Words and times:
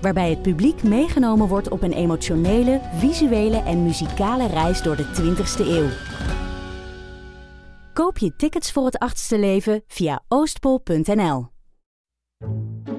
Waarbij 0.00 0.30
het 0.30 0.42
publiek 0.42 0.82
meegenomen 0.82 1.48
wordt 1.48 1.68
op 1.68 1.82
een 1.82 1.92
emotionele, 1.92 2.80
visuele 2.94 3.62
en 3.62 3.82
muzikale 3.82 4.46
reis 4.46 4.82
door 4.82 4.96
de 4.96 5.04
20ste 5.04 5.66
eeuw. 5.66 5.88
Koop 7.92 8.18
je 8.18 8.36
tickets 8.36 8.72
voor 8.72 8.84
het 8.84 8.98
achtste 8.98 9.38
leven 9.38 9.82
via 9.86 10.22
oostpol.nl. 10.28 11.48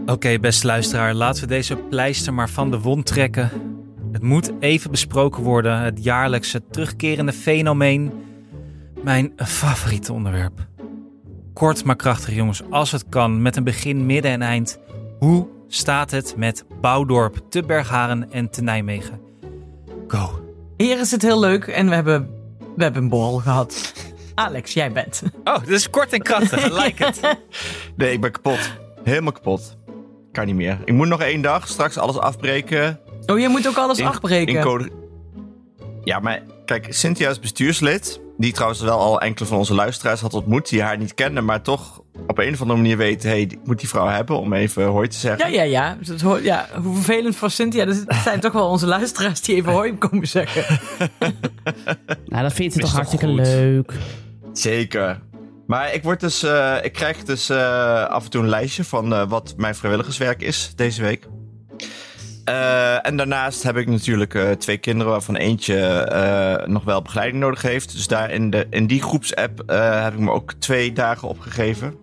Oké, 0.05 0.39
beste 0.39 0.67
luisteraar, 0.67 1.13
laten 1.13 1.41
we 1.41 1.47
deze 1.47 1.75
pleister 1.75 2.33
maar 2.33 2.49
van 2.49 2.71
de 2.71 2.79
wond 2.79 3.05
trekken. 3.05 3.49
Het 4.11 4.21
moet 4.21 4.51
even 4.59 4.91
besproken 4.91 5.43
worden, 5.43 5.79
het 5.79 6.03
jaarlijkse 6.03 6.67
terugkerende 6.67 7.33
fenomeen. 7.33 8.11
Mijn 9.03 9.33
favoriete 9.35 10.13
onderwerp. 10.13 10.67
Kort 11.53 11.83
maar 11.83 11.95
krachtig, 11.95 12.35
jongens, 12.35 12.61
als 12.69 12.91
het 12.91 13.09
kan, 13.09 13.41
met 13.41 13.55
een 13.55 13.63
begin, 13.63 14.05
midden 14.05 14.31
en 14.31 14.41
eind. 14.41 14.79
Hoe 15.19 15.47
staat 15.73 16.11
het 16.11 16.33
met 16.37 16.65
Bouwdorp, 16.81 17.37
te 17.49 17.63
Bergharen 17.63 18.31
en 18.31 18.49
te 18.49 18.61
Nijmegen? 18.61 19.19
Go. 20.07 20.39
Hier 20.77 20.99
is 20.99 21.11
het 21.11 21.21
heel 21.21 21.39
leuk 21.39 21.67
en 21.67 21.89
we 21.89 21.93
hebben, 21.95 22.29
we 22.75 22.83
hebben 22.83 23.03
een 23.03 23.09
borrel 23.09 23.37
gehad. 23.39 23.93
Alex, 24.35 24.73
jij 24.73 24.91
bent. 24.91 25.23
Oh, 25.43 25.59
dit 25.59 25.69
is 25.69 25.89
kort 25.89 26.13
en 26.13 26.21
krachtig, 26.21 26.65
I 26.65 26.73
like 26.83 27.05
het. 27.05 27.19
Nee, 27.95 28.11
ik 28.13 28.21
ben 28.21 28.31
kapot. 28.31 28.71
Helemaal 29.03 29.31
kapot. 29.31 29.77
Kan 30.31 30.45
niet 30.45 30.55
meer. 30.55 30.77
Ik 30.85 30.93
moet 30.93 31.07
nog 31.07 31.21
één 31.21 31.41
dag 31.41 31.67
straks 31.67 31.97
alles 31.97 32.17
afbreken. 32.17 32.99
Oh, 33.25 33.39
je 33.39 33.49
moet 33.49 33.67
ook 33.67 33.77
alles 33.77 33.97
In- 33.99 34.05
afbreken. 34.05 34.55
in 34.55 34.61
code... 34.61 34.89
Ja, 36.03 36.19
maar 36.19 36.41
kijk, 36.65 36.87
Cynthia 36.89 37.29
is 37.29 37.39
bestuurslid. 37.39 38.20
Die 38.41 38.53
trouwens 38.53 38.81
wel 38.81 38.99
al 38.99 39.21
enkele 39.21 39.47
van 39.47 39.57
onze 39.57 39.73
luisteraars 39.73 40.21
had 40.21 40.33
ontmoet. 40.33 40.69
Die 40.69 40.81
haar 40.81 40.97
niet 40.97 41.13
kenden, 41.13 41.45
maar 41.45 41.61
toch 41.61 42.01
op 42.27 42.37
een 42.37 42.53
of 42.53 42.61
andere 42.61 42.79
manier 42.79 42.97
weten... 42.97 43.29
hey, 43.29 43.41
ik 43.41 43.57
moet 43.63 43.79
die 43.79 43.89
vrouw 43.89 44.07
hebben 44.07 44.37
om 44.39 44.53
even 44.53 44.85
hoi 44.85 45.07
te 45.07 45.17
zeggen. 45.17 45.51
Ja, 45.51 45.63
ja, 45.63 45.69
ja. 45.69 45.97
Dus 46.05 46.21
hoort- 46.21 46.43
ja. 46.43 46.67
Hoe 46.83 46.95
vervelend 46.95 47.35
voor 47.35 47.49
Cynthia. 47.51 47.85
Dus 47.85 47.97
het 48.05 48.15
zijn 48.23 48.39
toch 48.39 48.53
wel 48.53 48.67
onze 48.67 48.85
luisteraars 48.87 49.41
die 49.41 49.55
even 49.55 49.71
hoi 49.71 49.97
komen 49.97 50.27
zeggen. 50.27 50.63
Nou, 52.25 52.43
dat 52.43 52.53
vindt 52.53 52.73
ze 52.73 52.79
toch 52.79 52.91
hartstikke 52.93 53.25
goed? 53.25 53.35
leuk. 53.35 53.93
Zeker. 54.53 55.19
Maar 55.67 55.93
ik, 55.93 56.03
word 56.03 56.19
dus, 56.19 56.43
eh, 56.43 56.75
ik 56.81 56.93
krijg 56.93 57.23
dus 57.23 57.49
eh, 57.49 58.05
af 58.05 58.23
en 58.23 58.29
toe 58.29 58.41
een 58.41 58.49
lijstje 58.49 58.83
van 58.83 59.13
eh, 59.13 59.29
wat 59.29 59.53
mijn 59.57 59.75
vrijwilligerswerk 59.75 60.41
is 60.41 60.73
deze 60.75 61.01
week. 61.01 61.27
Eh, 62.45 63.05
en 63.07 63.17
daarnaast 63.17 63.63
heb 63.63 63.77
ik 63.77 63.87
natuurlijk 63.87 64.33
eh, 64.35 64.49
twee 64.51 64.77
kinderen 64.77 65.11
waarvan 65.11 65.35
eentje 65.35 65.75
eh, 65.81 66.67
nog 66.67 66.83
wel 66.83 67.01
begeleiding 67.01 67.39
nodig 67.43 67.61
heeft. 67.61 67.91
Dus 67.91 68.07
daar 68.07 68.31
in, 68.31 68.49
de, 68.49 68.67
in 68.69 68.87
die 68.87 69.01
groepsapp 69.01 69.63
eh, 69.65 70.03
heb 70.03 70.13
ik 70.13 70.19
me 70.19 70.31
ook 70.31 70.53
twee 70.53 70.93
dagen 70.93 71.27
opgegeven. 71.27 71.95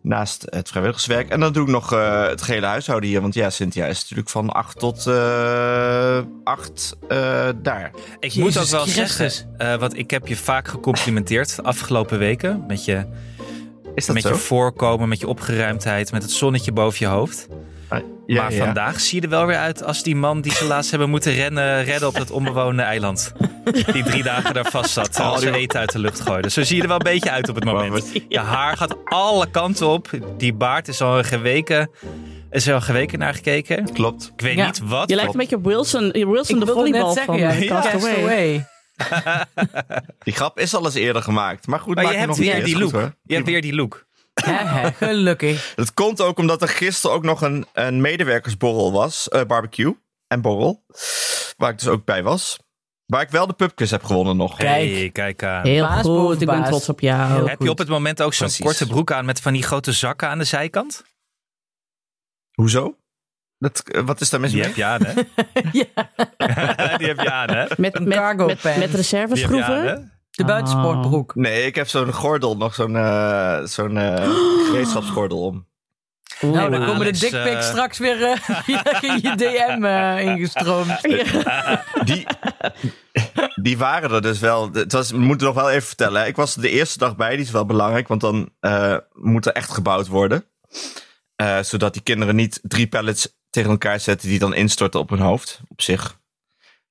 Naast 0.00 0.46
het 0.50 0.68
vrijwilligerswerk. 0.68 1.28
En 1.28 1.40
dan 1.40 1.52
doe 1.52 1.62
ik 1.62 1.68
nog 1.70 1.92
eh, 1.92 2.26
het 2.28 2.42
gehele 2.42 2.66
huishouden 2.66 3.08
hier. 3.10 3.20
Want 3.20 3.34
ja, 3.34 3.50
Cynthia 3.50 3.86
is 3.86 4.00
natuurlijk 4.00 4.28
van 4.28 4.50
8 4.50 4.78
tot 4.78 5.06
eh 5.06 6.18
8 6.44 6.96
daar. 7.62 7.90
Ik 8.18 8.30
Jezus 8.30 8.36
moet 8.36 8.58
ook 8.58 8.66
wel 8.68 8.82
Christus. 8.86 9.16
zeggen, 9.16 9.54
eh, 9.58 9.78
want 9.78 9.98
ik 9.98 10.10
heb 10.10 10.26
je 10.26 10.36
vaak 10.36 10.68
gecomplimenteerd 10.68 11.56
de 11.56 11.62
afgelopen 11.62 12.18
weken. 12.18 12.64
Met 12.66 12.84
je, 12.84 13.04
Is 13.94 14.06
dat 14.06 14.14
met 14.14 14.24
zo? 14.24 14.28
je 14.28 14.34
voorkomen, 14.34 15.08
met 15.08 15.20
je 15.20 15.28
opgeruimdheid, 15.28 16.12
met 16.12 16.22
het 16.22 16.32
zonnetje 16.32 16.72
boven 16.72 16.98
je 17.06 17.12
hoofd. 17.12 17.48
Ah, 17.88 17.98
ja, 18.26 18.42
maar 18.42 18.52
ja. 18.52 18.64
vandaag 18.64 19.00
zie 19.00 19.16
je 19.20 19.22
er 19.26 19.32
wel 19.32 19.46
weer 19.46 19.56
uit 19.56 19.82
als 19.84 20.02
die 20.02 20.16
man 20.16 20.40
die 20.40 20.52
ze 20.52 20.64
laatst 20.64 20.90
hebben 20.90 21.10
moeten 21.10 21.32
rennen, 21.34 21.84
redden 21.84 22.08
op 22.08 22.14
dat 22.14 22.30
onbewoonde 22.30 22.82
eiland. 22.82 23.32
Die 23.92 24.02
drie 24.02 24.22
dagen 24.22 24.54
daar 24.54 24.70
vast 24.70 24.90
zat, 24.90 25.12
terwijl 25.12 25.34
Oh, 25.34 25.40
ze 25.40 25.52
eten 25.56 25.80
uit 25.80 25.92
de 25.92 25.98
lucht 25.98 26.20
gooiden. 26.20 26.50
Zo 26.52 26.62
zie 26.62 26.76
je 26.76 26.82
er 26.82 26.88
wel 26.88 26.96
een 26.96 27.02
beetje 27.12 27.30
uit 27.30 27.48
op 27.48 27.54
het 27.54 27.64
moment. 27.64 28.12
Je 28.28 28.38
haar 28.38 28.76
gaat 28.76 28.96
alle 29.04 29.50
kanten 29.50 29.86
op. 29.88 30.10
Die 30.36 30.52
baard 30.54 30.88
is 30.88 31.00
al 31.00 31.18
een 31.18 31.24
geweken, 31.24 31.90
is 32.50 32.66
er 32.66 32.74
al 32.74 32.80
geweken 32.80 33.18
naar 33.18 33.34
gekeken. 33.34 33.92
Klopt. 33.92 34.32
Ik 34.36 34.40
weet 34.40 34.56
Ja. 34.56 34.66
niet 34.66 34.80
wat. 34.84 35.08
Je 35.10 35.14
lijkt 35.16 35.32
een 35.32 35.38
beetje 35.40 35.56
op 35.56 35.64
Wilson, 35.64 36.10
Wilson 36.10 36.60
Ik 36.60 36.66
de 36.66 36.72
volleybal 36.72 37.14
van 37.14 37.38
ja. 37.38 37.50
eh, 37.50 37.68
Castaway. 37.68 38.00
Castaway. 38.12 38.66
Die 40.24 40.34
grap 40.34 40.58
is 40.58 40.74
al 40.74 40.84
eens 40.84 40.94
eerder 40.94 41.22
gemaakt. 41.22 41.66
Maar 41.66 41.80
goed, 41.80 41.94
Maar 41.94 42.04
maak 42.04 42.12
je 42.12 42.18
hebt 42.18 42.30
nog 42.30 42.38
weer 42.38 42.64
die 42.64 42.74
goed, 42.74 42.82
look. 42.82 42.92
hoor. 42.92 43.14
Je 43.24 43.34
hebt 43.34 43.46
weer 43.46 43.60
die 43.62 43.74
look. 43.74 44.05
Gelukkig. 44.96 45.72
Het 45.76 45.94
komt 45.94 46.20
ook 46.20 46.38
omdat 46.38 46.62
er 46.62 46.68
gisteren 46.68 47.16
ook 47.16 47.22
nog 47.24 47.40
een, 47.40 47.66
een 47.72 48.00
medewerkersborrel 48.00 48.92
was. 48.92 49.28
eh, 49.28 49.42
barbecue 49.44 49.96
en 50.26 50.40
borrel. 50.40 50.84
Waar 51.56 51.70
ik 51.70 51.78
dus 51.78 51.88
ook 51.88 52.04
bij 52.04 52.22
was. 52.22 52.58
Waar 53.06 53.22
ik 53.22 53.28
wel 53.30 53.46
de 53.46 53.52
pubquiz 53.52 53.90
heb 53.90 54.04
gewonnen 54.04 54.36
nog. 54.36 54.56
Kijk. 54.56 54.90
Hey, 54.90 55.10
kijk 55.12 55.42
aan. 55.42 55.66
Heel 55.66 55.86
Baas 55.86 55.94
goed, 56.02 56.04
boven 56.14 56.40
ik 56.40 56.46
ben 56.46 56.64
trots 56.64 56.88
op 56.88 57.00
jou. 57.00 57.32
Heel 57.32 57.48
Heb 57.48 57.60
je 57.62 57.70
op 57.70 57.78
het 57.78 57.88
moment 57.88 58.22
ook 58.22 58.34
zo'n 58.34 58.50
korte 58.58 58.86
broek 58.86 59.12
aan 59.12 59.24
met 59.24 59.40
van 59.40 59.52
die 59.52 59.62
grote 59.62 59.92
zakken 59.92 60.28
aan 60.28 60.38
de 60.38 60.44
zijkant? 60.44 61.04
Hoezo? 62.52 62.96
Dat, 63.58 63.82
eh, 63.88 64.02
wat 64.02 64.20
is 64.20 64.30
daar 64.30 64.40
mis 64.40 64.50
Die 64.50 64.58
mee? 64.60 64.68
heb 64.68 64.76
je 64.76 64.84
aan, 64.84 65.04
hè? 65.04 65.12
Ja. 65.72 66.96
Die 66.96 67.06
heb 67.06 67.20
je 67.20 67.30
aan, 67.30 67.50
hè? 67.50 67.66
Met, 67.76 67.96
Een 67.96 68.08
met, 68.08 68.16
cargo 68.16 68.46
met, 68.46 68.62
met 68.62 68.62
Die 68.62 68.72
heb 68.72 68.80
je 68.80 68.88
aan, 68.88 68.94
reserveschroeven. 68.96 70.12
De 70.36 70.44
buitensportbroek. 70.44 71.34
Nee, 71.34 71.66
ik 71.66 71.74
heb 71.74 71.88
zo'n 71.88 72.12
gordel, 72.12 72.56
nog 72.56 72.74
zo'n 72.74 72.96
eh 72.96 73.60
zo'n 73.64 73.96
eh, 73.96 74.14
gereedschapsgordel 74.66 75.42
om. 75.42 75.66
Oeh, 76.42 76.54
Nou, 76.54 76.70
dan 76.70 76.80
komen 76.80 76.94
de 76.98 77.04
Alex, 77.04 77.18
dickpics 77.20 77.54
eh, 77.66 77.70
straks 77.70 77.98
weer 77.98 78.22
eh, 78.22 78.36
via 78.64 78.82
je 79.22 79.34
DM 79.36 79.84
eh, 79.84 80.20
ingestroomd. 80.24 81.00
Die, 82.04 82.26
die 83.62 83.78
waren 83.78 84.10
er 84.10 84.22
dus 84.22 84.38
wel. 84.38 84.70
Het 84.72 84.92
was, 84.92 85.10
we 85.10 85.18
moeten 85.18 85.46
nog 85.46 85.56
wel 85.56 85.70
even 85.70 85.86
vertellen. 85.86 86.20
hè. 86.20 86.26
Ik 86.26 86.36
was 86.36 86.56
er 86.56 86.62
de 86.62 86.70
eerste 86.70 86.98
dag 86.98 87.16
bij, 87.16 87.30
die 87.36 87.44
is 87.44 87.50
wel 87.50 87.66
belangrijk, 87.66 88.08
want 88.08 88.20
dan 88.20 88.48
eh, 88.60 88.96
moet 89.12 89.46
er 89.46 89.52
echt 89.52 89.72
gebouwd 89.72 90.06
worden. 90.06 90.44
Eh, 91.36 91.58
zodat 91.62 91.92
die 91.92 92.02
kinderen 92.02 92.36
niet 92.36 92.60
drie 92.62 92.86
pallets 92.88 93.36
tegen 93.50 93.70
elkaar 93.70 94.00
zetten 94.00 94.28
die 94.28 94.38
dan 94.38 94.54
instorten 94.54 95.00
op 95.00 95.10
hun 95.10 95.20
hoofd. 95.20 95.60
Op 95.68 95.82
zich 95.82 96.18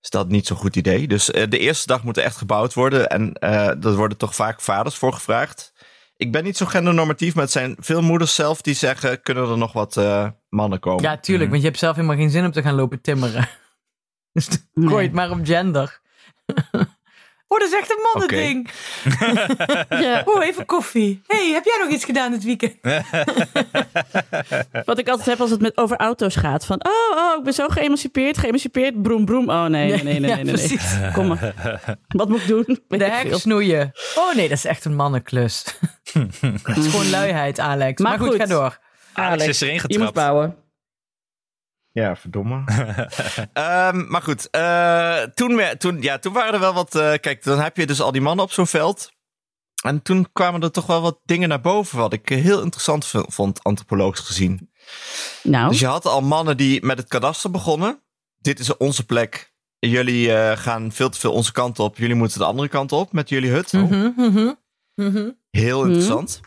is 0.06 0.12
dat 0.12 0.30
niet 0.30 0.48
zo'n 0.48 0.58
goed 0.58 0.76
idee. 0.76 1.08
Dus 1.08 1.32
eh, 1.32 1.50
de 1.50 1.58
eerste 1.60 1.88
dag 1.88 2.04
moet 2.04 2.18
er 2.18 2.24
echt 2.24 2.38
gebouwd 2.38 2.74
worden. 2.74 3.10
En 3.10 3.34
eh 3.34 3.84
er 3.86 3.96
worden 3.96 4.18
toch 4.18 4.36
vaak 4.36 4.62
vaders 4.62 4.96
voor 4.96 5.14
gevraagd. 5.14 5.74
Ik 6.18 6.32
ben 6.32 6.44
niet 6.44 6.58
zo 6.58 6.66
gendernormatief, 6.66 7.34
maar 7.34 7.44
het 7.44 7.52
zijn 7.52 7.76
veel 7.80 8.02
moeders 8.02 8.36
zelf 8.36 8.62
die 8.62 8.74
zeggen: 8.74 9.22
kunnen 9.22 9.50
er 9.50 9.58
nog 9.58 9.74
wat 9.74 9.98
eh, 9.98 10.28
mannen 10.50 10.80
komen? 10.80 11.04
Ja, 11.04 11.18
tuurlijk, 11.18 11.50
want 11.50 11.62
je 11.62 11.68
hebt 11.68 11.80
zelf 11.80 11.96
helemaal 11.96 12.18
geen 12.18 12.30
zin 12.30 12.46
om 12.46 12.52
te 12.52 12.62
gaan 12.62 12.76
lopen 12.76 13.02
timmeren. 13.02 13.48
Dus 14.34 14.48
dan 14.48 14.60
Nee. 14.74 14.88
gooi 14.88 15.02
je 15.02 15.08
het 15.08 15.16
maar 15.18 15.32
op 15.32 15.40
gender. 15.46 16.00
Oh, 17.48 17.60
dat 17.60 17.68
is 17.68 17.74
echt 17.76 17.90
een 17.90 18.02
mannending. 18.14 18.70
Ja, 20.04 20.22
Oh, 20.26 20.46
even 20.46 20.66
koffie. 20.66 21.22
hey, 21.28 21.52
heb 21.54 21.64
jij 21.66 21.78
nog 21.84 21.90
iets 21.94 22.06
gedaan 22.06 22.32
dit 22.32 22.44
weekend? 22.44 22.76
wat 24.86 24.98
ik 25.00 25.08
altijd 25.10 25.26
heb 25.28 25.40
als 25.42 25.50
het 25.50 25.62
met 25.62 25.78
over 25.78 25.98
auto's 25.98 26.36
gaat. 26.36 26.66
Van, 26.66 26.86
oh, 26.86 27.18
oh, 27.18 27.38
ik 27.38 27.44
ben 27.44 27.54
zo 27.54 27.68
geëmancipeerd, 27.68 28.38
geëmancipeerd, 28.38 29.02
broem, 29.02 29.26
broem. 29.26 29.50
Oh, 29.50 29.66
nee, 29.66 29.92
nee, 29.92 30.04
nee, 30.04 30.20
nee, 30.20 30.30
Ja, 30.30 30.36
nee. 30.36 30.54
nee. 30.56 31.12
Kom 31.14 31.28
maar. 31.28 31.54
Wat 32.08 32.30
moet 32.30 32.42
ik 32.42 32.48
doen? 32.48 32.64
Weet 32.88 33.00
De 33.00 33.06
ik 33.06 33.12
hek 33.12 33.34
snoeien. 33.36 33.92
Oh 34.16 34.36
nee, 34.36 34.48
dat 34.50 34.58
is 34.58 34.66
echt 34.66 34.86
een 34.86 34.96
mannenklus. 34.96 35.64
Het 36.64 36.78
is 36.78 36.88
gewoon 36.88 37.10
luiheid, 37.10 37.60
Alex. 37.60 38.02
Maar, 38.02 38.10
Maar 38.12 38.20
goed, 38.20 38.28
goed. 38.30 38.38
ga 38.38 38.46
door. 38.46 38.78
Alex 39.14 39.46
is 39.48 39.62
erin 39.62 39.74
je 39.74 39.82
moet 39.82 39.92
getrapt. 39.92 40.14
bouwen. 40.14 40.56
Ja, 41.96 42.16
verdomme. 42.16 42.64
Ehm, 43.54 44.08
maar 44.08 44.22
goed, 44.22 44.50
eh, 44.50 45.22
toen, 45.22 45.56
we- 45.56 45.76
toen, 45.78 46.02
ja, 46.02 46.18
toen 46.20 46.34
waren 46.34 46.53
er 46.53 46.59
wel 46.59 46.74
wat... 46.74 46.96
eh, 46.96 47.14
kijk, 47.14 47.44
dan 47.44 47.59
heb 47.59 47.78
je 47.78 47.86
dus 47.86 48.02
al 48.02 48.12
die 48.12 48.22
mannen 48.22 48.46
op 48.46 48.52
zo'n 48.52 48.68
veld. 48.68 49.12
En 49.84 50.02
toen 50.02 50.28
kwamen 50.34 50.62
er 50.62 50.72
toch 50.72 50.86
wel 50.86 51.02
wat 51.02 51.20
dingen 51.24 51.50
naar 51.50 51.62
boven... 51.62 51.97
wat 51.97 52.14
ik 52.14 52.30
heel 52.30 52.62
interessant 52.62 53.06
vond, 53.28 53.64
antropologisch 53.64 54.20
gezien. 54.26 54.72
Nou, 55.44 55.70
Dus 55.70 55.80
je 55.80 55.86
had 55.86 56.06
al 56.06 56.22
mannen 56.22 56.58
die 56.58 56.86
met 56.86 56.97
het 56.97 57.08
kadaster 57.08 57.52
begonnen. 57.52 58.02
Dit 58.38 58.59
is 58.59 58.78
onze 58.78 59.06
plek. 59.06 59.53
Jullie 59.80 60.34
eh, 60.34 60.58
gaan 60.58 60.91
veel 60.91 61.09
te 61.09 61.20
veel 61.20 61.32
onze 61.34 61.52
kant 61.52 61.80
op. 61.80 61.98
Jullie 61.98 62.16
moeten 62.16 62.40
de 62.40 62.46
andere 62.46 62.68
kant 62.68 62.91
op 62.91 63.12
met 63.14 63.30
jullie 63.30 63.52
hut. 63.52 63.74
Mhm, 63.74 64.09
mhm, 64.16 64.52
mhm. 64.96 65.30
Heel 65.50 65.84
interessant. 65.86 66.40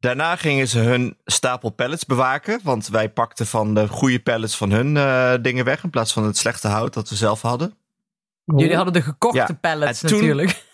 Daarna 0.00 0.36
gingen 0.36 0.68
ze 0.68 0.78
hun 0.78 1.16
stapel 1.24 1.70
pallets 1.70 2.06
bewaken. 2.06 2.60
Want 2.62 2.88
wij 2.88 3.08
pakten 3.10 3.46
van 3.46 3.74
de 3.74 3.88
goede 3.88 4.20
pallets 4.20 4.56
van 4.56 4.70
hun 4.70 4.96
eh, 4.96 5.34
dingen 5.42 5.64
weg. 5.64 5.84
In 5.84 5.90
plaats 5.90 6.12
van 6.12 6.24
het 6.24 6.36
slechte 6.38 6.68
hout 6.68 6.94
dat 6.94 7.08
we 7.08 7.16
zelf 7.16 7.42
hadden. 7.42 7.74
Jullie 8.44 8.74
hadden 8.76 8.92
de 8.92 9.02
gekochte 9.02 9.38
Ja, 9.38 9.58
pallets 9.60 10.02
en 10.02 10.08
toen- 10.08 10.18
natuurlijk. 10.18 10.64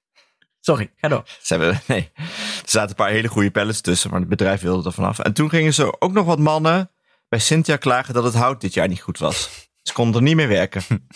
Sorry, 0.60 0.90
ga 0.96 1.08
door. 1.08 1.22
Ze 1.40 1.54
hebben, 1.54 1.80
nee, 1.86 2.10
er 2.16 2.24
zaten 2.64 2.88
een 2.90 2.94
paar 2.94 3.10
hele 3.10 3.28
goede 3.28 3.50
pallets 3.50 3.80
tussen. 3.80 4.10
Maar 4.10 4.20
het 4.20 4.28
bedrijf 4.28 4.60
wilde 4.60 4.88
er 4.88 4.94
vanaf. 4.94 5.18
En 5.18 5.32
toen 5.32 5.48
gingen 5.48 5.74
ze 5.74 6.00
ook 6.00 6.12
nog 6.12 6.26
wat 6.26 6.38
mannen 6.38 6.90
bij 7.28 7.38
Cynthia 7.38 7.76
klagen 7.76 8.14
dat 8.14 8.24
het 8.24 8.34
hout 8.34 8.60
dit 8.60 8.74
jaar 8.74 8.88
niet 8.88 9.00
goed 9.00 9.18
was. 9.18 9.68
Ze 9.82 9.92
konden 9.92 10.14
er 10.16 10.22
niet 10.22 10.36
meer 10.36 10.48
werken. 10.48 10.82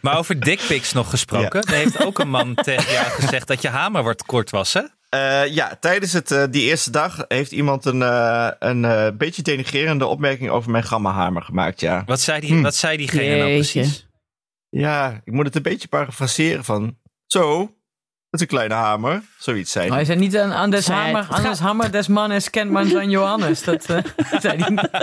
Maar 0.00 0.18
over 0.18 0.40
dickpics 0.40 0.92
nog 0.92 1.10
gesproken. 1.10 1.62
Er 1.62 1.74
heeft 1.74 2.04
ook 2.04 2.18
een 2.18 2.30
man 2.30 2.54
tegen 2.64 2.92
jou 2.92 3.06
gezegd 3.06 3.46
dat 3.46 3.62
je 3.62 3.68
hamer 3.68 4.02
wordt 4.02 4.22
kort 4.22 4.50
was, 4.50 4.72
hè? 4.72 4.82
Eh, 5.08 5.54
ja, 5.54 5.76
tijdens 5.80 6.12
het, 6.12 6.30
eh, 6.30 6.44
die 6.50 6.62
eerste 6.62 6.90
dag 6.90 7.24
heeft 7.28 7.52
iemand 7.52 7.84
een, 7.84 8.02
eh, 8.02 8.48
een 8.58 9.16
beetje 9.16 9.42
denigrerende 9.42 10.06
opmerking 10.06 10.50
over 10.50 10.70
mijn 10.70 10.84
gammahamer 10.84 11.42
gemaakt, 11.42 11.80
ja. 11.80 12.02
Wat 12.06 12.20
zei, 12.20 12.40
die, 12.40 12.50
Hm. 12.52 12.62
wat 12.62 12.74
zei 12.74 12.96
diegene 12.96 13.36
nou 13.36 13.54
precies? 13.54 14.08
Ja, 14.68 15.20
ik 15.24 15.32
moet 15.32 15.46
het 15.46 15.56
een 15.56 15.62
beetje 15.62 15.88
parafraseren 15.88 16.64
van... 16.64 16.98
Zo, 17.26 17.75
is 18.36 18.40
een 18.40 18.46
kleine 18.46 18.74
hamer. 18.74 19.22
Zoiets 19.38 19.72
zei 19.72 19.88
Maar 19.88 19.96
hij. 19.96 20.06
hij 20.06 20.14
zei 20.16 20.26
niet 20.26 20.38
aan, 20.38 20.52
aan 20.52 20.70
des 20.70 20.84
Zei 20.84 20.98
hamer, 20.98 21.26
aan 21.30 21.42
des 21.42 21.58
hammer 21.58 21.90
des 21.92 22.06
mannes 22.06 22.50
kent 22.50 22.70
man 22.70 22.86
zijn 22.86 23.10
Johannes. 23.10 23.62
Dat 23.62 23.84
eh, 23.84 23.96
zei 24.42 24.58
hij 24.58 24.70
niet. 24.70 24.88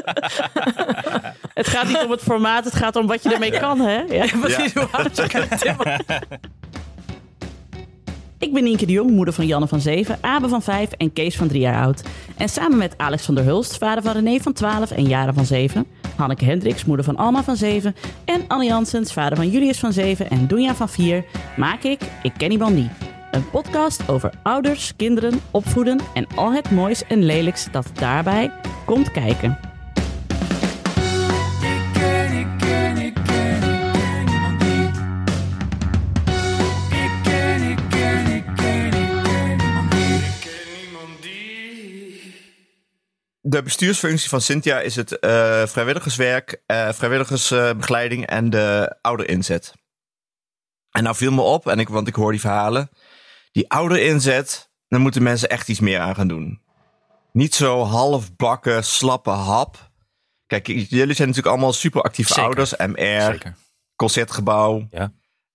Het 1.53 1.67
gaat 1.67 1.87
niet 1.87 2.01
om 2.05 2.11
het 2.11 2.21
formaat, 2.21 2.63
het 2.65 2.75
gaat 2.75 2.95
om 2.95 3.07
wat 3.07 3.23
je 3.23 3.33
ermee 3.33 3.59
kan, 3.59 3.79
hè? 3.79 4.01
Ja. 4.01 4.25
Precies 4.41 4.73
hoe 4.73 4.87
hard 4.91 5.17
je 5.17 5.27
kan. 5.27 5.45
Ik 8.43 8.53
ben 8.53 8.63
Nienke 8.63 8.85
de 8.85 8.91
Jong, 8.91 9.11
moeder 9.11 9.33
van 9.33 9.45
Janne 9.45 9.67
van 9.67 9.81
7, 9.81 10.17
Abe 10.21 10.47
van 10.47 10.61
5 10.61 10.91
en 10.91 11.13
Kees 11.13 11.35
van 11.35 11.47
3 11.47 11.61
jaar 11.61 11.83
oud. 11.83 12.01
En 12.37 12.49
samen 12.49 12.77
met 12.77 12.97
Alex 12.97 13.25
van 13.25 13.35
der 13.35 13.43
Hulst, 13.43 13.77
vader 13.77 14.03
van 14.03 14.13
René 14.13 14.39
van 14.39 14.53
12 14.53 14.91
en 14.91 15.07
Jaren 15.07 15.33
van 15.33 15.45
7, 15.45 15.85
Hanneke 16.15 16.45
Hendricks, 16.45 16.85
moeder 16.85 17.05
van 17.05 17.17
Alma 17.17 17.43
van 17.43 17.55
7 17.55 17.95
en 18.25 18.45
Annie 18.47 18.69
Janssens, 18.69 19.13
vader 19.13 19.37
van 19.37 19.49
Julius 19.49 19.79
van 19.79 19.93
7 19.93 20.29
en 20.29 20.47
Doenja 20.47 20.75
van 20.75 20.89
4, 20.89 21.25
maak 21.57 21.83
ik 21.83 22.01
Ik 22.23 22.33
Ken 22.37 22.49
Die. 22.49 23.12
Een 23.33 23.49
podcast 23.49 24.09
over 24.09 24.33
ouders, 24.43 24.95
kinderen, 24.95 25.41
opvoeden 25.51 25.99
en 26.13 26.27
al 26.35 26.53
het 26.53 26.71
moois 26.71 27.03
en 27.03 27.23
lelijks 27.23 27.71
dat 27.71 27.89
daarbij 27.93 28.51
komt 28.85 29.11
kijken. 29.11 29.59
De 43.41 43.63
bestuursfunctie 43.63 44.29
van 44.29 44.41
Cynthia 44.41 44.79
is 44.79 44.95
het 44.95 45.19
eh, 45.19 45.65
vrijwilligerswerk, 45.65 46.61
eh, 46.65 46.91
vrijwilligersbegeleiding 46.91 48.25
en 48.25 48.49
de 48.49 48.95
ouderinzet. 49.01 49.73
En 50.91 51.03
nou 51.03 51.15
viel 51.15 51.31
me 51.31 51.41
op, 51.41 51.67
en 51.67 51.79
ik, 51.79 51.89
want 51.89 52.07
ik 52.07 52.15
hoor 52.15 52.31
die 52.31 52.39
verhalen. 52.39 52.89
Die 53.53 53.69
ouderinzet, 53.69 54.69
daar 54.87 54.99
moeten 54.99 55.23
mensen 55.23 55.49
echt 55.49 55.67
iets 55.69 55.79
meer 55.79 55.99
aan 55.99 56.15
gaan 56.15 56.27
doen. 56.27 56.61
Niet 57.31 57.55
zo 57.55 57.83
halfbakken, 57.83 58.83
slappe 58.83 59.29
hap. 59.29 59.91
Kijk, 60.45 60.67
jullie 60.67 61.15
zijn 61.15 61.27
natuurlijk 61.27 61.47
allemaal 61.55 61.73
super 61.73 62.01
actieve 62.01 62.33
Zeker. 62.33 62.43
ouders. 62.45 62.75
MR, 62.75 63.21
Zeker. 63.31 63.55
concertgebouw. 63.95 64.87
Ja. 64.91 65.11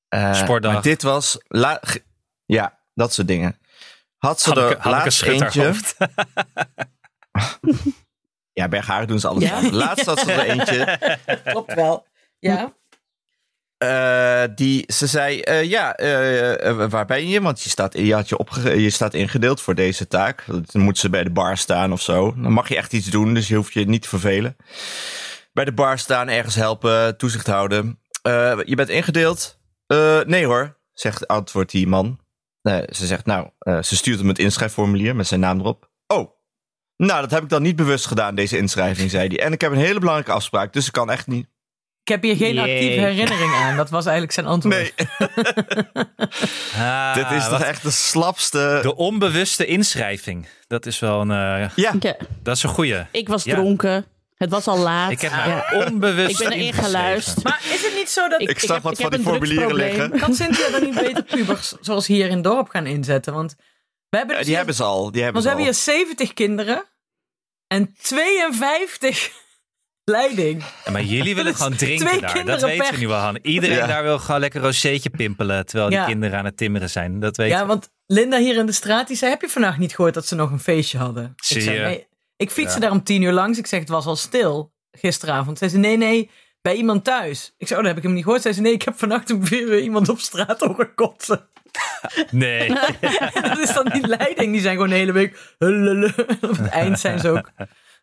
Eh, 0.09 0.35
Sportdag. 0.35 0.73
Maar 0.73 0.83
dit 0.83 1.03
was... 1.03 1.39
la- 1.49 1.83
ja, 2.45 2.79
dat 2.95 3.13
soort 3.13 3.27
dingen. 3.29 3.59
Had 4.17 4.41
ze 4.41 4.53
Hanneke, 4.53 4.77
er 4.83 4.91
laatst 4.91 5.21
haar 5.25 5.31
eentje... 5.31 5.75
Ja, 8.53 8.69
Bergharen 8.69 9.07
doen 9.09 9.21
ze 9.21 9.29
alles. 9.29 9.43
Ja. 9.45 9.71
Laatst 9.71 10.07
had 10.07 10.19
ze 10.19 10.33
er 10.33 10.45
eentje. 10.49 10.99
Klopt 11.53 11.75
wel. 11.75 12.07
Ja. 12.39 12.73
Eh, 13.79 14.43
die, 14.55 14.85
ze 14.93 15.07
zei, 15.07 15.41
eh, 15.41 15.65
ja, 15.65 15.97
eh, 15.97 16.89
waar 16.89 17.07
ben 17.07 17.29
je? 17.29 17.41
Want 17.41 17.63
je 17.63 17.71
staat, 17.71 17.99
je, 17.99 18.15
had 18.15 18.29
je, 18.29 18.81
je 18.83 18.91
staat 18.91 19.15
ingedeeld 19.15 19.61
voor 19.61 19.75
deze 19.75 20.07
taak. 20.07 20.45
Dan 20.47 20.83
moet 20.83 20.99
ze 20.99 21.11
bij 21.11 21.25
de 21.25 21.31
bar 21.31 21.57
staan 21.57 21.93
of 21.93 22.03
zo. 22.03 22.35
Dan 22.37 22.53
mag 22.53 22.69
je 22.69 22.77
echt 22.77 22.93
iets 22.93 23.07
doen, 23.07 23.35
dus 23.35 23.49
je 23.49 23.55
hoeft 23.55 23.73
je 23.73 23.85
niet 23.85 24.03
te 24.03 24.09
vervelen. 24.09 24.57
Bij 25.53 25.65
de 25.65 25.73
bar 25.73 25.99
staan, 25.99 26.29
ergens 26.29 26.55
helpen, 26.55 27.17
toezicht 27.17 27.47
houden. 27.47 28.01
Je 28.65 28.73
bent 28.77 28.89
ingedeeld? 28.89 29.61
Nee 30.27 30.47
hoor, 30.47 30.79
zegt, 30.93 31.27
antwoordt 31.27 31.71
die 31.71 31.87
man. 31.87 32.21
Ze 32.63 33.07
zegt, 33.07 33.27
nou, 33.27 33.49
ze 33.83 33.97
stuurt 33.97 34.19
hem 34.19 34.29
het 34.29 34.39
inschrijfformulier 34.39 35.17
met 35.17 35.27
zijn 35.27 35.41
naam 35.41 35.59
erop. 35.59 35.91
Oh, 36.07 36.31
nou, 36.97 37.21
dat 37.21 37.31
heb 37.31 37.43
ik 37.43 37.49
dan 37.49 37.63
niet 37.63 37.77
bewust 37.77 38.07
gedaan, 38.07 38.35
deze 38.35 38.59
inschrijving, 38.59 39.11
zei 39.11 39.29
hij. 39.29 39.41
En 39.41 39.53
ik 39.53 39.61
heb 39.61 39.73
een 39.73 39.79
hele 39.79 39.99
belangrijke 39.99 40.33
afspraak, 40.33 40.73
dus 40.73 40.87
ik 40.87 40.93
kan 40.93 41.11
echt 41.11 41.27
niet. 41.27 41.47
Ik 42.09 42.15
heb 42.15 42.23
hier 42.23 42.37
geen 42.37 42.59
actieve 42.59 43.01
herinnering 43.01 43.53
aan. 43.55 43.77
Dat 43.77 43.91
was 43.91 44.05
eigenlijk 44.05 44.35
zijn 44.35 44.47
antwoord. 44.47 44.75
Nee, 44.77 44.93
Ah, 46.79 47.15
dit 47.15 47.31
is 47.31 47.49
toch 47.49 47.63
echt 47.63 47.83
de 47.83 47.91
slapste. 47.91 48.79
De 48.83 48.97
onbewuste 48.97 49.67
inschrijving. 49.67 50.49
Dat 50.67 50.87
is 50.87 50.99
wel 50.99 51.21
een, 51.21 51.31
eh, 51.31 51.71
Ja, 51.75 51.93
dat 52.43 52.57
is 52.57 52.63
een 52.63 52.69
goeie. 52.71 53.07
ik 53.13 53.29
was 53.29 53.45
Ja. 53.45 53.55
dronken, 53.55 54.07
het 54.37 54.51
was 54.51 54.67
al 54.67 54.79
laat. 54.79 55.11
Ik 55.11 55.21
heb 55.21 55.31
Ja. 55.31 55.65
onbewust 55.87 56.41
Ik 56.41 56.49
ben 56.49 56.59
erin 56.59 56.73
geluisterd. 56.73 57.43
Maar 57.45 57.61
is 57.73 57.85
het 57.85 57.95
niet 57.95 58.11
zo 58.11 58.29
dat... 58.29 58.41
Ik 58.41 58.59
zag 58.59 58.75
heb- 58.75 58.83
wat 58.83 58.93
ik 58.93 58.99
van 59.01 59.11
heb 59.13 59.21
die 59.21 59.33
een 59.33 59.39
formulieren 59.39 59.75
liggen. 59.75 60.11
Kan 60.21 60.35
Cynthia 60.35 60.71
dan 60.71 60.83
niet 60.85 60.95
beter 60.95 61.23
pubers 61.23 61.75
zoals 61.81 62.07
hier 62.07 62.27
in 62.29 62.35
het 62.35 62.45
dorp 62.45 62.69
gaan 62.69 62.87
inzetten? 62.87 63.35
Want 63.35 63.55
we 64.09 64.17
hebben, 64.17 64.35
Ja, 64.35 64.41
dus 64.41 64.47
die 64.47 64.47
hier- 64.47 64.57
hebben 64.57 64.75
ze 64.75 64.83
al. 64.83 65.11
Die 65.11 65.23
hebben 65.23 65.43
want 65.43 65.57
we 65.57 65.63
ze 65.63 65.65
hebben 65.65 65.67
al. 65.67 65.73
hier 65.73 66.07
70 66.07 66.33
kinderen 66.35 66.85
en 67.67 67.95
52 68.03 69.31
leiding. 70.09 70.65
Ja, 70.85 70.91
maar 70.93 71.03
jullie 71.03 71.35
willen 71.35 71.55
gewoon 71.55 71.77
drinken 71.77 72.21
daar. 72.21 72.45
Dat 72.45 72.63
weten 72.63 72.85
we 72.85 72.91
per- 72.91 72.99
nu 72.99 73.09
wel, 73.09 73.19
Han. 73.19 73.39
Iedereen 73.43 73.77
Ja. 73.77 73.87
daar 73.87 74.03
wil 74.03 74.19
gewoon 74.19 74.41
lekker 74.41 74.61
rozeetje 74.61 75.11
pimpelen. 75.11 75.67
Terwijl 75.67 75.91
die 75.91 76.05
kinderen 76.05 76.39
aan 76.39 76.45
het 76.45 76.57
timmeren 76.57 76.91
zijn. 76.91 77.21
Dat 77.21 77.37
weet 77.37 77.51
Ja, 77.51 77.67
want 77.67 77.91
Linda 78.07 78.39
hier 78.39 78.57
in 78.57 78.67
de 78.67 78.73
straat, 78.73 79.07
die 79.09 79.17
zei, 79.17 79.31
heb 79.31 79.41
je 79.41 79.49
vandaag 79.49 79.79
niet 79.79 79.95
gehoord 79.95 80.15
dat 80.15 80.27
ze 80.27 80.35
nog 80.35 80.51
een 80.51 80.61
feestje 80.61 80.99
hadden? 80.99 81.33
Zie 81.37 81.57
ik 81.57 81.63
zei, 81.63 81.77
je. 81.77 81.83
nee. 81.83 82.07
Ik 82.37 82.51
fietste 82.51 82.75
Ja. 82.75 82.81
daar 82.81 82.91
om 82.91 83.03
tien 83.03 83.23
uur 83.23 83.33
langs. 83.33 83.59
Ik 83.59 83.67
zeg, 83.67 83.81
het 83.81 83.89
was 83.89 84.07
al 84.07 84.17
stil 84.17 84.73
gisteravond. 84.91 85.59
Zei 85.59 85.71
ze, 85.71 85.77
nee, 85.79 85.97
nee, 85.97 86.31
bij 86.63 86.75
iemand 86.75 87.05
thuis. 87.05 87.55
Ik 87.59 87.67
zei, 87.67 87.79
oh, 87.81 87.85
dat 87.87 87.95
heb 87.95 87.97
ik 87.97 88.03
hem 88.03 88.13
niet 88.13 88.25
gehoord. 88.25 88.43
Zei 88.43 88.55
ze, 88.55 88.61
nee, 88.61 88.73
ik 88.73 88.83
heb 88.83 88.99
vannacht 88.99 89.31
om 89.31 89.47
vier 89.47 89.61
uur 89.63 89.81
iemand 89.81 90.09
op 90.09 90.21
straat 90.21 90.61
horen 90.61 90.95
kotsen. 90.95 91.49
Nee. 92.31 92.69
dat 93.43 93.59
is 93.59 93.73
dan 93.75 93.85
die 93.93 94.07
leiding. 94.07 94.53
Die 94.53 94.61
zijn 94.61 94.75
gewoon 94.75 94.89
de 94.89 94.95
hele 94.95 95.13
week... 95.13 95.55
Op 96.41 96.57
het 96.57 96.69
eind 96.69 97.01
zijn 97.01 97.19
ze 97.19 97.29
ook... 97.31 97.51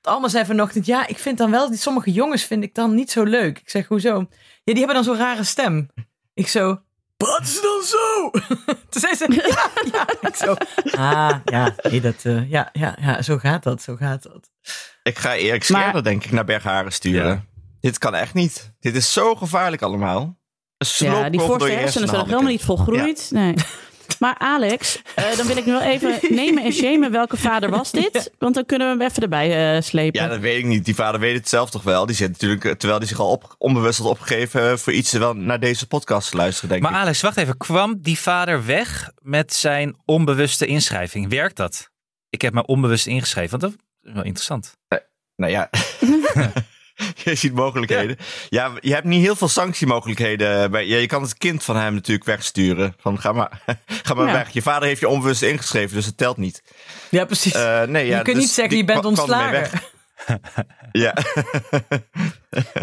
Allemaal 0.05 0.29
zei 0.29 0.45
vanochtend, 0.45 0.85
ja, 0.85 1.07
ik 1.07 1.17
vind 1.19 1.37
dan 1.37 1.51
wel... 1.51 1.69
Die 1.69 1.79
sommige 1.79 2.11
jongens 2.11 2.43
vind 2.43 2.63
ik 2.63 2.75
dan 2.75 2.95
niet 2.95 3.11
zo 3.11 3.23
leuk. 3.23 3.59
Ik 3.59 3.69
zeg, 3.69 3.87
hoezo? 3.87 4.17
Ja, 4.63 4.73
die 4.73 4.77
hebben 4.77 4.95
dan 4.95 5.03
zo'n 5.03 5.17
rare 5.17 5.43
stem. 5.43 5.89
Ik 6.33 6.47
zo... 6.47 6.79
Praten 7.17 7.45
ze 7.47 7.61
dan 7.61 7.83
zo? 7.83 8.29
Toen 8.89 9.01
zei 9.01 9.15
ze, 9.15 9.25
ja, 9.29 9.69
ja. 9.91 10.27
Ik 10.29 10.35
zo, 10.35 10.55
ah, 10.97 11.35
ja, 11.45 11.75
nee, 11.81 12.01
dat, 12.01 12.15
eh, 12.23 12.49
ja, 12.49 12.69
ja, 12.73 12.97
ja, 13.01 13.21
zo 13.21 13.37
gaat 13.37 13.63
dat, 13.63 13.81
zo 13.81 13.95
gaat 13.95 14.23
dat. 14.23 14.49
Ik 15.03 15.17
ga 15.17 15.35
Erik 15.35 15.69
Maar- 15.69 15.81
Scherder, 15.81 16.03
denk 16.03 16.23
ik, 16.25 16.31
naar 16.31 16.45
Bergharen 16.45 16.91
sturen. 16.91 17.27
Ja. 17.27 17.45
Dit 17.79 17.97
kan 17.97 18.15
echt 18.15 18.33
niet. 18.33 18.73
Dit 18.79 18.95
is 18.95 19.13
zo 19.13 19.35
gevaarlijk 19.35 19.81
allemaal. 19.81 20.37
Een 20.77 20.87
Ja, 21.07 21.29
die 21.29 21.39
voorste 21.39 21.69
hersenen 21.69 22.07
zijn 22.07 22.19
nog 22.19 22.29
helemaal 22.29 22.51
niet 22.51 22.63
volgroeid. 22.63 23.27
Nee. 23.31 23.53
Maar 24.19 24.35
Alex, 24.37 25.01
eh, 25.15 25.37
dan 25.37 25.47
wil 25.47 25.57
ik 25.57 25.65
nu 25.65 25.71
wel 25.71 25.81
even 25.81 26.19
nemen 26.35 26.63
en 26.63 26.71
shamen. 26.71 27.11
Welke 27.11 27.37
vader 27.37 27.69
was 27.69 27.91
dit? 27.91 28.31
Want 28.39 28.55
dan 28.55 28.65
kunnen 28.65 28.87
we 28.87 29.03
hem 29.03 29.11
even 29.11 29.23
erbij 29.23 29.75
eh, 29.75 29.81
slepen. 29.81 30.21
Ja, 30.21 30.27
dat 30.27 30.39
weet 30.39 30.57
ik 30.57 30.65
niet. 30.65 30.85
Die 30.85 30.95
vader 30.95 31.19
weet 31.19 31.35
het 31.35 31.49
zelf 31.49 31.69
toch 31.69 31.83
wel. 31.83 32.05
Die 32.05 32.15
zit 32.15 32.31
natuurlijk, 32.31 32.65
eh, 32.65 32.71
terwijl 32.71 32.99
hij 32.99 33.07
zich 33.07 33.19
al 33.19 33.29
op, 33.29 33.55
onbewust 33.57 33.99
had 33.99 34.07
opgegeven 34.07 34.79
voor 34.79 34.93
iets, 34.93 35.11
wel 35.11 35.33
naar 35.33 35.59
deze 35.59 35.87
podcast 35.87 36.29
te 36.29 36.37
luisteren, 36.37 36.69
denk 36.69 36.81
Maar 36.81 36.91
ik. 36.91 36.97
Alex, 36.97 37.21
wacht 37.21 37.37
even. 37.37 37.57
Kwam 37.57 38.01
die 38.01 38.19
vader 38.19 38.65
weg 38.65 39.11
met 39.21 39.53
zijn 39.53 39.95
onbewuste 40.05 40.65
inschrijving? 40.65 41.29
Werkt 41.29 41.57
dat? 41.57 41.89
Ik 42.29 42.41
heb 42.41 42.53
me 42.53 42.65
onbewust 42.65 43.07
ingeschreven. 43.07 43.59
Want 43.59 43.61
dat 43.61 43.83
is 44.03 44.13
wel 44.13 44.23
interessant. 44.23 44.77
Nou 45.35 45.51
ja. 45.51 45.69
je 47.23 47.35
ziet 47.35 47.53
mogelijkheden. 47.53 48.17
Ja. 48.49 48.71
je 48.79 48.93
hebt 48.93 49.05
niet 49.05 49.21
heel 49.21 49.35
veel 49.35 49.47
sanctiemogelijkheden. 49.47 50.71
Bij, 50.71 50.87
ja, 50.87 50.97
je 50.97 51.07
kan 51.07 51.21
het 51.21 51.37
kind 51.37 51.63
van 51.63 51.75
hem 51.75 51.93
natuurlijk 51.93 52.25
wegsturen. 52.25 52.93
Van 52.99 53.19
ga 53.19 53.31
maar, 53.31 53.61
ga 54.03 54.13
maar 54.13 54.27
Ja. 54.27 54.33
weg. 54.33 54.49
Je 54.49 54.61
vader 54.61 54.87
heeft 54.87 54.99
je 54.99 55.07
onbewust 55.07 55.41
ingeschreven, 55.41 55.95
dus 55.95 56.05
het 56.05 56.17
telt 56.17 56.37
niet. 56.37 56.63
Ja, 57.09 57.25
precies. 57.25 57.53
Eh, 57.53 57.83
nee, 57.83 58.05
ja, 58.07 58.17
je 58.17 58.23
kunt 58.23 58.35
dus 58.35 58.45
niet 58.45 58.53
zeggen, 58.53 58.73
die 58.77 58.85
je 58.85 58.93
bent 58.93 59.05
ontslagen. 59.05 59.69
Ja. 60.91 61.13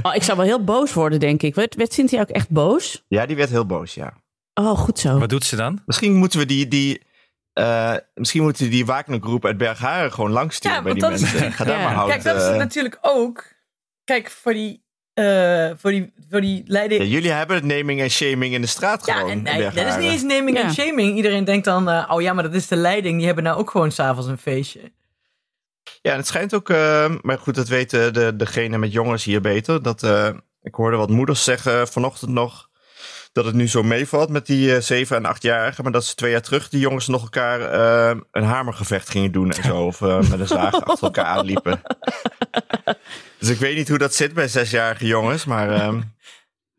Oh, 0.03 0.15
ik 0.15 0.23
zou 0.23 0.37
wel 0.37 0.47
heel 0.47 0.65
boos 0.65 0.93
worden, 0.93 1.21
denk 1.21 1.43
ik. 1.43 1.55
Werd, 1.55 1.75
werd 1.75 1.93
Cynthia 1.93 2.21
ook 2.21 2.29
echt 2.29 2.51
boos? 2.51 3.05
ja, 3.09 3.27
die 3.27 3.37
werd 3.37 3.51
heel 3.51 3.67
boos, 3.67 3.95
ja. 3.95 4.13
Oh, 4.55 4.79
goed 4.79 4.99
zo. 4.99 5.19
Wat 5.19 5.29
doet 5.29 5.45
ze 5.45 5.57
dan? 5.57 5.83
Misschien 5.87 6.15
moeten 6.15 6.39
we 6.39 6.47
die, 6.47 6.69
die, 6.69 7.03
eh, 7.53 7.95
misschien 8.15 8.43
moeten 8.43 8.71
die 8.71 8.87
Wagner-groep 8.87 9.45
uit 9.45 9.57
Bergharen 9.57 10.13
gewoon 10.13 10.31
langsturen 10.31 10.77
Ja, 10.77 10.83
bij 10.83 10.93
die 10.93 11.03
want 11.03 11.13
dat 11.19 11.23
is- 11.23 11.33
mensen. 11.33 11.53
Ga 11.53 11.65
daar 11.65 11.79
Ja. 11.79 11.83
maar 11.85 11.95
houden. 11.95 12.15
Kijk, 12.21 12.35
dat 12.35 12.43
is 12.43 12.49
het 12.49 12.59
natuurlijk 12.59 12.99
ook. 13.01 13.45
Kijk, 14.05 14.31
voor 14.31 14.53
die, 14.53 14.85
eh, 15.15 15.71
voor 15.77 15.91
die, 15.91 16.13
voor 16.31 16.41
die 16.41 16.63
leiding. 16.67 17.03
Ja, 17.03 17.09
jullie 17.09 17.31
hebben 17.31 17.57
het 17.57 17.65
naming 17.65 18.01
en 18.01 18.11
shaming 18.11 18.55
in 18.55 18.61
de 18.61 18.67
straat 18.67 19.07
Ja, 19.07 19.15
gewoon. 19.15 19.43
nee, 19.43 19.71
dat 19.71 19.87
is 19.87 19.97
niet 19.97 20.11
eens 20.11 20.23
naming 20.23 20.57
Ja. 20.57 20.63
en 20.63 20.73
shaming. 20.73 21.17
Iedereen 21.17 21.45
denkt 21.45 21.65
dan, 21.65 21.89
eh, 21.89 22.11
oh 22.11 22.21
ja, 22.23 22.33
maar 22.33 22.43
dat 22.45 22.55
is 22.55 22.69
de 22.69 22.77
leiding. 22.77 23.17
Die 23.17 23.27
hebben 23.27 23.45
nou 23.45 23.59
ook 23.59 23.71
gewoon 23.71 23.91
s'avonds 23.93 24.29
een 24.29 24.39
feestje. 24.39 24.93
Ja, 26.03 26.11
en 26.11 26.17
het 26.17 26.27
schijnt 26.27 26.55
ook, 26.55 26.71
eh, 26.71 27.13
maar 27.21 27.39
goed, 27.39 27.55
dat 27.55 27.69
weten 27.69 28.13
de, 28.15 28.37
degene 28.37 28.79
met 28.79 28.93
jongens 28.93 29.25
hier 29.25 29.41
beter. 29.41 29.83
Dat, 29.83 30.03
eh, 30.03 30.29
ik 30.63 30.75
hoorde 30.75 30.97
wat 30.97 31.11
moeders 31.11 31.45
zeggen 31.45 31.89
vanochtend 31.89 32.31
nog, 32.31 32.69
dat 33.33 33.45
het 33.45 33.55
nu 33.55 33.69
zo 33.69 33.83
meevalt 33.83 34.29
met 34.31 34.47
die 34.47 34.75
eh, 34.75 34.81
zeven 34.81 35.17
en 35.17 35.25
achtjarigen. 35.25 35.83
Maar 35.83 35.93
dat 35.93 36.05
ze 36.05 36.15
twee 36.15 36.31
jaar 36.31 36.41
terug 36.43 36.69
die 36.69 36.81
jongens 36.81 37.07
nog 37.09 37.23
elkaar 37.23 37.61
eh, 37.61 38.17
een 38.31 38.43
hamergevecht 38.45 39.09
gingen 39.11 39.33
doen 39.33 39.51
en 39.53 39.63
zo. 39.71 39.85
Of 39.85 40.01
met 40.01 40.41
een 40.41 40.47
zaag 40.47 40.85
achter 40.85 41.05
elkaar 41.05 41.25
aanliepen. 41.25 41.81
Dus 43.39 43.49
ik 43.49 43.59
weet 43.59 43.77
niet 43.77 43.89
hoe 43.89 43.99
dat 43.99 44.15
zit 44.15 44.35
bij 44.35 44.49
zesjarige 44.49 45.07
jongens, 45.07 45.45
maar 45.45 45.71
ehm, 45.71 46.01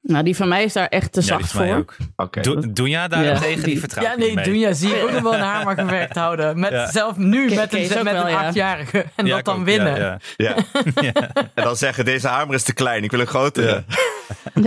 Nou, 0.02 0.24
die 0.24 0.36
van 0.36 0.48
mij 0.48 0.64
is 0.64 0.74
daar 0.74 0.88
echt 0.88 1.12
te 1.14 1.22
Ja, 1.22 1.26
die 1.28 1.36
zacht 1.46 1.52
van 1.52 1.62
mij 1.62 1.70
voor. 1.70 1.80
ook. 1.80 1.96
oké. 2.16 2.42
Do- 2.42 2.60
Doenja 2.74 3.08
daarentegen, 3.08 3.50
Ja, 3.50 3.56
die 3.56 3.64
die- 3.66 3.80
vertrouw 3.80 4.04
Ja, 4.04 4.16
nee, 4.16 4.34
mee. 4.34 4.44
Dunja 4.46 4.74
zie 4.74 4.96
ik 4.96 5.04
ook 5.04 5.12
nog 5.12 5.22
wel 5.22 5.34
een 5.34 5.40
hamer 5.40 5.76
gewerkt 5.78 6.16
houden. 6.16 6.60
Met, 6.60 6.72
Ja. 6.72 6.92
Zelf 6.92 7.18
nu 7.18 7.54
met 7.56 7.70
Kees 7.70 7.96
een, 7.96 8.04
met 8.04 8.14
wel, 8.14 8.24
een 8.24 8.30
ja. 8.32 8.46
achtjarige. 8.48 9.06
En 9.16 9.26
Ja, 9.26 9.36
dat 9.36 9.46
dan 9.46 9.60
ook, 9.60 9.66
winnen. 9.66 9.96
ja, 10.00 10.20
ja. 10.38 10.56
Ja. 11.02 11.14
En 11.54 11.64
dan 11.64 11.76
zeggen, 11.78 12.06
deze 12.06 12.28
hamer 12.28 12.56
is 12.56 12.64
te 12.64 12.74
klein, 12.74 13.04
ik 13.04 13.12
wil 13.12 13.20
een 13.20 13.28
grotere. 13.28 13.84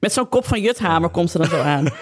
Met 0.00 0.12
zo'n 0.12 0.28
kop 0.28 0.46
van 0.46 0.60
Juthamer 0.60 1.08
komt 1.08 1.30
ze 1.30 1.38
dan 1.38 1.46
zo 1.48 1.60
aan. 1.60 1.84
Dat 1.84 1.92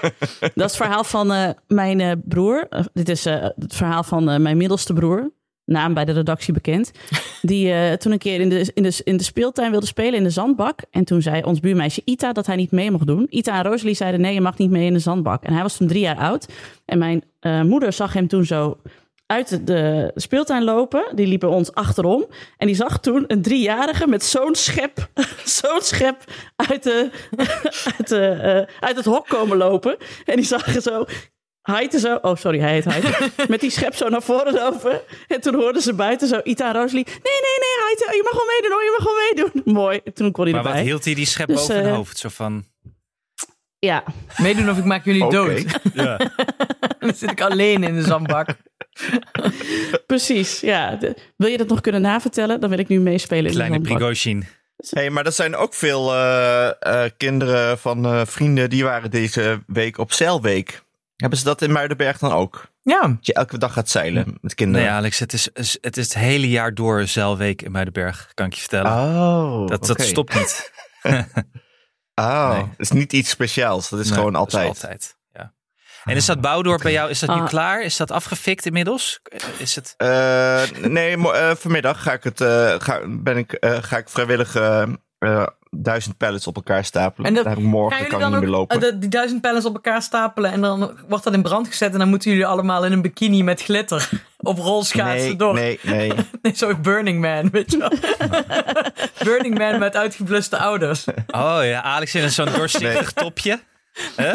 is 0.41 0.53
het 0.55 0.77
verhaal 0.77 1.05
van 1.05 1.33
eh, 1.33 1.49
mijn 1.67 2.01
eh, 2.01 2.13
broer. 2.25 2.67
Eh, 2.69 2.85
dit 2.93 3.09
is 3.09 3.27
eh, 3.27 3.35
het 3.43 3.75
verhaal 3.75 4.03
van 4.03 4.31
eh, 4.31 4.39
mijn 4.39 4.57
middelste 4.57 4.93
broer. 4.93 5.31
Naam 5.73 5.95
bij 5.95 6.05
de 6.05 6.13
redactie 6.13 6.53
bekend. 6.53 6.91
Die 7.43 7.73
eh, 7.73 7.93
toen 7.93 8.13
een 8.13 8.19
keer 8.19 8.41
in 8.41 8.49
de, 8.49 8.71
in, 8.75 8.83
de, 8.83 9.01
in 9.05 9.17
de 9.17 9.23
speeltuin 9.23 9.71
wilde 9.71 9.87
spelen 9.87 10.15
in 10.15 10.25
de 10.25 10.31
zandbak. 10.31 10.81
En 10.91 11.05
toen 11.05 11.23
zei 11.23 11.43
ons 11.43 11.61
buurmeisje 11.61 12.03
Ita 12.05 12.33
dat 12.33 12.47
hij 12.47 12.57
niet 12.57 12.71
mee 12.71 12.91
mocht 12.91 13.07
doen. 13.07 13.27
Ita 13.31 13.57
en 13.57 13.71
Rosalie 13.71 13.95
zeiden 13.95 14.21
nee, 14.21 14.35
je 14.35 14.41
mag 14.41 14.59
niet 14.59 14.71
mee 14.71 14.87
in 14.87 14.93
de 14.93 14.99
zandbak. 14.99 15.43
En 15.43 15.53
hij 15.53 15.63
was 15.63 15.77
toen 15.77 15.87
drie 15.87 16.01
jaar 16.01 16.17
oud. 16.17 16.47
En 16.85 16.99
mijn 16.99 17.25
eh, 17.41 17.63
moeder 17.63 17.93
zag 17.93 18.13
hem 18.13 18.29
toen 18.29 18.45
zo 18.45 18.77
uit 19.27 19.67
de- 19.67 20.11
speeltuin 20.15 20.65
lopen. 20.65 21.05
Die 21.15 21.27
liep 21.27 21.41
bij 21.41 21.49
ons 21.49 21.73
achterom. 21.73 22.27
En 22.57 22.67
die 22.67 22.77
zag 22.77 23.01
toen 23.01 23.25
een 23.27 23.43
driejarige 23.43 24.07
met 24.07 24.25
zo'n 24.25 24.55
schep, 24.55 25.09
zo'n 25.61 25.81
schep 25.81 26.25
uit, 26.57 26.83
de, 26.83 27.11
uit, 27.99 28.09
de, 28.09 28.27
eh, 28.27 28.77
uit 28.81 28.97
het 28.97 29.05
hok 29.05 29.27
komen 29.29 29.57
lopen. 29.57 29.97
En 30.25 30.37
die 30.37 30.45
zag 30.45 30.83
zo... 30.83 31.05
Heite 31.63 31.99
zo, 31.99 32.19
oh 32.23 32.37
sorry, 32.37 32.59
hij 32.59 32.73
heet 32.73 32.85
Heite. 32.85 33.31
Met 33.49 33.61
die 33.61 33.71
schep 33.71 33.95
zo 33.95 34.09
naar 34.09 34.23
voren 34.23 34.53
lopen. 34.53 35.01
En 35.29 35.41
toen 35.41 35.55
hoorden 35.55 35.83
ze 35.83 35.95
buiten 35.95 36.29
zo 36.29 36.41
Ita 36.45 36.67
en 36.67 36.73
Rosalie. 36.81 37.05
Nee, 37.05 37.17
nee, 37.23 37.59
nee, 37.59 38.17
je 38.17 38.23
mag 38.25 38.33
wel 38.33 38.47
meedoen 38.47 38.71
hoor, 38.73 38.83
je 38.83 38.97
mag 38.99 39.07
wel 39.07 39.15
meedoen. 39.31 39.73
Mooi, 39.83 40.01
En 40.05 40.13
toen 40.15 40.33
kon 40.33 40.45
hij 40.45 40.53
Maar 40.53 40.63
wat 40.63 40.75
hield 40.75 41.05
hij 41.05 41.15
die 41.15 41.27
schep 41.27 41.47
Dus, 41.47 41.57
boven 41.57 41.75
hun 41.75 41.85
eh, 41.85 41.95
hoofd? 41.95 42.19
Zo 42.19 42.29
van... 42.29 42.65
Ja, 43.79 44.05
Meedoen 44.37 44.71
of 44.71 44.79
ik 44.79 44.85
maak 44.85 45.05
jullie 45.05 45.31
dood. 45.31 45.65
Ja. 45.95 46.17
Dan 46.99 47.15
zit 47.15 47.31
ik 47.31 47.41
alleen 47.41 47.83
in 47.83 47.95
de 47.95 48.03
zandbak. 48.03 48.49
precies. 50.07 50.61
Ja. 50.61 50.97
De- 50.97 51.17
wil 51.37 51.49
je 51.49 51.57
dat 51.57 51.69
nog 51.69 51.81
kunnen 51.81 52.01
navertellen? 52.01 52.61
Dan 52.61 52.71
wil 52.71 52.79
ik 52.79 52.89
nu 52.89 53.01
meespelen 53.01 53.45
in 53.45 53.51
Kleine 53.51 53.79
de 53.79 53.87
zandbak. 53.87 53.99
Prigozhin. 53.99 54.45
Hey, 54.91 55.11
maar 55.11 55.27
er 55.27 55.33
zijn 55.33 55.57
ook 55.57 55.75
veel 55.75 56.13
eh, 56.13 56.69
eh, 57.05 57.11
kinderen 57.17 57.79
van 57.79 58.05
eh, 58.05 58.21
vrienden 58.27 58.71
die 58.71 58.85
waren 58.85 59.11
deze 59.11 59.63
week 59.67 59.99
op 59.99 60.13
zeilweek. 60.13 60.83
Hebben 61.23 61.39
ze 61.39 61.45
dat 61.45 61.63
in 61.63 61.73
Muidenberg 61.73 62.19
dan 62.19 62.33
ook? 62.33 62.67
Ja, 62.83 63.01
Dat 63.01 63.27
je 63.27 63.33
elke 63.35 63.59
dag 63.59 63.73
gaat 63.73 63.89
zeilen 63.89 64.39
met 64.41 64.55
kinderen. 64.55 64.87
Nee, 64.87 64.97
Alex, 64.97 65.19
het 65.19 65.33
is, 65.33 65.49
het 65.81 65.97
is 65.97 66.05
het 66.05 66.15
hele 66.15 66.49
jaar 66.49 66.75
door 66.75 67.07
zeilweek 67.07 67.63
in 67.63 67.71
Muidenberg, 67.73 68.31
kan 68.35 68.47
ik 68.47 68.53
je 68.53 68.61
vertellen. 68.61 68.91
Oh, 68.93 69.67
dat, 69.67 69.87
dat 69.87 70.01
stopt 70.03 70.35
niet. 70.35 70.71
Oh, 72.15 72.51
Nee. 72.53 72.61
het 72.63 72.81
is 72.81 72.91
niet 72.91 73.13
iets 73.13 73.31
speciaals. 73.31 73.89
Dat 73.89 74.01
is 74.01 74.09
Nee, 74.09 74.15
gewoon 74.19 74.33
dat 74.33 74.47
is 74.47 74.55
altijd. 74.55 74.69
altijd. 74.83 75.17
Ja. 75.33 75.53
En 76.05 76.17
is 76.17 76.27
dat 76.27 76.41
Bouwdorp 76.41 76.83
bij 76.83 76.93
jou, 76.93 77.11
is 77.11 77.19
dat 77.19 77.29
nu 77.35 77.41
Ah. 77.43 77.47
klaar? 77.49 77.83
Is 77.83 77.97
dat 77.97 78.11
afgefikt 78.11 78.67
inmiddels? 78.67 79.21
Is 79.59 79.75
het... 79.75 79.95
Eh, 79.97 80.63
nee, 80.71 81.33
eh, 81.33 81.51
vanmiddag 81.55 82.03
ga 82.03 82.13
ik, 82.13 82.25
het, 82.25 82.41
eh, 82.41 82.75
ga, 82.79 83.01
ben 83.09 83.37
ik, 83.37 83.53
eh, 83.53 83.83
ga 83.83 83.97
ik 83.97 84.09
vrijwillig 84.09 84.55
eh, 85.23 85.47
duizend 85.71 86.17
pallets 86.17 86.47
op 86.47 86.57
elkaar 86.57 86.85
stapelen. 86.85 87.27
En 87.29 87.35
dat- 87.35 87.45
Daar 87.45 87.53
heb 87.55 87.63
ik 87.63 87.69
morgen 87.69 88.07
kan 88.07 88.21
ik 88.23 88.29
niet 88.29 88.41
meer 88.41 88.49
lopen. 88.49 88.77
eh, 88.77 88.83
de- 88.83 88.99
die 88.99 89.09
duizend 89.09 89.41
pallets 89.41 89.65
op 89.67 89.75
elkaar 89.75 90.03
stapelen 90.03 90.53
en 90.53 90.61
dan 90.61 90.91
wordt 91.09 91.25
dat 91.25 91.33
in 91.33 91.43
brand 91.43 91.69
gezet 91.69 91.93
en 91.93 91.99
dan 91.99 92.09
moeten 92.09 92.31
jullie 92.31 92.47
allemaal 92.47 92.85
in 92.85 92.93
een 92.93 93.03
bikini 93.03 93.43
met 93.43 93.63
glitter 93.63 94.09
op 94.39 94.59
rolschaatsen 94.59 95.27
nee, 95.29 95.37
door. 95.37 95.55
nee, 95.55 95.79
nee. 95.83 96.13
Nee, 96.43 96.57
zo 96.57 96.75
Burning 96.77 97.21
Man, 97.21 97.51
weet 97.51 97.71
je 97.73 97.79
wel. 97.79 97.93
Burning 99.25 99.59
Man 99.59 99.79
met 99.79 99.97
uitgebluste 99.97 100.59
ouders. 100.59 101.05
Oh 101.27 101.59
ja, 101.63 101.83
Alex 101.83 102.15
in 102.15 102.31
zo'n 102.31 102.53
doorzichtig 102.53 103.13
topje. 103.13 103.61
Hè? 104.17 104.31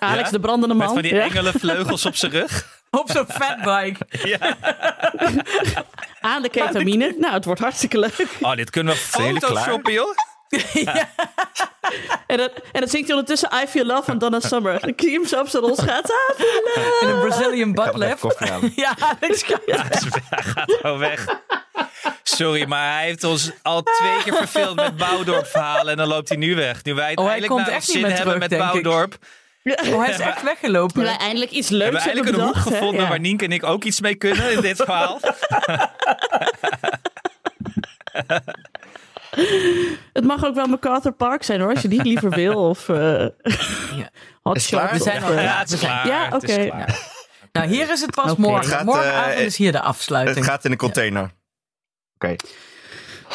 Alex 0.00 0.24
Ja? 0.24 0.30
de 0.30 0.40
brandende 0.40 0.74
Met 0.74 0.84
man. 0.86 0.94
van 0.94 1.02
die 1.02 1.14
Ja. 1.14 1.22
engelenvleugels 1.22 2.06
op 2.06 2.16
zijn 2.16 2.32
rug. 2.32 2.80
Op 2.98 3.10
zo'n 3.10 3.26
fatbike. 3.28 4.06
Aan 6.20 6.42
de 6.42 6.48
ketamine. 6.48 7.14
Nou, 7.18 7.34
het 7.34 7.44
wordt 7.44 7.60
hartstikke 7.60 7.98
leuk. 7.98 8.26
Oh, 8.40 8.54
dit 8.54 8.70
kunnen 8.70 8.94
we 8.94 8.98
photoshoppen, 8.98 9.92
joh. 9.92 10.14
En 12.26 12.36
dan, 12.36 12.48
en 12.72 12.80
dan 12.80 12.88
zingt 12.88 13.06
hij 13.08 13.16
ondertussen 13.16 13.50
I 13.62 13.66
Feel 13.66 13.84
Love 13.84 14.02
van 14.02 14.18
Donna 14.18 14.40
Summer. 14.40 14.80
Dan 14.80 14.92
zie 14.96 15.10
je 15.10 15.18
hem 15.18 15.26
zo 15.26 15.40
op 15.40 15.48
zijn 15.48 15.62
rol 15.62 15.76
gaat. 15.76 16.12
In 17.00 17.08
een 17.08 17.20
Brazilian 17.20 17.72
butt 17.72 17.96
lift. 17.96 18.22
Ja, 18.76 18.96
Alex 18.98 19.44
kan 19.44 19.60
Ja, 19.66 19.86
hij 20.30 20.42
gaat 20.42 20.72
gewoon 20.80 20.98
weg. 20.98 21.26
Sorry, 22.22 22.64
maar 22.68 22.92
hij 22.92 23.04
heeft 23.04 23.24
ons 23.24 23.50
al 23.62 23.82
twee 23.82 24.22
keer 24.22 24.34
verveeld 24.34 24.76
met 24.76 24.96
Bouwdorp 24.96 25.46
verhalen. 25.46 25.90
En 25.90 25.96
dan 25.96 26.08
loopt 26.08 26.28
hij 26.28 26.38
nu 26.38 26.54
weg. 26.54 26.84
Nu 26.84 26.94
wij 26.94 27.10
het 27.10 27.18
Oh, 27.18 27.24
hij 27.24 27.32
eindelijk 27.32 27.52
komt 27.52 27.66
naar 27.66 27.76
echt 27.76 27.86
ons 27.86 27.96
niet 27.96 28.06
zin 28.06 28.14
hebben 28.14 28.48
terug, 28.48 28.72
met 28.72 29.12
ik. 29.12 29.18
Oh, 29.66 29.98
hij 30.02 30.10
is 30.10 30.18
echt 30.18 30.42
weggelopen. 30.42 31.02
Wij 31.02 31.16
eindelijk 31.16 31.50
iets 31.50 31.68
We 31.68 31.74
leuks 31.76 32.04
hebben 32.04 32.12
hebben 32.24 32.34
eigenlijk 32.34 32.36
een 32.36 32.62
hoek 32.62 32.74
gevonden 32.74 33.02
Ja. 33.02 33.08
waar 33.08 33.20
Nienke 33.20 33.44
en 33.44 33.52
ik 33.52 33.64
ook 33.64 33.84
iets 33.84 34.00
mee 34.00 34.14
kunnen 34.14 34.52
in 34.52 34.60
dit 34.60 34.76
verhaal. 34.76 35.20
Het 40.12 40.24
mag 40.24 40.44
ook 40.44 40.54
wel 40.54 40.66
MacArthur 40.66 41.12
Park 41.12 41.42
zijn 41.42 41.60
hoor, 41.60 41.70
als 41.70 41.82
je 41.82 41.88
die 41.88 42.02
liever 42.02 42.30
wil. 42.30 42.68
Of 42.68 42.88
eh 42.88 42.96
Hot 44.42 44.56
Is 44.56 44.62
het 44.62 44.70
klaar? 44.70 44.88
Shot. 44.88 44.98
We 44.98 45.02
zijn 45.02 45.22
al- 45.22 45.32
Ja, 45.32 45.58
het 45.58 45.70
is 45.72 45.78
klaar. 45.80 46.06
Ja, 46.06 46.28
het 46.30 46.42
is 46.42 46.54
oké. 46.54 46.66
klaar. 46.66 46.98
Nou, 47.52 47.66
hier 47.68 47.90
is 47.90 48.00
het 48.00 48.10
pas 48.14 48.30
Oké. 48.30 48.40
morgen. 48.40 48.60
Het 48.64 48.72
gaat, 48.74 48.84
Morgenavond 48.84 49.34
eh, 49.34 49.44
is 49.44 49.56
hier 49.56 49.72
de 49.72 49.78
Het 49.78 49.86
afsluiting. 49.86 50.44
gaat 50.44 50.64
in 50.64 50.70
de 50.70 50.76
container. 50.76 51.30
Oké. 52.14 52.36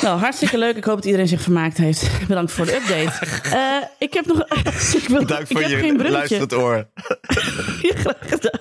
Nou, 0.02 0.20
hartstikke 0.20 0.58
leuk. 0.58 0.76
Ik 0.76 0.84
hoop 0.84 0.96
dat 0.96 1.06
iedereen 1.06 1.28
zich 1.28 1.42
vermaakt 1.42 1.78
heeft. 1.78 2.10
Bedankt 2.28 2.52
voor 2.52 2.66
de 2.66 2.76
update. 2.76 3.12
Eh, 3.52 3.78
ik 4.00 4.14
heb 4.14 4.26
nog... 4.26 4.38
ik 5.02 5.08
wil, 5.08 5.26
Dank 5.26 5.42
ik 5.42 5.48
voor 5.48 5.62
heb 5.62 5.70
je 5.70 6.10
luisterend 6.10 6.54
oor. 6.54 6.88
Graag 7.22 8.16
gedaan. 8.20 8.60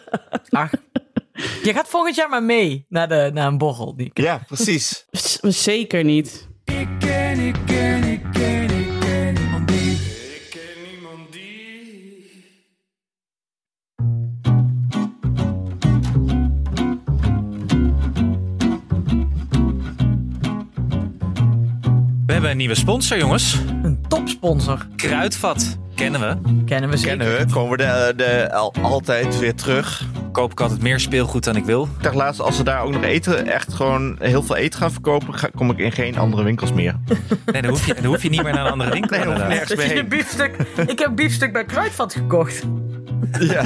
Ach. 0.51 0.71
Je 1.63 1.73
gaat 1.73 1.89
volgend 1.89 2.15
jaar 2.15 2.29
maar 2.29 2.43
mee 2.43 2.87
naar, 2.89 3.09
de, 3.09 3.31
naar 3.35 3.47
een 3.47 3.59
borrel. 3.59 3.97
Die... 3.97 4.11
Ja, 4.15 4.41
precies. 4.47 5.07
Z- 5.11 5.39
Zeker 5.43 6.05
niet. 6.05 6.49
We 6.65 8.60
hebben 22.41 22.61
een 22.61 22.67
nieuwe 22.67 22.83
sponsor, 22.83 23.19
jongens. 23.19 23.59
Een 23.83 24.05
topsponsor. 24.09 24.87
Kruidvat. 24.97 25.79
Kennen 25.95 26.21
we. 26.21 26.65
Kennen 26.65 26.91
we 26.91 26.97
zeker. 26.97 27.17
Kennen 27.17 27.47
we. 27.47 27.53
Komen 27.53 27.71
we 27.71 27.77
de, 27.77 28.13
de, 28.17 28.53
al, 28.53 28.75
altijd 28.83 29.39
weer 29.39 29.55
terug. 29.55 30.05
Koop 30.33 30.53
ik 30.53 30.61
altijd 30.61 30.83
meer 30.83 31.01
speelgoed 31.01 31.45
dan 31.45 31.57
ik 31.57 31.65
wil. 31.65 31.83
Ik 31.83 32.03
dacht 32.03 32.15
laatst, 32.15 32.41
als 32.41 32.57
ze 32.57 32.63
daar 32.63 32.83
ook 32.83 32.93
nog 32.93 33.03
eten, 33.03 33.47
echt 33.47 33.73
gewoon 33.75 34.17
heel 34.19 34.43
veel 34.43 34.57
eten 34.57 34.79
gaan 34.79 34.93
verkopen, 34.93 35.35
ga, 35.35 35.49
kom 35.55 35.71
ik 35.71 35.79
in 35.79 35.93
geen 35.93 36.19
andere 36.19 36.43
winkels 36.43 36.73
meer. 36.73 36.95
Nee, 37.53 37.63
dan 37.63 37.71
hoef 37.71 37.87
je, 37.87 37.95
dan 37.95 38.05
hoef 38.05 38.23
je 38.23 38.29
niet 38.29 38.43
meer 38.43 38.53
naar 38.53 38.65
een 38.67 38.73
andere 38.73 38.91
winkel. 38.91 39.17
Nee, 39.17 39.27
dan 39.27 39.35
hoef 39.35 39.49
nergens 39.49 39.75
meer 39.75 39.87
Je 39.87 39.93
heen. 39.93 40.09
biefstuk, 40.09 40.57
ik 40.87 40.99
heb 40.99 41.17
biefstuk 41.17 41.53
bij 41.53 41.65
Kruidvat 41.65 42.13
gekocht. 42.13 42.63
Ja. 43.41 43.63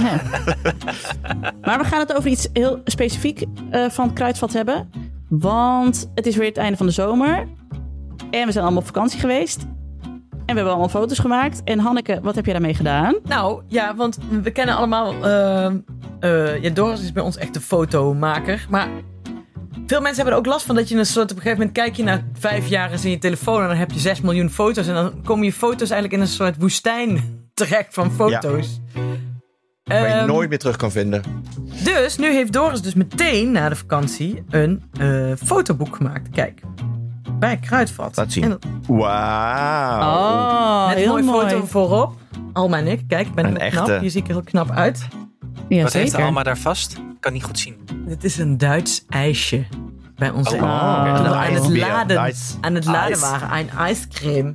Maar 1.62 1.78
we 1.78 1.84
gaan 1.84 2.00
het 2.00 2.14
over 2.16 2.30
iets 2.30 2.48
heel 2.52 2.80
specifiek 2.84 3.44
eh, 3.70 3.90
van 3.90 4.12
Kruidvat 4.12 4.52
hebben. 4.52 4.90
Want 5.28 6.10
het 6.14 6.26
is 6.26 6.36
weer 6.36 6.48
het 6.48 6.56
einde 6.56 6.76
van 6.76 6.86
de 6.86 6.92
zomer. 6.92 7.46
En 8.34 8.46
we 8.46 8.52
zijn 8.52 8.64
allemaal 8.64 8.82
op 8.82 8.86
vakantie 8.86 9.20
geweest. 9.20 9.62
En 9.62 10.20
we 10.46 10.60
hebben 10.60 10.66
allemaal 10.66 10.88
foto's 10.88 11.18
gemaakt. 11.18 11.62
En 11.64 11.78
Hanneke, 11.78 12.18
wat 12.22 12.34
heb 12.34 12.46
je 12.46 12.52
daarmee 12.52 12.74
gedaan? 12.74 13.16
Nou, 13.24 13.62
ja, 13.68 13.96
want 13.96 14.18
we 14.42 14.50
kennen 14.50 14.76
allemaal... 14.76 15.24
eh, 15.24 15.66
eh, 16.20 16.62
ja, 16.62 16.70
Doris 16.70 17.02
is 17.02 17.12
bij 17.12 17.22
ons 17.22 17.36
echt 17.36 17.54
de 17.54 17.60
fotomaker. 17.60 18.66
Maar 18.70 18.88
veel 19.86 20.00
mensen 20.00 20.16
hebben 20.16 20.32
er 20.32 20.38
ook 20.38 20.46
last 20.46 20.66
van 20.66 20.74
dat 20.74 20.88
je 20.88 20.96
een 20.96 21.06
soort... 21.06 21.30
Op 21.30 21.36
een 21.36 21.42
gegeven 21.42 21.58
moment 21.58 21.76
kijk 21.76 21.94
je 21.96 22.02
naar 22.02 22.24
vijf 22.38 22.66
jaar 22.66 22.92
eens 22.92 23.04
in 23.04 23.10
je 23.10 23.18
telefoon... 23.18 23.62
en 23.62 23.68
dan 23.68 23.76
heb 23.76 23.90
je 23.90 23.98
zes 23.98 24.20
miljoen 24.20 24.50
foto's. 24.50 24.86
En 24.86 24.94
dan 24.94 25.22
komen 25.24 25.44
je 25.44 25.52
foto's 25.52 25.90
eigenlijk 25.90 26.12
in 26.12 26.20
een 26.20 26.34
soort 26.34 26.56
woestijn 26.58 27.20
terecht 27.54 27.94
van 27.94 28.12
foto's. 28.12 28.80
Waar 29.84 30.08
je 30.08 30.14
Ehm, 30.14 30.26
nooit 30.26 30.48
meer 30.48 30.58
terug 30.58 30.76
kan 30.76 30.90
vinden. 30.92 31.22
Dus 31.84 32.16
nu 32.16 32.32
heeft 32.32 32.52
Doris 32.52 32.82
dus 32.82 32.94
meteen 32.94 33.52
na 33.52 33.68
de 33.68 33.76
vakantie 33.76 34.42
een 34.50 34.82
eh, 35.00 35.32
fotoboek 35.44 35.96
gemaakt. 35.96 36.30
Kijk, 36.30 36.60
bij 37.44 37.56
Kruidvat. 37.56 38.16
Laat 38.16 38.32
zien. 38.32 38.42
En 38.44 38.58
Wauw. 38.86 40.00
Oh, 40.00 40.88
met 40.88 40.96
heel 40.96 41.22
mooi. 41.22 41.48
foto 41.48 41.66
voorop. 41.66 42.14
Alma 42.52 42.78
en 42.78 42.86
ik. 42.86 43.04
Kijk, 43.08 43.26
ik 43.26 43.34
ben 43.34 43.44
Een 43.44 43.60
heel 43.60 43.70
knap. 43.70 43.86
echte. 43.88 44.00
Hier 44.00 44.10
zie 44.10 44.20
ik 44.20 44.26
er 44.28 44.32
heel 44.34 44.42
knap 44.42 44.70
uit. 44.70 45.06
Ja, 45.68 45.82
Wat 45.82 45.92
heeft 45.92 46.10
zeker. 46.10 46.26
Alma 46.26 46.42
daar 46.42 46.58
vast? 46.58 46.92
Ik 46.92 47.20
kan 47.20 47.32
niet 47.32 47.44
goed 47.44 47.58
zien. 47.58 47.76
Dit 48.06 48.24
is 48.24 48.38
een 48.38 48.58
Duits 48.58 49.04
ijsje. 49.08 49.64
Bij 50.16 50.30
ons 50.30 50.48
Oh, 50.52 50.62
oh. 50.62 50.68
aan 50.68 51.06
het 51.14 51.26
laden, 51.76 52.34
aan 52.60 52.74
het 52.74 52.84
laden 52.84 53.20
waren. 53.20 53.58
Een 53.58 53.70
ijscreme. 53.70 54.54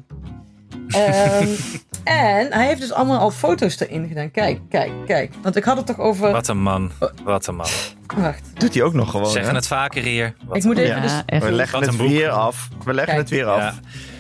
Ehm, 0.88 1.48
En 2.10 2.54
hij 2.54 2.68
heeft 2.68 2.82
dus 2.82 2.92
allemaal 2.92 3.20
al 3.20 3.32
foto's 3.32 3.80
erin 3.80 4.08
gedaan. 4.08 4.32
Kijk, 4.32 4.60
kijk, 4.70 4.92
kijk. 5.06 5.34
Want 5.42 5.56
ik 5.56 5.64
had 5.64 5.78
het 5.78 5.86
toch 5.86 6.00
over... 6.00 6.32
Wat 6.32 6.48
een 6.48 6.62
man. 6.62 6.92
Wat 7.24 7.48
een 7.48 7.56
man. 7.56 7.68
Wacht. 8.18 8.42
Doet 8.54 8.74
hij 8.74 8.84
ook 8.84 8.94
nog 8.94 9.06
We 9.06 9.12
gewoon, 9.12 9.32
zeggen 9.32 9.50
hè? 9.50 9.56
het 9.56 9.68
vaker 9.68 10.04
hier. 10.04 10.36
Wat 10.46 10.58
Ik 10.58 10.64
moet 10.64 10.78
even... 10.78 10.96
Ja. 10.96 11.02
Dus, 11.02 11.12
Ja, 11.12 11.24
echt. 11.26 11.44
We 11.44 11.52
leggen 11.52 11.82
het 11.82 11.96
weer 11.96 12.30
af. 12.30 12.68
We 12.84 12.94
leggen 12.94 13.14
Kijk. 13.14 13.18
het 13.18 13.30
weer 13.30 13.46
af. 13.46 13.60
Ja. 13.60 13.74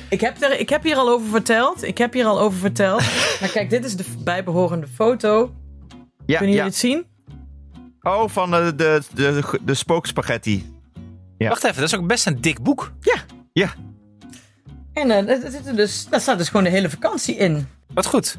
ik, 0.09 0.21
heb 0.21 0.41
er, 0.41 0.59
ik 0.59 0.69
heb 0.69 0.83
hier 0.83 0.95
al 0.95 1.09
over 1.09 1.29
verteld. 1.29 1.83
Ik 1.83 1.97
heb 1.97 2.13
hier 2.13 2.25
al 2.25 2.39
over 2.39 2.59
verteld. 2.59 3.01
maar 3.39 3.49
kijk, 3.49 3.69
dit 3.69 3.85
is 3.85 3.95
de 3.95 4.05
bijbehorende 4.23 4.87
foto. 4.87 5.53
Ja, 6.25 6.37
Kunnen 6.37 6.55
jullie 6.55 6.55
ja. 6.55 6.63
het 6.63 6.75
zien? 6.75 7.05
Oh, 8.01 8.29
van 8.29 8.51
de, 8.51 8.75
de, 8.75 9.01
de, 9.13 9.59
de 9.61 9.73
spookspaghetti. 9.73 10.73
Ja. 11.37 11.49
Wacht 11.49 11.63
even, 11.63 11.75
dat 11.75 11.91
is 11.91 11.95
ook 11.95 12.07
best 12.07 12.25
een 12.25 12.41
dik 12.41 12.63
boek. 12.63 12.91
Ja, 12.99 13.15
En 14.93 15.11
eh, 15.11 15.67
er 15.67 15.75
dus, 15.75 16.07
daar 16.09 16.21
staat 16.21 16.37
dus 16.37 16.47
gewoon 16.47 16.63
de 16.63 16.69
hele 16.69 16.89
vakantie 16.89 17.35
in. 17.35 17.67
Wat 17.93 18.05
goed. 18.05 18.37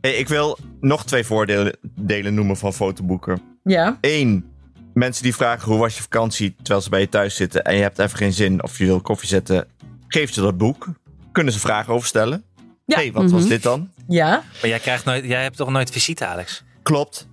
Hey, 0.00 0.14
ik 0.14 0.28
wil 0.28 0.58
nog 0.80 1.04
twee 1.04 1.24
voordelen 1.24 1.76
delen 2.00 2.34
noemen 2.34 2.56
van 2.56 2.72
fotoboeken. 2.72 3.42
Ja. 3.62 3.98
Eén, 4.00 4.52
mensen 4.94 5.22
die 5.22 5.34
vragen 5.34 5.68
hoe 5.70 5.78
was 5.80 5.96
je 5.96 6.02
vakantie 6.02 6.54
terwijl 6.56 6.80
ze 6.80 6.88
bij 6.90 7.00
je 7.00 7.08
thuis 7.08 7.36
zitten 7.36 7.64
en 7.64 7.76
je 7.76 7.82
hebt 7.82 7.98
even 7.98 8.18
geen 8.18 8.32
zin 8.32 8.62
of 8.62 8.78
je 8.78 8.84
wil 8.84 9.00
koffie 9.00 9.28
zetten, 9.28 9.66
geef 10.08 10.32
ze 10.32 10.40
dat 10.40 10.56
boek. 10.58 10.86
Kunnen 11.32 11.52
ze 11.52 11.58
vragen 11.60 11.92
over 11.92 12.06
stellen? 12.08 12.44
Ja. 12.86 12.96
hey, 12.96 13.12
wat 13.12 13.30
was 13.30 13.40
Mhm. 13.40 13.48
dit 13.50 13.62
dan? 13.62 13.90
Ja. 14.08 14.28
Maar 14.60 14.70
jij, 14.70 14.78
krijgt 14.78 15.04
nooit, 15.04 15.24
jij 15.24 15.42
hebt 15.42 15.56
toch 15.56 15.70
nooit 15.70 15.90
visite, 15.90 16.26
Alex? 16.26 16.62
Klopt. 16.82 17.28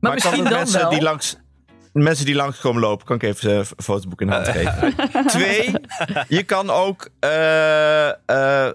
Maar, 0.00 0.12
misschien 0.14 0.44
dan 0.44 0.52
mensen 0.52 0.80
wel. 0.80 0.90
die 0.90 1.02
langs 1.02 1.36
mensen 1.92 2.24
die 2.26 2.34
langs 2.34 2.58
komen 2.60 2.80
lopen, 2.80 3.06
kan 3.06 3.16
ik 3.16 3.22
even 3.22 3.56
een 3.56 3.64
fotoboek 3.76 4.20
in 4.20 4.26
de 4.26 4.32
hand 4.32 4.48
geven. 4.56 4.94
Twee, 5.26 5.72
je 6.28 6.42
kan 6.42 6.70
ook 6.70 7.08
eh, 7.20 8.08
eh, 8.08 8.70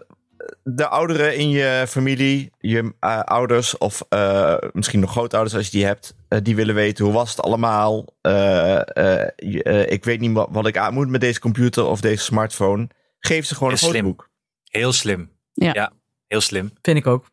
de 0.68 0.88
ouderen 0.88 1.36
in 1.38 1.50
je 1.50 1.86
familie, 1.88 2.52
je 2.60 2.94
eh, 3.00 3.20
ouders 3.20 3.78
of 3.78 4.06
eh, 4.10 4.56
misschien 4.72 5.00
nog 5.00 5.12
grootouders 5.12 5.56
als 5.56 5.66
je 5.66 5.72
die 5.72 5.86
hebt, 5.86 6.16
eh, 6.28 6.40
die 6.44 6.56
willen 6.56 6.76
weten 6.76 7.06
hoe 7.06 7.14
was 7.14 7.30
het 7.30 7.42
allemaal. 7.42 8.06
Eh, 8.22 8.76
eh, 8.76 9.30
je- 9.36 9.64
eh, 9.64 9.92
ik 9.92 10.04
weet 10.04 10.20
niet 10.20 10.32
wat, 10.34 10.48
wat 10.52 10.68
ik 10.68 10.78
aan 10.78 10.94
moet 10.94 11.10
met 11.10 11.22
deze 11.22 11.40
computer 11.40 11.86
of 11.86 12.02
deze 12.02 12.24
smartphone. 12.24 12.90
Geef 13.20 13.46
ze 13.46 13.56
gewoon 13.56 13.72
een 13.72 13.78
slim. 13.78 13.92
fotoboek. 13.92 14.30
Heel 14.64 14.94
slim. 14.94 15.32
Ja. 15.54 15.92
heel 16.28 16.42
slim. 16.42 16.74
Vind 16.82 16.98
ik 16.98 17.08
ook. 17.08 17.26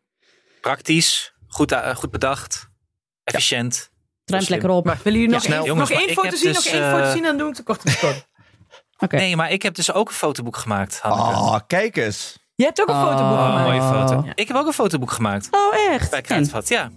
Praktisch, 0.61 1.33
goed, 1.47 1.75
goed 1.95 2.11
bedacht, 2.11 2.69
efficiënt. 3.23 3.91
Ruimt 4.25 4.45
Slim. 4.45 4.57
lekker 4.59 4.75
op. 4.77 4.85
Maar 4.85 4.99
willen 5.03 5.19
jullie 5.19 5.33
nog, 5.35 5.43
Ja, 5.43 5.47
snel. 5.49 5.59
één, 5.59 5.67
Jongens, 5.67 5.89
nog 5.89 5.97
maar 5.99 6.07
één 6.07 6.17
foto 6.17 6.35
zien? 6.35 6.53
dus, 6.53 6.65
nog 6.65 6.73
één 6.73 6.91
foto 6.91 7.11
zien? 7.11 7.23
Dan 7.23 7.37
doe 7.37 7.49
ik 7.49 7.55
de 7.55 7.63
korte 7.63 7.97
kort. 7.99 8.27
Oké. 8.97 9.15
Nee, 9.15 9.35
maar 9.35 9.51
ik 9.51 9.61
heb 9.61 9.75
dus 9.75 9.91
ook 9.93 10.07
een 10.07 10.13
fotoboek 10.15 10.57
gemaakt. 10.57 10.99
Hanneke. 10.99 11.29
Oh, 11.39 11.59
kijk 11.67 11.97
eens. 11.97 12.37
Je 12.55 12.63
hebt 12.63 12.81
ook 12.81 12.87
een 12.87 12.95
fotoboek 12.95 13.21
Oh, 13.37 13.45
gemaakt. 13.45 13.65
mooie 13.67 13.81
foto. 13.81 14.23
Ik 14.35 14.47
heb 14.47 14.57
ook 14.57 14.67
een 14.67 14.73
fotoboek 14.73 15.11
gemaakt. 15.11 15.47
Oh, 15.51 15.91
echt? 15.93 16.11
Bij? 16.11 16.21
Kruidvat, 16.21 16.67
ja. 16.67 16.91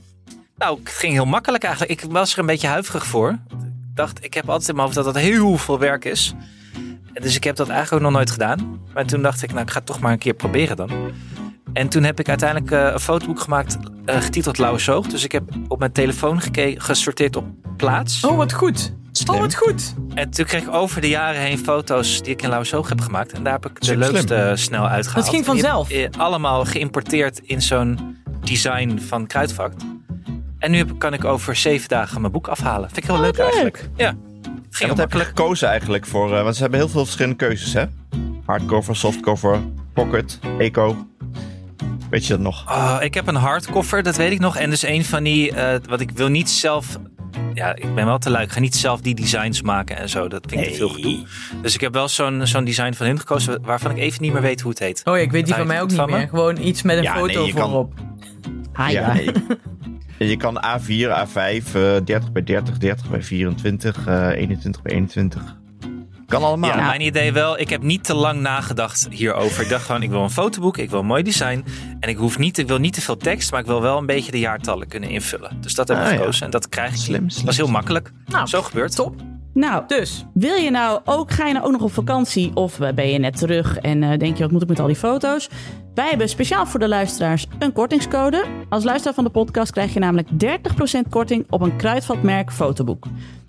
Nou, 0.56 0.78
het 0.78 0.88
ging 0.88 1.12
heel 1.12 1.24
makkelijk 1.24 1.64
eigenlijk. 1.64 2.00
Ik 2.02 2.10
was 2.10 2.32
er 2.32 2.38
een 2.38 2.46
beetje 2.46 2.66
huiverig 2.68 3.06
voor. 3.06 3.30
Ik 3.30 3.94
dacht, 3.94 4.24
ik 4.24 4.34
heb 4.34 4.48
altijd 4.48 4.68
in 4.68 4.74
mijn 4.74 4.86
hoofd 4.86 5.04
dat 5.04 5.14
dat 5.14 5.22
heel 5.22 5.56
veel 5.58 5.78
werk 5.78 6.04
is. 6.04 6.34
En 7.12 7.22
Dus 7.22 7.36
ik 7.36 7.44
heb 7.44 7.56
dat 7.56 7.68
eigenlijk 7.68 7.96
ook 8.02 8.08
nog 8.10 8.18
nooit 8.18 8.30
gedaan. 8.30 8.80
Maar 8.94 9.06
toen 9.06 9.22
dacht 9.22 9.42
ik, 9.42 9.50
nou, 9.50 9.62
ik 9.62 9.70
ga 9.70 9.76
het 9.76 9.86
toch 9.86 10.00
maar 10.00 10.12
een 10.12 10.18
keer 10.18 10.34
proberen 10.34 10.76
dan. 10.76 10.90
En 11.72 11.88
toen 11.88 12.02
heb 12.02 12.20
ik 12.20 12.28
uiteindelijk 12.28 12.70
eh, 12.70 12.92
een 12.92 13.00
fotoboek 13.00 13.40
gemaakt, 13.40 13.76
eh, 14.04 14.20
getiteld 14.20 14.58
Lauwe 14.58 14.78
Zoog. 14.78 15.06
Dus 15.06 15.24
ik 15.24 15.32
heb 15.32 15.42
op 15.68 15.78
mijn 15.78 15.92
telefoon 15.92 16.40
gesorteerd 16.76 17.36
op 17.36 17.44
plaats. 17.76 18.24
Oh, 18.24 18.36
wat 18.36 18.52
goed. 18.52 18.92
Slim. 19.16 19.34
Oh, 19.34 19.40
wat 19.40 19.54
goed. 19.54 19.94
En 20.14 20.30
toen 20.30 20.44
kreeg 20.44 20.62
ik 20.62 20.72
over 20.74 21.00
de 21.00 21.08
jaren 21.08 21.40
heen 21.40 21.58
foto's 21.58 22.22
die 22.22 22.32
ik 22.32 22.42
in 22.42 22.66
Zoog 22.66 22.88
heb 22.88 23.00
gemaakt. 23.00 23.32
En 23.32 23.42
daar 23.42 23.52
heb 23.52 23.66
ik 23.66 23.80
de 23.80 23.86
Super 23.86 24.12
leukste 24.12 24.34
slim. 24.34 24.56
snel 24.56 24.88
uitgehaald. 24.88 25.24
Dat 25.24 25.34
ging 25.34 25.44
vanzelf. 25.44 25.90
eh, 25.90 26.08
allemaal 26.18 26.64
geïmporteerd 26.64 27.38
in 27.38 27.62
zo'n 27.62 28.16
design 28.44 28.98
van 29.06 29.26
Kruidvat. 29.26 29.72
En 30.58 30.70
nu 30.70 30.76
heb, 30.78 30.98
kan 30.98 31.12
ik 31.12 31.24
over 31.24 31.56
zeven 31.56 31.88
dagen 31.88 32.20
mijn 32.20 32.32
boek 32.32 32.48
afhalen. 32.48 32.90
Vind 32.90 32.96
ik 33.04 33.10
heel 33.10 33.20
leuk, 33.20 33.36
leuk. 33.36 33.44
eigenlijk. 33.46 33.88
Ja, 33.96 34.06
het 34.06 34.14
ging 34.44 34.54
En 34.62 34.78
heel 34.78 34.88
wat 34.88 34.98
heb 34.98 35.12
je 35.12 35.18
gekozen 35.18 35.68
eigenlijk 35.68 36.06
voor? 36.06 36.36
eh, 36.36 36.42
want 36.42 36.54
ze 36.56 36.62
hebben 36.62 36.78
heel 36.80 36.88
veel 36.88 37.02
verschillende 37.04 37.36
keuzes, 37.36 37.72
hè? 37.72 37.84
Hardcover, 38.46 38.96
softcover, 38.96 39.60
pocket, 39.92 40.38
eco. 40.58 41.06
Weet 42.10 42.26
je 42.26 42.32
dat 42.32 42.42
nog? 42.42 42.64
Oh, 42.70 42.96
ik 43.00 43.14
heb 43.14 43.26
een 43.26 43.34
hardcover, 43.34 44.02
dat 44.02 44.16
weet 44.16 44.30
ik 44.32 44.38
nog. 44.40 44.56
En 44.56 44.70
dus 44.70 44.82
een 44.82 45.04
van 45.04 45.22
die, 45.22 45.52
eh, 45.52 45.80
wat 45.88 46.00
ik 46.00 46.10
wil 46.10 46.28
niet 46.28 46.50
zelf... 46.50 46.98
Ja, 47.54 47.74
ik 47.74 47.94
ben 47.94 48.04
wel 48.06 48.18
te 48.18 48.30
lui. 48.30 48.44
Ik 48.44 48.52
ga 48.52 48.60
niet 48.60 48.74
zelf 48.74 49.00
die 49.00 49.14
designs 49.14 49.62
maken 49.62 49.96
en 49.96 50.08
zo. 50.08 50.28
Dat 50.28 50.44
vind 50.48 50.60
ik 50.62 50.68
te 50.68 50.74
veel 50.74 50.88
gedoe. 50.88 51.24
Dus 51.62 51.74
ik 51.74 51.80
heb 51.80 51.92
wel 51.92 52.08
zo'n 52.08 52.46
zo'n 52.46 52.64
design 52.64 52.92
van 52.92 53.06
hun 53.06 53.18
gekozen 53.18 53.62
waarvan 53.62 53.90
ik 53.90 53.96
even 53.98 54.22
niet 54.22 54.32
meer 54.32 54.42
weet 54.42 54.60
hoe 54.60 54.70
het 54.70 54.78
heet. 54.80 55.02
Oh 55.04 55.16
ja, 55.16 55.22
ik 55.22 55.30
weet 55.30 55.46
die 55.46 55.54
van 55.54 55.66
mij 55.66 55.80
ook 55.82 55.88
niet 55.88 55.96
van 55.96 56.10
me? 56.10 56.16
meer. 56.16 56.28
Gewoon 56.28 56.58
iets 56.60 56.82
met 56.82 56.96
een 56.96 57.02
Ja, 57.02 57.14
foto 57.16 57.42
nee, 57.42 57.52
kan- 57.54 57.62
voorop. 57.68 57.94
Ah, 58.72 58.90
ja. 58.90 59.14
je, 59.14 59.32
je 60.18 60.36
kan 60.36 60.56
A4, 60.64 61.26
A5, 61.26 61.74
eh 61.74 61.96
30 62.04 62.32
bij 62.32 62.42
30, 62.42 62.78
30 62.78 63.10
bij 63.10 63.22
24, 63.22 64.06
eh 64.06 64.28
21 64.28 64.82
bij 64.82 64.92
21. 64.92 65.56
Kan 66.26 66.42
allemaal. 66.42 66.70
Ja, 66.70 66.86
mijn 66.86 67.00
idee 67.00 67.32
wel. 67.32 67.58
Ik 67.58 67.70
heb 67.70 67.82
niet 67.82 68.04
te 68.04 68.14
lang 68.14 68.40
nagedacht 68.40 69.06
hierover. 69.10 69.62
Ik 69.62 69.68
dacht 69.68 69.84
gewoon, 69.84 70.02
ik 70.02 70.10
wil 70.10 70.22
een 70.22 70.30
fotoboek, 70.30 70.76
ik 70.78 70.90
wil 70.90 70.98
een 71.00 71.06
mooi 71.06 71.22
design. 71.22 71.64
En 72.00 72.08
ik, 72.08 72.16
hoef 72.16 72.38
niet, 72.38 72.58
ik 72.58 72.66
wil 72.68 72.78
niet 72.78 72.92
te 72.92 73.00
veel 73.00 73.16
tekst, 73.16 73.50
maar 73.50 73.60
ik 73.60 73.66
wil 73.66 73.82
wel 73.82 73.98
een 73.98 74.06
beetje 74.06 74.30
de 74.30 74.38
jaartallen 74.38 74.88
kunnen 74.88 75.08
invullen. 75.10 75.56
Dus 75.60 75.74
dat 75.74 75.88
heb 75.88 75.96
ik 75.96 76.02
Ah, 76.04 76.10
ja. 76.12 76.16
gekozen 76.18 76.44
en 76.44 76.50
dat 76.50 76.68
krijg 76.68 76.90
ik. 76.90 76.96
Slim, 76.96 77.28
Dat 77.28 77.48
is 77.48 77.56
heel 77.56 77.66
makkelijk. 77.68 78.12
Nou, 78.26 78.46
Zo 78.46 78.62
gebeurt. 78.62 78.94
top. 78.94 79.14
Nou, 79.54 79.82
Dus, 79.86 80.24
wil 80.34 80.54
je 80.54 80.70
nou 80.70 81.00
ook, 81.04 81.30
ga 81.32 81.46
je 81.46 81.52
nou 81.52 81.64
ook 81.66 81.72
nog 81.72 81.80
op 81.82 81.92
vakantie 81.92 82.50
of 82.54 82.80
eh, 82.80 82.92
ben 82.92 83.08
je 83.10 83.18
net 83.18 83.36
terug 83.38 83.78
en 83.78 84.02
eh, 84.02 84.18
denk 84.18 84.36
je 84.36 84.42
wat 84.42 84.52
moet 84.52 84.62
ik 84.62 84.68
met 84.68 84.80
al 84.80 84.86
die 84.86 84.96
foto's? 84.96 85.48
Wij 85.94 86.08
hebben 86.08 86.28
speciaal 86.28 86.66
voor 86.66 86.80
de 86.80 86.88
luisteraars 86.88 87.46
een 87.58 87.72
kortingscode. 87.72 88.44
Als 88.68 88.84
luisteraar 88.84 89.14
van 89.14 89.24
de 89.24 89.30
podcast 89.30 89.72
krijg 89.72 89.92
je 89.94 89.98
namelijk 90.00 90.28
30% 90.28 91.08
korting 91.10 91.46
op 91.50 91.60
een 91.60 91.76
Kruidvatmerk 91.76 92.52
fotoboek. 92.52 93.06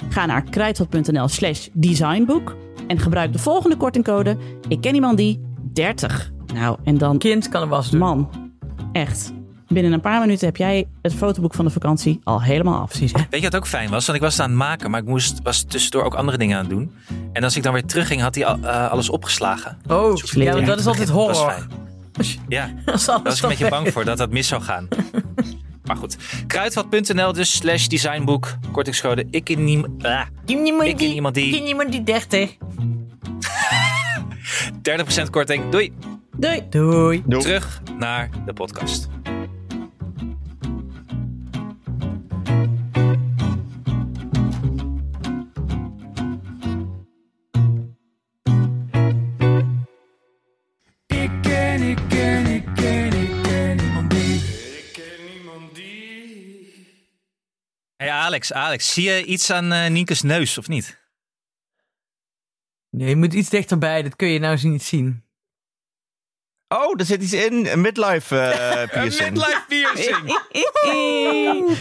Ga 0.10 0.26
naar 0.26 0.44
kruidvat.nl 0.44 1.28
slash 1.28 1.68
designboek 1.74 2.56
en 2.88 3.00
gebruik 3.00 3.34
de 3.34 3.40
volgende 3.40 3.78
kortingcode. 3.78 4.38
Ik 4.68 4.82
ken 4.82 4.96
iemand 4.96 5.18
die 5.18 5.42
30. 5.74 6.32
Nou, 6.54 6.78
en 6.84 6.98
dan 6.98 7.18
kind 7.18 7.50
kan 7.50 7.62
een 7.62 7.70
was 7.70 7.90
doen. 7.90 8.00
man, 8.00 8.30
echt. 8.92 9.34
Binnen 9.68 9.92
een 9.92 10.02
paar 10.02 10.20
minuten 10.20 10.46
heb 10.46 10.58
jij 10.58 10.88
het 11.02 11.14
fotoboek 11.14 11.54
van 11.54 11.66
de 11.66 11.72
vakantie 11.72 12.20
al 12.24 12.42
helemaal 12.42 12.82
af. 12.82 12.90
Precies. 12.90 13.12
Weet 13.12 13.42
je 13.42 13.50
wat 13.50 13.56
ook 13.56 13.68
fijn 13.68 13.90
was? 13.90 14.06
Want 14.06 14.18
ik 14.18 14.24
was 14.24 14.34
het 14.34 14.42
aan 14.42 14.50
het 14.50 14.58
maken, 14.58 14.92
maar 14.92 15.00
ik 15.00 15.08
moest, 15.08 15.40
was 15.44 15.64
tussendoor 15.64 16.04
ook 16.04 16.16
andere 16.16 16.38
dingen 16.38 16.58
aan 16.58 16.64
het 16.64 16.74
doen. 16.74 16.92
En 17.34 17.44
als 17.44 17.56
ik 17.56 17.64
dan 17.64 17.74
weer 17.74 17.86
terugging, 17.86 18.22
had 18.22 18.36
hij 18.36 18.46
al, 18.46 18.58
eh, 18.62 18.92
alles 18.92 19.10
opgeslagen. 19.10 19.78
Oh, 19.88 20.16
ja, 20.16 20.60
dat 20.60 20.80
is 20.80 20.88
altijd 20.88 21.10
horror. 21.10 21.34
Dat 21.34 21.46
was 21.46 22.28
fijn. 22.28 22.46
Ja, 22.48 22.70
daar 22.86 23.22
was 23.24 23.38
ik 23.38 23.44
een 23.44 23.50
beetje 23.50 23.70
bang 23.70 23.92
voor 23.92 24.06
dat 24.06 24.18
dat 24.18 24.32
mis 24.32 24.48
zou 24.48 24.62
gaan. 24.62 24.88
Maar 25.88 25.96
goed, 25.98 26.18
kruidvat.nl 26.48 27.34
dus 27.34 27.56
slash 27.56 27.88
designboek. 27.88 28.56
Kortingscode 28.72 29.28
ik 29.32 29.44
ken 29.44 29.64
niemand. 29.64 30.04
Ah. 30.04 30.22
Niemand 30.46 30.90
Ik 30.90 30.98
ken 30.98 31.08
iemand 31.14 31.36
die- 31.36 31.46
Ik 31.48 31.52
ken 31.54 31.68
iemand 31.68 31.92
die 31.92 32.04
30. 32.04 32.56
30% 34.82 35.30
korting. 35.32 35.70
Doei. 35.70 35.94
Doei! 36.38 36.64
Doei. 36.70 37.24
Doei. 37.26 37.42
Terug 37.42 37.82
naar 37.98 38.30
de 38.46 38.54
podcast. 38.54 39.08
Alex, 58.38 58.54
Alex, 58.54 58.94
zie 58.94 59.10
je 59.10 59.26
iets 59.26 59.52
aan 59.52 59.72
eh 59.72 59.90
Nienke's 59.90 60.22
neus 60.22 60.58
of 60.58 60.68
niet? 60.68 61.00
Nee, 62.90 63.10
je 63.10 63.16
moet 63.16 63.34
iets 63.34 63.50
dichterbij. 63.50 64.02
Dat 64.04 64.16
kun 64.16 64.28
je 64.28 64.40
nou 64.40 64.68
niet 64.68 64.84
zien. 64.84 65.24
Oh, 66.68 67.00
er 67.00 67.06
zit 67.06 67.22
iets 67.24 67.34
in. 67.34 67.66
Een 67.68 67.82
midlife 67.82 68.40
eh 68.40 68.90
piercing. 69.02 69.44
piercing. 69.68 70.34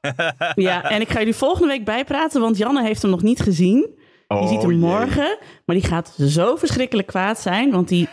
Ja, 0.66 0.82
en 0.90 1.00
ik 1.00 1.08
ga 1.10 1.18
jullie 1.18 1.34
volgende 1.34 1.68
week 1.68 1.84
bijpraten, 1.84 2.40
want 2.40 2.56
Janne 2.56 2.82
heeft 2.82 3.02
hem 3.02 3.10
nog 3.10 3.22
niet 3.22 3.40
gezien. 3.40 3.98
Oh, 4.28 4.38
Die 4.40 4.48
ziet 4.48 4.60
hem 4.62 4.70
jee. 4.70 4.78
morgen, 4.80 5.38
maar 5.64 5.76
die 5.76 5.84
gaat 5.84 6.14
zo 6.18 6.56
verschrikkelijk 6.56 7.08
kwaad 7.08 7.40
zijn, 7.40 7.70
want 7.70 7.88
die 7.88 8.08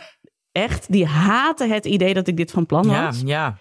echt, 0.52 0.92
die 0.92 1.06
haatte 1.06 1.66
het 1.66 1.86
idee 1.86 2.14
dat 2.14 2.26
ik 2.28 2.36
dit 2.36 2.50
van 2.50 2.66
plan 2.66 2.88
Ja, 2.90 3.04
was. 3.04 3.22
ja. 3.24 3.58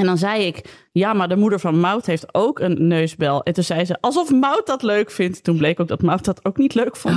En 0.00 0.06
dan 0.06 0.18
zei 0.18 0.42
ik, 0.46 0.64
ja, 0.92 1.12
maar 1.12 1.28
de 1.28 1.36
moeder 1.36 1.60
van 1.60 1.80
Mout 1.80 2.06
heeft 2.06 2.34
ook 2.34 2.58
een 2.58 2.86
neusbel. 2.86 3.42
En 3.42 3.52
toen 3.52 3.64
zei 3.64 3.84
ze, 3.84 3.96
alsof 4.00 4.30
Mout 4.30 4.66
dat 4.66 4.82
leuk 4.82 5.10
vindt. 5.10 5.44
Toen 5.44 5.56
bleek 5.56 5.80
ook 5.80 5.88
dat 5.88 6.02
Mout 6.02 6.24
dat 6.24 6.44
ook 6.44 6.56
niet 6.56 6.74
leuk 6.74 6.96
vond. 6.96 7.16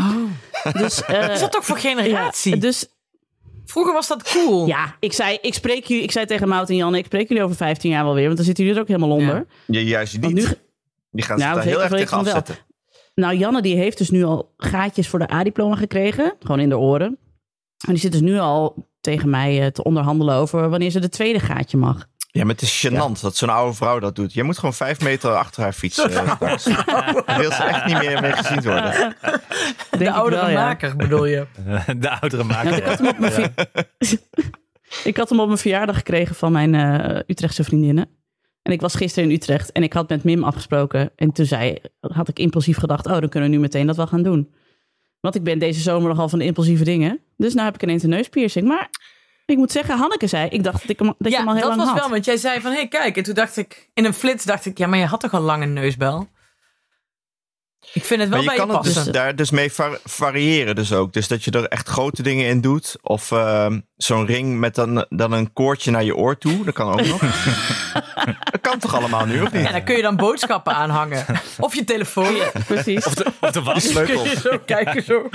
Dus, 0.73 1.03
eh, 1.05 1.19
Wat 1.21 1.29
is 1.35 1.39
dat 1.39 1.51
toch 1.51 1.65
voor 1.65 1.77
generatie? 1.77 2.53
ja, 2.53 2.59
dus 2.59 2.87
Vroeger 3.65 3.93
was 3.93 4.07
dat 4.07 4.23
cool. 4.31 4.67
ja, 4.67 4.95
ik 4.99 5.13
zei, 5.13 5.37
ik 5.41 5.53
spreek 5.53 5.85
jullie, 5.85 6.03
ik 6.03 6.11
zei 6.11 6.25
tegen 6.25 6.47
Mout 6.47 6.69
en 6.69 6.75
Janne, 6.75 6.97
ik 6.97 7.05
spreek 7.05 7.27
jullie 7.27 7.43
over 7.43 7.55
15 7.55 7.89
jaar 7.91 8.03
wel 8.03 8.13
weer, 8.13 8.23
want 8.25 8.35
dan 8.35 8.45
zitten 8.45 8.63
jullie 8.63 8.79
er 8.79 8.85
ook 8.85 8.93
helemaal 8.95 9.17
onder. 9.17 9.45
Ja. 9.67 9.79
Ja, 9.79 9.85
juist 9.87 10.19
niet. 10.21 10.33
nu, 10.33 10.45
Die 11.11 11.23
gaan 11.25 11.37
Nou, 11.37 11.53
zich 11.53 11.63
daar 11.63 11.73
heel 11.73 11.81
erg 11.81 11.91
tegen 11.91 12.09
wel. 12.09 12.19
afzetten. 12.19 12.55
Nou, 13.15 13.35
Janne 13.37 13.61
die 13.61 13.75
heeft 13.75 13.97
dus 13.97 14.09
nu 14.09 14.23
al 14.23 14.53
gaatjes 14.57 15.07
voor 15.07 15.19
de 15.19 15.31
A-diploma 15.31 15.75
gekregen. 15.75 16.33
Gewoon 16.39 16.59
in 16.59 16.69
de 16.69 16.77
oren. 16.77 17.17
En 17.87 17.91
die 17.93 17.97
zit 17.97 18.11
dus 18.11 18.21
nu 18.21 18.37
al 18.39 18.87
tegen 19.01 19.29
mij 19.29 19.61
eh, 19.61 19.67
te 19.67 19.83
onderhandelen 19.83 20.35
over 20.35 20.69
wanneer 20.69 20.89
ze 20.89 20.99
de 20.99 21.09
tweede 21.09 21.39
gaatje 21.39 21.77
mag. 21.77 22.05
Ja, 22.33 22.43
maar 22.43 22.53
het 22.53 22.61
is 22.61 22.87
gênant 22.87 23.21
dat 23.21 23.35
zo'n 23.35 23.49
oude 23.49 23.73
vrouw 23.73 23.99
dat 23.99 24.15
doet. 24.15 24.33
Je 24.33 24.43
moet 24.43 24.57
gewoon 24.57 24.73
vijf 24.73 25.01
meter 25.01 25.35
achter 25.35 25.63
haar 25.63 25.73
fietsen. 25.73 26.11
eh. 26.15 26.39
Dan 27.25 27.37
wil 27.37 27.51
ze 27.51 27.63
echt 27.63 27.85
niet 27.85 27.97
meer 27.97 28.21
mee 28.21 28.31
gezien 28.31 28.61
worden. 28.61 28.91
Denk 29.89 30.03
De 30.03 30.11
oudere 30.11 30.41
wel, 30.41 30.51
ja. 30.51 30.65
maker 30.65 30.95
bedoel 30.95 31.25
je? 31.25 31.45
De 31.97 32.19
oudere 32.19 32.43
maker. 32.43 32.77
ik, 32.77 32.85
had 32.85 32.97
hem 32.97 33.07
op 33.07 33.19
mijn 33.19 33.53
ik 35.03 35.17
had 35.17 35.29
hem 35.29 35.39
op 35.39 35.45
mijn 35.47 35.57
verjaardag 35.57 35.95
gekregen 35.95 36.35
van 36.35 36.51
mijn 36.51 36.75
eh, 36.75 37.19
Utrechtse 37.27 37.63
vriendinnen. 37.63 38.09
En 38.61 38.71
ik 38.71 38.81
was 38.81 38.95
gisteren 38.95 39.29
in 39.29 39.35
Utrecht 39.35 39.71
en 39.71 39.83
ik 39.83 39.93
had 39.93 40.09
met 40.09 40.23
Mim 40.23 40.43
afgesproken. 40.43 41.11
En 41.15 41.31
toen 41.31 41.45
zei, 41.45 41.77
had 41.99 42.27
ik 42.27 42.39
impulsief 42.39 42.77
gedacht, 42.77 43.05
oh, 43.05 43.19
dan 43.19 43.29
kunnen 43.29 43.49
we 43.49 43.55
nu 43.55 43.61
meteen 43.61 43.87
dat 43.87 43.95
wel 43.95 44.07
gaan 44.07 44.23
doen. 44.23 44.53
Want 45.19 45.35
ik 45.35 45.43
ben 45.43 45.59
deze 45.59 45.79
zomer 45.79 46.09
nogal 46.09 46.29
van 46.29 46.39
de 46.39 46.45
impulsieve 46.45 46.83
dingen. 46.83 47.19
Dus 47.37 47.53
nu 47.53 47.61
heb 47.61 47.75
ik 47.75 47.83
ineens 47.83 48.03
een 48.03 48.09
neuspiercing. 48.09 48.67
Maar 48.67 48.89
ik 49.45 49.57
moet 49.57 49.71
zeggen, 49.71 49.97
Hanneke 49.97 50.27
zei, 50.27 50.49
ik 50.49 50.63
dacht 50.63 50.81
dat, 50.81 50.89
ik 50.89 50.99
hem, 50.99 51.07
dat 51.07 51.17
je 51.17 51.29
ja, 51.29 51.37
hem 51.37 51.47
al 51.47 51.53
heel 51.53 51.67
dat 51.67 51.75
lang 51.75 51.81
was 51.81 51.89
had. 51.89 51.99
wel, 51.99 52.09
want 52.09 52.25
jij 52.25 52.37
zei 52.37 52.61
van, 52.61 52.71
hé, 52.71 52.77
hey, 52.77 52.87
kijk. 52.87 53.17
En 53.17 53.23
toen 53.23 53.33
dacht 53.33 53.57
ik, 53.57 53.89
in 53.93 54.05
een 54.05 54.13
flits 54.13 54.43
dacht 54.43 54.65
ik, 54.65 54.77
ja, 54.77 54.87
maar 54.87 54.99
je 54.99 55.05
had 55.05 55.19
toch 55.19 55.33
al 55.33 55.41
lang 55.41 55.63
een 55.63 55.73
neusbel? 55.73 56.27
Ik 57.93 58.03
vind 58.05 58.19
het 58.21 58.29
wel 58.29 58.43
Maar 58.43 58.53
je 58.53 58.57
bij 58.57 58.57
kan 58.57 58.67
je 58.67 58.73
het 58.73 58.81
passen. 58.83 59.03
dus 59.03 59.13
daar 59.13 59.35
dus 59.35 59.49
mee 59.51 59.71
var- 59.71 59.99
variëren 60.03 60.75
dus 60.75 60.93
ook. 60.93 61.13
Dus 61.13 61.27
dat 61.27 61.43
je 61.43 61.51
er 61.51 61.67
echt 61.67 61.87
grote 61.87 62.21
dingen 62.23 62.47
in 62.47 62.61
doet. 62.61 62.95
Of 63.01 63.31
ehm, 63.31 63.79
zo'n 63.97 64.25
ring 64.25 64.59
met 64.59 64.75
dan, 64.75 65.05
dan 65.09 65.31
een 65.31 65.53
koordje 65.53 65.91
naar 65.91 66.03
je 66.03 66.15
oor 66.15 66.37
toe. 66.37 66.65
Dat 66.65 66.73
kan 66.73 66.91
ook 66.91 67.05
nog. 67.07 67.21
dat 68.51 68.61
kan 68.61 68.79
toch 68.79 68.95
allemaal 68.95 69.25
nu, 69.25 69.41
of 69.41 69.51
niet? 69.51 69.65
En 69.65 69.71
daar 69.71 69.81
kun 69.83 69.95
je 69.95 70.01
dan 70.01 70.15
boodschappen 70.15 70.73
aan 70.73 70.89
hangen. 70.89 71.25
Of 71.59 71.75
je 71.75 71.83
telefoon. 71.83 72.35
Precies, 72.67 73.05
Of 73.05 73.13
de, 73.13 73.25
of 73.39 73.51
de 73.51 73.61
Kun 73.61 73.63
wassleutel. 73.63 74.23
je 74.25 74.35
zo 74.43 74.57
kijken, 74.65 75.03
zo. 75.03 75.29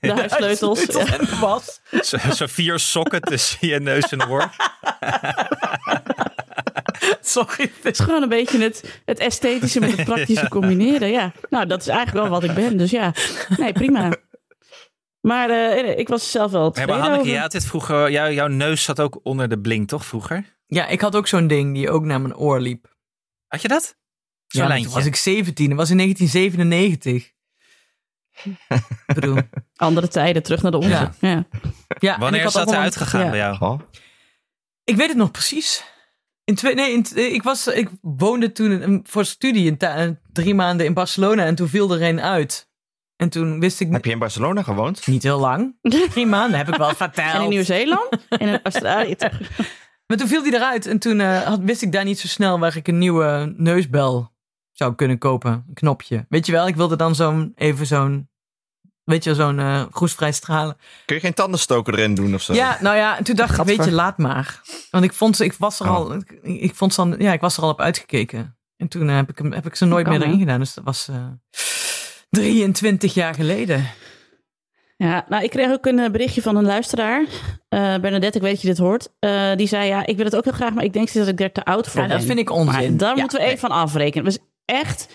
de 0.00 0.12
huissleutels. 0.12 0.78
Sleutels 0.82 1.10
en 1.18 1.24
de 1.24 1.38
was. 1.40 1.80
Zo, 2.02 2.16
zo 2.34 2.46
vier 2.48 2.78
sokken 2.78 3.20
tussen 3.20 3.68
je 3.68 3.80
neus 3.80 4.08
en 4.12 4.28
oor. 4.28 4.50
Sorry. 7.20 7.70
Het 7.82 7.98
is 7.98 8.04
gewoon 8.04 8.22
een 8.22 8.28
beetje 8.28 8.58
het, 8.58 9.00
het 9.04 9.18
esthetische 9.18 9.80
met 9.80 9.96
het 9.96 10.04
praktische 10.14 10.48
combineren. 10.48 11.10
Ja, 11.10 11.32
nou, 11.50 11.66
dat 11.66 11.80
is 11.80 11.88
eigenlijk 11.88 12.28
wel 12.28 12.40
wat 12.40 12.44
ik 12.50 12.54
ben. 12.54 12.76
Dus 12.76 12.90
ja, 12.90 13.12
nee, 13.56 13.72
prima. 13.72 14.12
Maar 15.20 15.50
eh, 15.50 15.98
ik 15.98 16.08
was 16.08 16.30
zelf 16.30 16.50
wel 16.50 16.70
tevreden 16.70 16.98
maar 16.98 17.08
Hanneke, 17.08 17.28
over. 17.30 17.40
had 17.40 17.52
dit 17.52 17.66
vroeger, 17.66 18.10
jou, 18.10 18.32
jouw 18.32 18.46
neus 18.46 18.82
zat 18.82 19.00
ook 19.00 19.20
onder 19.22 19.48
de 19.48 19.58
blink, 19.60 19.88
toch, 19.88 20.04
vroeger? 20.04 20.44
Ja, 20.66 20.86
ik 20.86 21.00
had 21.00 21.16
ook 21.16 21.26
zo'n 21.26 21.46
ding 21.46 21.74
die 21.74 21.90
ook 21.90 22.04
naar 22.04 22.20
mijn 22.20 22.36
oor 22.36 22.60
liep. 22.60 22.96
Had 23.46 23.62
je 23.62 23.68
dat? 23.68 23.82
Zo'n 23.82 23.94
Ja, 24.46 24.58
maar 24.60 24.68
lijntje. 24.68 24.86
toen 24.86 24.96
was 24.98 25.06
ik 25.06 25.16
17. 25.16 25.68
Dat 25.68 25.78
was 25.78 25.90
in 25.90 25.96
1997. 25.96 27.32
ik 29.06 29.14
bedoel, 29.14 29.38
Andere 29.76 30.08
tijden, 30.08 30.42
terug 30.42 30.62
naar 30.62 30.70
de 30.70 30.76
onze. 30.76 30.88
Ja. 30.88 31.14
Ja. 31.20 31.28
ja, 31.28 32.08
en 32.08 32.14
ik 32.14 32.20
Wanneer 32.20 32.40
had 32.42 32.48
is 32.48 32.52
dat 32.52 32.72
eruit 32.72 32.96
gegaan 32.96 33.24
ja. 33.24 33.30
bij 33.30 33.38
jou? 33.38 33.56
Oh. 33.60 33.80
Ik 34.84 34.96
weet 34.96 35.08
het 35.08 35.16
nog 35.16 35.30
precies. 35.30 35.84
In 36.44 36.54
twee, 36.54 36.74
nee, 36.74 36.92
in, 36.92 37.02
t- 37.02 37.16
ik, 37.16 37.42
was, 37.42 37.66
ik 37.66 37.88
woonde 38.00 38.52
toen 38.52 38.70
een- 38.82 39.00
voor 39.08 39.24
studie 39.24 39.70
een 39.70 39.76
ta- 39.76 40.16
drie 40.32 40.54
maanden 40.54 40.86
in 40.86 40.94
Barcelona 40.94 41.44
en 41.44 41.54
toen 41.54 41.68
viel 41.68 41.92
er 41.94 42.02
een 42.02 42.20
uit. 42.20 42.68
En 43.16 43.28
toen 43.28 43.60
wist 43.60 43.80
ik 43.80 43.92
Heb 43.92 44.04
je 44.04 44.10
in 44.10 44.18
Barcelona 44.18 44.62
gewoond? 44.62 45.06
niet 45.06 45.22
heel 45.22 45.38
lang. 45.40 45.76
Drie 46.12 46.26
maanden 46.26 46.58
heb 46.58 46.68
ik 46.68 46.74
wel 46.76 46.94
verteld. 46.94 47.34
En 47.34 47.42
in 47.42 47.48
Nieuw-Zeeland 47.48 48.08
en 48.28 48.48
in 48.48 48.60
Australië. 48.62 49.14
Maar 50.06 50.16
toen 50.16 50.28
viel 50.28 50.42
die 50.42 50.54
eruit 50.54 50.86
en 50.86 50.98
toen 50.98 51.20
eh, 51.20 51.42
had, 51.42 51.60
wist 51.62 51.82
ik 51.82 51.92
daar 51.92 52.04
niet 52.04 52.18
zo 52.18 52.26
snel 52.26 52.58
waar 52.58 52.76
ik 52.76 52.88
een 52.88 52.98
nieuwe 52.98 53.54
neusbel 53.56 54.32
zou 54.72 54.94
kunnen 54.94 55.18
kopen. 55.18 55.52
Een 55.68 55.74
knopje. 55.74 56.26
Weet 56.28 56.46
je 56.46 56.52
wel, 56.52 56.66
ik 56.66 56.76
wilde 56.76 56.96
dan 56.96 57.14
zo'n, 57.14 57.52
even 57.54 57.86
zo'n, 57.86 58.28
weet 59.04 59.24
je, 59.24 59.34
zo'n 59.34 59.58
eh 59.58 59.82
groesvrij 59.90 60.32
stralen. 60.32 60.76
Kun 61.04 61.14
je 61.16 61.22
geen 61.22 61.34
tandenstoker 61.34 61.94
erin 61.94 62.14
doen 62.14 62.34
of 62.34 62.42
zo? 62.42 62.54
Ja, 62.54 62.78
nou 62.80 62.96
ja, 62.96 63.18
en 63.18 63.24
toen 63.24 63.36
dacht 63.36 63.58
ik, 63.58 63.64
weet 63.64 63.84
je, 63.84 63.92
laat 63.92 64.18
maar. 64.18 64.60
Want 64.90 65.04
ik 65.04 65.12
vond 65.12 65.36
ze, 65.36 65.44
ik 65.44 65.52
was 65.58 65.80
er 65.80 65.86
Oh. 65.88 65.94
al, 65.94 66.14
ik, 66.14 66.30
ik 66.42 66.74
vond 66.74 66.94
ze 66.94 67.00
al, 67.00 67.20
ja, 67.20 67.32
ik 67.32 67.40
was 67.40 67.56
er 67.56 67.62
al 67.62 67.68
op 67.68 67.80
uitgekeken. 67.80 68.56
En 68.76 68.88
toen 68.88 69.08
eh, 69.08 69.16
heb, 69.16 69.28
ik, 69.30 69.38
hem- 69.38 69.52
heb 69.52 69.66
ik 69.66 69.74
ze 69.74 69.84
nooit 69.84 70.04
Kan, 70.08 70.18
meer 70.18 70.26
erin 70.26 70.38
gedaan. 70.38 70.58
Dus 70.58 70.74
dat 70.74 70.84
was 70.84 71.08
eh 71.08 71.26
23 72.30 73.14
jaar 73.14 73.34
geleden. 73.34 73.86
Ja, 74.96 75.24
nou, 75.28 75.44
ik 75.44 75.50
kreeg 75.50 75.70
ook 75.70 75.86
een 75.86 75.98
eh, 75.98 76.10
berichtje 76.10 76.42
van 76.42 76.56
een 76.56 76.64
luisteraar. 76.64 77.24
Eh 77.68 77.78
Bernadette, 77.98 78.36
ik 78.38 78.42
weet 78.42 78.52
dat 78.52 78.60
je 78.60 78.68
dit 78.68 78.78
hoort. 78.78 79.08
Eh, 79.18 79.56
die 79.56 79.66
zei, 79.66 79.86
ja, 79.88 80.06
ik 80.06 80.16
wil 80.16 80.24
het 80.24 80.36
ook 80.36 80.44
heel 80.44 80.52
graag, 80.52 80.72
maar 80.74 80.84
ik 80.84 80.92
denk 80.92 81.12
dat 81.12 81.28
ik 81.28 81.40
er 81.40 81.52
te 81.52 81.64
oud 81.64 81.88
voor 81.88 82.00
Ja, 82.00 82.06
ben. 82.06 82.16
dat 82.16 82.26
vind 82.26 82.38
ik 82.38 82.48
Maar 82.48 82.56
onzin. 82.58 82.96
daar 82.96 83.14
Ja, 83.14 83.20
moeten 83.20 83.38
we 83.40 83.44
even 83.46 83.58
van 83.58 83.70
afrekenen. 83.70 84.24
Dus 84.24 84.38
echt, 84.64 85.08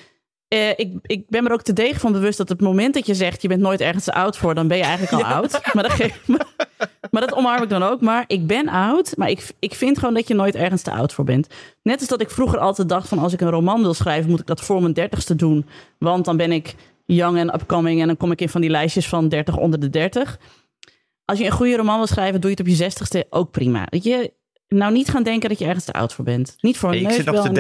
eh, 0.50 0.70
ik, 0.70 0.94
ik 1.02 1.24
ben 1.30 1.44
me 1.44 1.48
er 1.50 1.54
ook 1.56 1.62
te 1.62 1.74
degen 1.74 2.00
van 2.00 2.12
bewust 2.12 2.38
dat 2.38 2.50
het 2.50 2.62
moment 2.62 2.94
dat 2.94 3.06
je 3.06 3.14
zegt... 3.14 3.42
je 3.42 3.48
bent 3.48 3.62
nooit 3.62 3.82
ergens 3.82 4.04
te 4.04 4.14
oud 4.14 4.38
voor, 4.38 4.56
dan 4.56 4.68
ben 4.68 4.78
je 4.78 4.84
eigenlijk 4.84 5.24
al 5.24 5.32
oud. 5.34 5.60
Maar 5.74 5.84
dat, 5.84 5.92
geeft 5.92 6.28
me- 6.28 6.46
maar 7.12 7.22
dat 7.22 7.34
omarm 7.34 7.64
ik 7.64 7.70
dan 7.70 7.84
ook. 7.84 8.02
Maar 8.02 8.24
ik 8.28 8.48
ben 8.48 8.68
oud, 8.68 9.18
maar 9.18 9.30
ik, 9.30 9.48
ik 9.60 9.74
vind 9.74 10.00
gewoon 10.00 10.14
dat 10.14 10.28
je 10.28 10.34
nooit 10.34 10.56
ergens 10.56 10.82
te 10.82 10.92
oud 10.92 11.14
voor 11.14 11.26
bent. 11.26 11.48
Net 11.84 12.00
als 12.00 12.08
dat 12.08 12.22
ik 12.22 12.30
vroeger 12.30 12.60
altijd 12.60 12.90
dacht 12.90 13.08
van... 13.08 13.18
als 13.20 13.34
ik 13.34 13.42
een 13.42 13.50
roman 13.50 13.82
wil 13.82 13.94
schrijven, 13.94 14.30
moet 14.30 14.40
ik 14.40 14.46
dat 14.48 14.62
voor 14.62 14.82
mijn 14.82 14.94
dertigste 14.94 15.36
doen. 15.36 15.66
Want 16.00 16.26
dan 16.26 16.38
ben 16.38 16.52
ik 16.52 16.76
young 17.06 17.38
en 17.38 17.54
upcoming... 17.54 18.02
en 18.02 18.08
dan 18.08 18.18
kom 18.18 18.32
ik 18.32 18.42
in 18.42 18.50
van 18.50 18.62
die 18.62 18.70
lijstjes 18.70 19.08
van 19.08 19.28
30 19.30 19.58
onder 19.58 19.80
de 19.80 19.90
30. 19.90 20.40
Als 21.26 21.40
je 21.40 21.46
een 21.46 21.52
goede 21.52 21.76
roman 21.78 21.98
wil 21.98 22.08
schrijven, 22.08 22.42
doe 22.42 22.50
je 22.50 22.56
het 22.56 22.66
op 22.66 22.72
je 22.72 22.78
zestigste 22.78 23.26
ook 23.30 23.52
prima. 23.52 23.86
Dat 23.90 24.04
je 24.04 24.34
nou 24.68 24.92
niet 24.94 25.10
gaan 25.10 25.24
denken 25.24 25.50
dat 25.50 25.60
je 25.60 25.66
ergens 25.66 25.86
te 25.86 25.94
oud 25.94 26.14
voor 26.14 26.26
bent. 26.26 26.56
Niet 26.60 26.78
voor 26.78 26.90
een 26.90 26.96
Ik 26.96 27.10
zit 27.12 27.26
nog 27.26 27.34
neusbel 27.34 27.54
te 27.54 27.60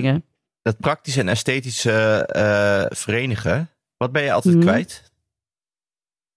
denken. 0.00 0.24
Dat 0.62 0.78
praktische 0.78 1.20
en 1.20 1.28
esthetische 1.28 2.26
eh, 2.26 2.96
verenigen. 2.98 3.70
Wat 3.96 4.12
ben 4.12 4.22
je 4.22 4.32
altijd 4.32 4.54
Mhm. 4.54 4.64
kwijt? 4.66 5.12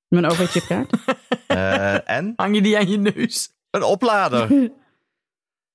Mijn 0.07 0.25
overchipkaart. 0.25 0.91
Eh, 1.47 2.09
en 2.09 2.33
Hang 2.35 2.55
je 2.55 2.61
die 2.61 2.77
aan 2.77 2.89
je 2.89 2.97
neus? 2.97 3.49
een 3.69 3.83
oplader. 3.83 4.49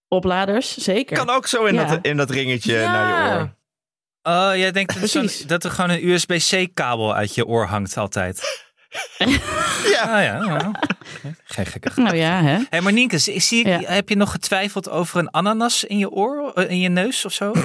Opladers, 0.09 0.77
zeker. 0.77 1.17
Kan 1.17 1.31
ook 1.31 1.47
zo 1.47 1.65
in, 1.65 1.75
Ja. 1.75 1.85
dat, 1.85 1.99
in 2.05 2.17
dat 2.17 2.31
ringetje 2.31 2.73
Ja. 2.75 2.93
naar 2.93 3.07
je 3.35 3.39
oor. 3.41 3.55
Oh, 4.23 4.57
jij 4.57 4.73
denkt 4.73 5.13
dat, 5.13 5.45
dat 5.47 5.65
er 5.65 5.71
gewoon 5.71 5.91
een 5.91 6.09
USB-C-kabel 6.09 7.15
uit 7.15 7.35
je 7.35 7.47
oor 7.47 7.65
hangt 7.67 7.97
altijd. 7.97 8.41
Ja. 9.19 10.03
Ah 10.03 10.23
ja, 10.23 10.45
ja. 10.45 10.71
Geen 11.45 11.67
gekke 11.67 11.91
Nou 12.01 12.17
ja, 12.17 12.43
hè. 12.43 12.59
Hé, 12.71 12.81
maar 12.81 12.93
Nienke, 12.93 13.19
zie 13.19 13.41
zie 13.41 13.61
ik, 13.65 13.67
Ja. 13.81 13.93
heb 13.93 14.09
je 14.09 14.17
nog 14.17 14.31
getwijfeld 14.31 14.89
over 14.89 15.19
een 15.19 15.31
ananas 15.31 15.85
in 15.85 15.99
je 15.99 16.11
oor, 16.11 16.53
eh, 16.53 16.71
in 16.71 16.79
je 16.81 16.89
neus 16.89 17.25
of 17.25 17.33
zo? 17.33 17.53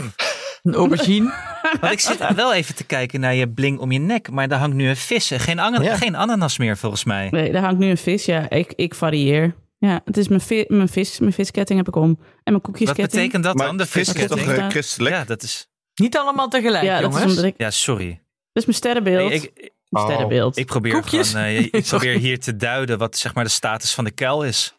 Een 0.61 0.73
aubergine? 0.73 1.33
Want 1.81 1.93
ik 1.93 1.99
zit 1.99 2.33
wel 2.35 2.53
even 2.53 2.75
te 2.75 2.83
kijken 2.83 3.19
naar 3.19 3.33
je 3.35 3.49
bling 3.49 3.79
om 3.79 3.91
je 3.91 3.99
nek, 3.99 4.29
maar 4.31 4.47
daar 4.47 4.59
hangt 4.59 4.75
nu 4.75 4.87
een 4.89 4.95
vis. 4.95 5.31
Geen, 5.35 5.55
Ja. 5.55 5.95
geen 5.97 6.15
ananas 6.15 6.57
meer 6.57 6.77
volgens 6.77 7.03
mij. 7.03 7.27
Nee, 7.31 7.51
daar 7.51 7.61
hangt 7.61 7.79
nu 7.79 7.89
een 7.89 7.97
vis. 7.97 8.25
Ja, 8.25 8.49
ik, 8.49 8.73
ik 8.75 8.95
varieer. 8.95 9.55
Ja, 9.77 10.01
het 10.05 10.17
is 10.17 10.27
mijn, 10.27 10.41
vi- 10.41 10.65
mijn, 10.67 10.89
vis, 10.89 11.19
mijn 11.19 11.33
visketting 11.33 11.79
heb 11.79 11.87
ik 11.87 11.95
om. 11.95 12.03
En 12.09 12.17
mijn 12.43 12.55
Wat 12.55 12.61
koekjesketting. 12.63 13.11
betekent 13.11 13.43
dat 13.43 13.55
Maar 13.55 13.65
dan, 13.65 13.77
de 13.77 13.85
vis 13.85 14.01
is 14.01 14.13
toch 14.27 14.37
visketting? 14.37 14.57
eh, 14.65 14.69
christelijk? 14.69 15.15
Ja, 15.15 15.23
dat 15.23 15.43
is... 15.43 15.67
Niet 15.95 16.17
allemaal 16.17 16.47
tegelijk, 16.47 16.83
Ja, 16.83 16.99
dat 16.99 17.09
is, 17.09 17.15
jongens. 17.15 17.31
omdat 17.37 17.43
ik, 17.51 17.53
Ja, 17.57 17.69
sorry. 17.71 18.07
dat 18.07 18.17
is 18.53 18.65
mijn 18.65 18.77
sterrenbeeld. 18.77 19.29
Nee, 19.29 19.39
ik, 19.41 19.71
Mijn 19.89 20.05
Oh. 20.05 20.09
sterrenbeeld. 20.11 20.57
ik 20.57 20.65
probeer 20.65 20.91
Koekjes? 20.93 21.29
gewoon, 21.29 21.45
eh, 21.45 21.59
ik 21.59 21.83
probeer 21.89 22.17
hier 22.17 22.39
te 22.39 22.55
duiden 22.55 22.97
wat 22.97 23.17
zeg 23.17 23.33
maar 23.33 23.43
de 23.43 23.49
status 23.49 23.93
van 23.93 24.03
de 24.03 24.11
kuil 24.11 24.43
is. 24.43 24.75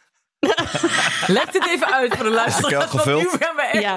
Leg 1.36 1.50
dit 1.50 1.66
even 1.68 1.92
uit 1.92 2.14
voor 2.14 2.24
de 2.24 2.30
luisteraars. 2.30 2.92
Want 2.92 2.92
nu 2.92 2.98
gevuld? 3.12 3.36
gaan 3.42 3.56
we 3.56 3.62
echt... 3.62 3.82
Ja. 3.82 3.96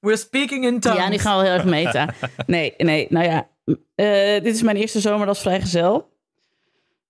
We're 0.00 0.16
speaking 0.16 0.64
in 0.64 0.80
tongues. 0.80 1.00
Ja, 1.00 1.08
nu 1.08 1.18
gaan 1.18 1.38
we 1.38 1.44
heel 1.44 1.52
erg 1.52 1.64
meta. 1.64 2.08
Nee, 2.46 2.74
nee, 2.76 3.06
nou 3.10 3.24
ja. 3.24 3.48
eh, 3.94 4.42
dit 4.42 4.54
is 4.54 4.62
mijn 4.62 4.76
eerste 4.76 5.00
zomer 5.00 5.28
als 5.28 5.40
vrijgezel. 5.40 6.08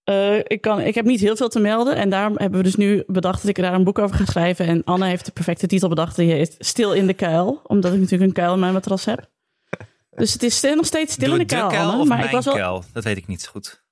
Eh 0.05 0.37
ik, 0.37 0.61
kan, 0.61 0.81
ik 0.81 0.95
heb 0.95 1.05
niet 1.05 1.21
heel 1.21 1.37
veel 1.37 1.49
te 1.49 1.61
melden. 1.61 1.97
En 1.97 2.11
daarom 2.11 2.35
hebben 2.39 2.59
we 2.59 2.65
dus 2.65 2.77
nu 2.77 3.03
bedacht 3.07 3.41
dat 3.41 3.51
ik 3.51 3.63
daar 3.63 3.75
een 3.75 3.85
boek 3.85 3.99
over 3.99 4.17
ga 4.17 4.25
schrijven. 4.25 4.67
En 4.67 4.85
Anne 4.85 5.07
heeft 5.07 5.25
de 5.25 5.33
perfecte 5.33 5.67
titel 5.67 5.89
bedacht. 5.89 6.17
Die 6.17 6.33
heet 6.33 6.55
Stil 6.59 6.93
in 6.93 7.07
de 7.07 7.15
kuil. 7.15 7.61
Omdat 7.67 7.93
ik 7.93 7.99
natuurlijk 7.99 8.29
een 8.29 8.37
kuil 8.43 8.53
in 8.55 8.61
mijn 8.61 8.73
matras 8.73 9.05
heb. 9.05 9.29
Dus 10.11 10.33
het 10.33 10.43
is 10.43 10.61
nog 10.63 10.87
steeds 10.87 11.13
stil 11.13 11.29
Doe 11.29 11.39
in 11.39 11.47
de 11.47 11.55
de 11.55 11.61
kuil, 11.61 11.69
kuil 11.69 11.89
Anne. 11.89 12.01
of 12.01 12.09
Maar 12.09 12.17
mijn 12.17 12.29
ik 12.29 12.35
was 12.35 12.45
wel... 12.45 12.55
kuil? 12.55 12.85
Dat 12.93 13.05
weet 13.05 13.17
ik 13.17 13.27
niet 13.27 13.47
goed. 13.47 13.83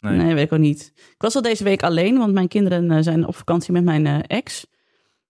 Nee. 0.00 0.16
Nee, 0.16 0.34
weet 0.34 0.44
ik 0.46 0.52
ook 0.52 0.58
niet. 0.58 0.92
Ik 0.94 1.22
was 1.22 1.34
al 1.34 1.42
deze 1.42 1.64
week 1.64 1.82
alleen, 1.82 2.18
want 2.18 2.32
mijn 2.32 2.48
kinderen 2.48 2.90
eh, 2.90 2.98
zijn 3.00 3.26
op 3.26 3.36
vakantie 3.36 3.72
met 3.72 3.84
mijn 3.84 4.06
eh, 4.06 4.18
ex. 4.26 4.66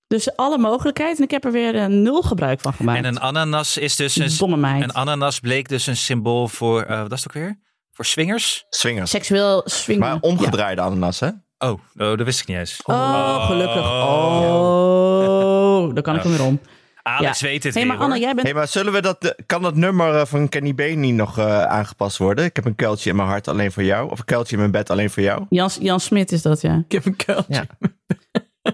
Dus 0.07 0.37
alle 0.37 0.59
mogelijkheid. 0.59 1.17
En 1.17 1.23
ik 1.25 1.31
heb 1.31 1.45
er 1.45 1.53
weer 1.53 1.75
eh, 1.75 1.87
nul 1.87 2.23
gebruik 2.23 2.61
van 2.61 2.73
gemaakt. 2.73 2.99
En 2.99 3.05
een 3.05 3.21
ananas 3.21 3.77
is 3.77 3.97
dus 3.97 4.17
een, 4.17 4.31
Domme 4.39 4.57
meid. 4.57 4.83
een 4.83 4.93
ananas 4.93 5.41
bleek 5.41 5.69
dus 5.69 5.87
een 5.87 5.97
symbool 5.97 6.49
voor, 6.49 6.83
eh, 6.83 7.03
wat 7.03 7.13
is 7.13 7.23
het 7.23 7.29
ook 7.29 7.43
weer? 7.43 7.61
Voor 7.93 8.05
swingers? 8.05 8.65
Swingers. 8.69 9.11
Seksueel 9.11 9.63
swingen. 9.65 10.09
Maar 10.09 10.19
omgedraaide 10.21 10.81
ananas, 10.81 11.21
hè? 11.21 11.29
Oh, 11.59 11.71
oh, 11.71 11.79
dat 11.95 12.23
wist 12.23 12.41
ik 12.41 12.47
niet 12.47 12.57
eens. 12.57 12.81
Ja. 12.87 13.37
Oh, 13.37 13.47
gelukkig. 13.47 13.83
Oh, 13.85 15.95
dan 15.95 16.03
kan 16.03 16.17
ik 16.17 16.23
hem 16.23 16.33
weer 16.33 16.45
om. 16.45 16.61
Alex 17.03 17.41
Ja. 17.41 17.47
weet 17.47 17.65
het 17.65 17.75
Hé, 17.75 17.81
weer 17.81 17.89
maar 17.89 17.99
Anne, 17.99 18.19
jij 18.19 18.35
bent... 18.35 18.47
Hey, 18.47 18.55
maar 18.55 18.69
zullen 18.69 18.93
we 18.93 19.01
dat, 19.01 19.25
eh, 19.25 19.31
kan 19.47 19.63
dat 19.63 19.75
nummer 19.75 20.15
eh, 20.15 20.27
van 20.27 20.49
Kenny 20.49 20.73
B 20.75 20.81
niet 20.97 21.15
nog 21.15 21.39
eh, 21.39 21.63
aangepast 21.65 22.17
worden? 22.17 22.45
Ik 22.45 22.57
heb 22.57 22.65
een 22.65 22.75
kuiltje 22.75 23.11
in 23.11 23.17
mijn 23.17 23.29
hart 23.29 23.49
alleen 23.49 23.73
voor 23.73 23.83
jou. 23.85 24.11
Of 24.11 24.19
een 24.19 24.25
kuiltje 24.25 24.53
in 24.53 24.59
mijn 24.59 24.71
bed 24.73 24.91
alleen 24.91 25.11
voor 25.11 25.23
jou. 25.23 25.47
Jan, 25.49 25.71
Jan 25.81 26.01
Smit 26.01 26.33
is 26.33 26.43
dat, 26.43 26.61
ja. 26.61 26.83
Ik 26.87 26.93
heb 26.93 27.05
een 27.05 27.17
kuiltje. 27.17 27.55
Ja. 27.55 27.65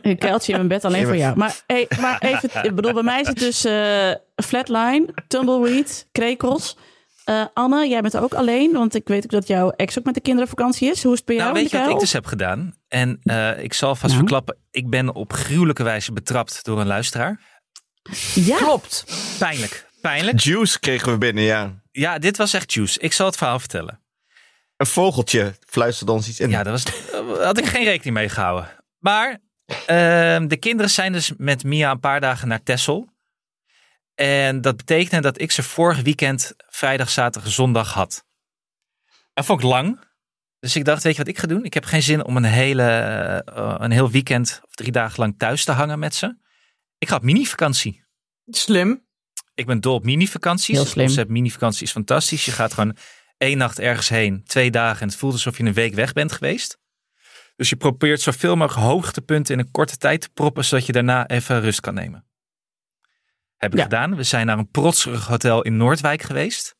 Een 0.02 0.18
kuiltje 0.18 0.52
in 0.52 0.58
mijn 0.58 0.68
bed 0.68 0.84
alleen 0.84 1.06
voor 1.06 1.16
jou. 1.16 1.36
Maar, 1.36 1.62
hey, 1.66 1.88
maar 2.00 2.18
even, 2.20 2.64
ik 2.64 2.74
bedoel, 2.74 2.92
bij 2.92 3.02
mij 3.02 3.20
is 3.20 3.26
het 3.26 3.38
dus 3.38 3.64
eh, 3.64 4.10
flatline, 4.44 5.06
tumbleweed, 5.28 6.08
krekels. 6.12 6.76
Eh, 7.24 7.44
Anne, 7.54 7.88
jij 7.88 8.00
bent 8.00 8.16
ook 8.16 8.34
alleen, 8.34 8.72
want 8.72 8.94
ik 8.94 9.08
weet 9.08 9.24
ook 9.24 9.30
dat 9.30 9.46
jouw 9.46 9.70
ex 9.70 9.98
ook 9.98 10.04
met 10.04 10.14
de 10.14 10.20
kinderen 10.20 10.50
op 10.50 10.58
vakantie 10.58 10.90
is. 10.90 11.02
Hoe 11.02 11.12
is 11.12 11.18
het 11.18 11.26
bij 11.26 11.36
jou 11.36 11.48
Nou, 11.48 11.60
weet 11.62 11.70
je 11.70 11.78
wat 11.78 11.90
ik 11.90 11.98
dus 11.98 12.12
heb 12.12 12.26
gedaan? 12.26 12.74
En 12.88 13.18
eh, 13.22 13.62
ik 13.62 13.72
zal 13.72 13.88
vast 13.88 14.04
Nou. 14.14 14.16
verklappen, 14.16 14.56
ik 14.70 14.90
ben 14.90 15.14
op 15.14 15.32
gruwelijke 15.32 15.82
wijze 15.82 16.12
betrapt 16.12 16.64
door 16.64 16.80
een 16.80 16.86
luisteraar. 16.86 17.40
Ja, 18.34 18.56
Klopt. 18.56 19.04
Pijnlijk. 19.38 19.86
Pijnlijk. 20.00 20.40
Juice 20.40 20.80
kregen 20.80 21.12
we 21.12 21.18
binnen, 21.18 21.44
ja. 21.44 21.82
Ja, 21.92 22.18
dit 22.18 22.36
was 22.36 22.52
echt 22.52 22.72
juice. 22.72 23.00
Ik 23.00 23.12
zal 23.12 23.26
het 23.26 23.36
verhaal 23.36 23.58
vertellen. 23.58 24.00
Een 24.76 24.86
vogeltje 24.86 25.54
fluisterde 25.66 26.12
ons 26.12 26.28
iets 26.28 26.40
in. 26.40 26.50
Ja, 26.50 26.62
daar 26.62 26.72
was, 26.72 26.84
had 27.42 27.58
ik 27.58 27.66
geen 27.66 27.84
rekening 27.84 28.16
mee 28.16 28.28
gehouden. 28.28 28.68
Maar 28.98 29.38
ehm, 29.86 30.46
de 30.46 30.56
kinderen 30.56 30.90
zijn 30.90 31.12
dus 31.12 31.32
met 31.36 31.64
Mia 31.64 31.90
een 31.90 32.00
paar 32.00 32.20
dagen 32.20 32.48
naar 32.48 32.62
Texel. 32.62 33.08
En 34.14 34.60
dat 34.60 34.76
betekende 34.76 35.22
dat 35.22 35.40
ik 35.40 35.50
ze 35.52 35.62
vorig 35.62 36.00
weekend 36.00 36.54
vrijdag, 36.68 37.10
zaterdag, 37.10 37.52
zondag 37.52 37.92
had. 37.92 38.24
Dat 39.34 39.44
vond 39.44 39.60
ik 39.60 39.66
lang. 39.66 40.04
Dus 40.58 40.76
ik 40.76 40.84
dacht, 40.84 41.02
weet 41.02 41.12
je 41.12 41.18
wat 41.18 41.28
ik 41.28 41.38
ga 41.38 41.46
doen? 41.46 41.64
Ik 41.64 41.74
heb 41.74 41.84
geen 41.84 42.02
zin 42.02 42.24
om 42.24 42.36
een, 42.36 42.44
hele, 42.44 42.82
eh, 42.82 43.74
een 43.78 43.90
heel 43.90 44.10
weekend 44.10 44.60
of 44.64 44.74
drie 44.74 44.92
dagen 44.92 45.20
lang 45.20 45.34
thuis 45.38 45.64
te 45.64 45.72
hangen 45.72 45.98
met 45.98 46.14
ze. 46.14 46.36
Ik 46.98 47.08
ga 47.08 47.16
op 47.16 47.22
mini-vakantie. 47.22 48.04
Slim. 48.46 49.04
Ik 49.54 49.66
ben 49.66 49.80
dol 49.80 49.94
op 49.94 50.04
mini-vakanties. 50.04 50.74
Heel 50.74 50.80
Het 50.82 50.88
slim. 50.92 51.06
concept 51.06 51.30
mini-vakantie 51.30 51.82
is 51.82 51.90
fantastisch. 51.92 52.44
Je 52.44 52.52
gaat 52.52 52.74
gewoon 52.74 52.96
één 53.38 53.58
nacht 53.58 53.78
ergens 53.78 54.08
heen, 54.08 54.44
twee 54.44 54.70
dagen. 54.70 55.00
En 55.02 55.08
het 55.08 55.16
voelt 55.16 55.32
alsof 55.32 55.56
je 55.56 55.64
een 55.64 55.72
week 55.72 55.94
weg 55.94 56.12
bent 56.12 56.32
geweest. 56.32 56.78
Dus 57.56 57.68
je 57.68 57.76
probeert 57.76 58.20
zoveel 58.20 58.56
mogelijk 58.56 58.86
hoogtepunten 58.86 59.54
in 59.54 59.60
een 59.60 59.70
korte 59.70 59.96
tijd 59.96 60.20
te 60.20 60.28
proppen, 60.34 60.64
zodat 60.64 60.86
je 60.86 60.92
daarna 60.92 61.26
even 61.26 61.60
rust 61.60 61.80
kan 61.80 61.94
nemen. 61.94 62.26
Heb 63.56 63.72
ik 63.72 63.78
Ja. 63.78 63.84
gedaan. 63.84 64.16
We 64.16 64.22
zijn 64.22 64.46
naar 64.46 64.58
een 64.58 64.70
protserig 64.70 65.26
hotel 65.26 65.62
in 65.62 65.76
Noordwijk 65.76 66.22
geweest. 66.22 66.74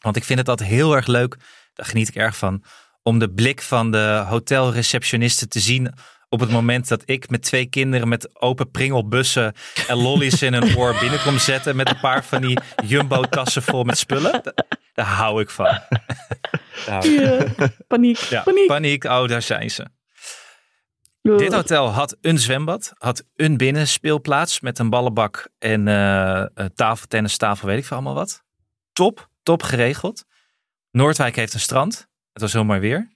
Want 0.00 0.16
ik 0.16 0.24
vind 0.24 0.38
het 0.38 0.48
altijd 0.48 0.68
heel 0.68 0.94
erg 0.96 1.06
leuk, 1.06 1.36
daar 1.74 1.86
geniet 1.86 2.08
ik 2.08 2.14
erg 2.14 2.36
van, 2.36 2.64
om 3.02 3.18
de 3.18 3.30
blik 3.32 3.62
van 3.62 3.90
de 3.90 4.24
hotelreceptionisten 4.28 5.48
te 5.48 5.60
zien 5.60 5.92
op 6.36 6.42
het 6.42 6.50
moment 6.50 6.88
dat 6.88 7.02
ik 7.04 7.30
met 7.30 7.42
twee 7.42 7.66
kinderen 7.66 8.08
met 8.08 8.40
open 8.40 8.70
pringelbussen 8.70 9.54
en 9.88 9.96
lollies 9.96 10.42
in 10.42 10.52
hun 10.52 10.76
oor 10.76 10.96
binnenkom 11.00 11.38
zetten 11.38 11.76
met 11.76 11.88
een 11.88 12.00
paar 12.00 12.24
van 12.24 12.42
die 12.42 12.58
jumbo-tassen 12.86 13.62
vol 13.62 13.84
met 13.84 13.98
spullen. 13.98 14.40
Da- 14.42 14.52
Daar 14.94 15.06
hou 15.06 15.40
ik 15.40 15.50
van. 15.50 15.78
Hou 16.86 17.08
ik. 17.08 17.20
Ja, 17.58 17.68
paniek, 17.86 18.16
Ja, 18.18 18.42
paniek. 18.42 18.66
paniek, 18.66 19.04
oh, 19.04 19.26
daar 19.28 19.42
zijn 19.42 19.70
ze. 19.70 19.86
Dit 21.22 21.52
hotel 21.52 21.88
had 21.90 22.16
een 22.20 22.38
zwembad, 22.38 22.92
had 22.98 23.24
een 23.36 23.56
binnenspeelplaats 23.56 24.60
met 24.60 24.78
een 24.78 24.90
ballenbak 24.90 25.48
en 25.58 25.88
eh 25.88 26.40
eh, 26.42 26.46
tafel, 26.74 27.06
tennistafel, 27.06 27.66
weet 27.68 27.78
ik 27.78 27.84
veel 27.84 27.96
allemaal 27.96 28.14
wat. 28.14 28.42
Top, 28.92 29.28
top 29.42 29.62
geregeld. 29.62 30.24
Noordwijk 30.90 31.36
heeft 31.36 31.54
een 31.54 31.60
strand. 31.60 32.06
Het 32.32 32.42
was 32.42 32.52
heel 32.52 32.64
mooi 32.64 32.80
weer. 32.80 33.14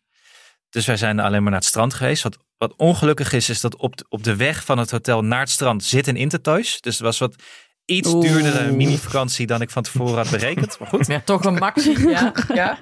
Dus 0.70 0.86
wij 0.86 0.96
zijn 0.96 1.18
alleen 1.20 1.42
maar 1.42 1.50
naar 1.50 1.60
het 1.60 1.68
strand 1.68 1.94
geweest. 1.94 2.22
Wat, 2.22 2.38
wat 2.60 2.74
ongelukkig 2.76 3.32
is, 3.32 3.48
is 3.48 3.60
dat 3.60 3.76
op 3.76 3.96
de, 3.96 4.04
op 4.08 4.24
de 4.24 4.36
weg 4.36 4.64
van 4.64 4.78
het 4.78 4.90
hotel 4.90 5.22
naar 5.24 5.40
het 5.40 5.50
strand 5.50 5.84
zit 5.84 6.06
een 6.06 6.16
Intertoys. 6.16 6.80
Dus 6.80 6.94
het 6.94 7.02
was 7.02 7.18
wat 7.18 7.34
iets 7.84 8.08
Oeh. 8.08 8.26
duurdere 8.28 8.70
mini-vakantie 8.70 9.46
dan 9.46 9.60
ik 9.60 9.70
van 9.70 9.82
tevoren 9.82 10.16
had 10.16 10.30
berekend. 10.30 10.78
Maar 10.78 10.88
goed, 10.88 11.06
Ja, 11.06 11.22
toch 11.24 11.44
een 11.44 11.54
maxi. 11.54 12.08
Ja, 12.08 12.32
ja. 12.54 12.78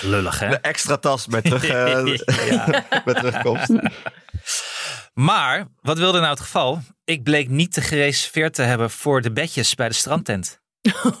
lullig 0.00 0.38
hè. 0.38 0.48
De 0.48 0.56
extra 0.58 0.96
tas 0.96 1.26
met, 1.26 1.44
terug, 1.44 1.64
eh, 1.68 2.16
Ja. 2.48 2.84
met 3.04 3.16
terugkomst. 3.16 3.70
Maar, 5.14 5.66
wat 5.80 5.98
wilde 5.98 6.18
nou 6.18 6.30
het 6.30 6.40
geval? 6.40 6.82
Ik 7.04 7.22
bleek 7.22 7.48
niet 7.48 7.72
te 7.72 7.80
gereserveerd 7.80 8.54
te 8.54 8.62
hebben 8.62 8.90
voor 8.90 9.20
de 9.22 9.32
bedjes 9.32 9.74
bij 9.74 9.88
de 9.88 9.94
strandtent. 9.94 10.60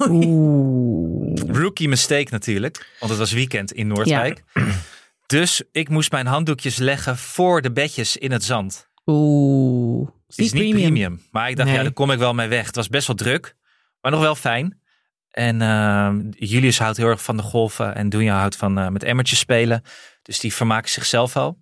Oeh. 0.08 1.40
Rookie 1.46 1.88
mistake 1.88 2.28
natuurlijk, 2.30 2.88
want 2.98 3.10
het 3.10 3.20
was 3.20 3.32
weekend 3.32 3.72
in 3.72 3.86
Noordwijk. 3.86 4.42
Dus 5.32 5.62
ik 5.70 5.88
moest 5.88 6.10
mijn 6.10 6.26
handdoekjes 6.26 6.76
leggen 6.76 7.16
voor 7.18 7.62
de 7.62 7.72
bedjes 7.72 8.16
in 8.16 8.32
het 8.32 8.44
zand. 8.44 8.88
Oeh. 9.06 10.08
Het 10.26 10.38
is 10.38 10.52
niet 10.52 10.74
premium. 10.74 11.22
Maar 11.30 11.48
ik 11.50 11.56
dacht, 11.56 11.68
Nee. 11.68 11.76
ja, 11.76 11.82
daar 11.82 11.92
kom 11.92 12.10
ik 12.10 12.18
wel 12.18 12.34
mee 12.34 12.48
weg. 12.48 12.66
Het 12.66 12.76
was 12.76 12.88
best 12.88 13.06
wel 13.06 13.16
druk, 13.16 13.56
maar 14.00 14.12
nog 14.12 14.20
wel 14.20 14.34
fijn. 14.34 14.80
En 15.30 15.62
ehm, 15.62 16.30
Julius 16.30 16.78
houdt 16.78 16.96
heel 16.96 17.06
erg 17.06 17.22
van 17.22 17.36
de 17.36 17.42
golven 17.42 17.94
en 17.94 18.08
Doenja 18.08 18.38
houdt 18.38 18.56
van 18.56 18.78
eh, 18.78 18.88
met 18.88 19.02
emmertjes 19.02 19.38
spelen. 19.38 19.82
Dus 20.22 20.40
die 20.40 20.54
vermaken 20.54 20.90
zichzelf 20.90 21.36
al. 21.36 21.58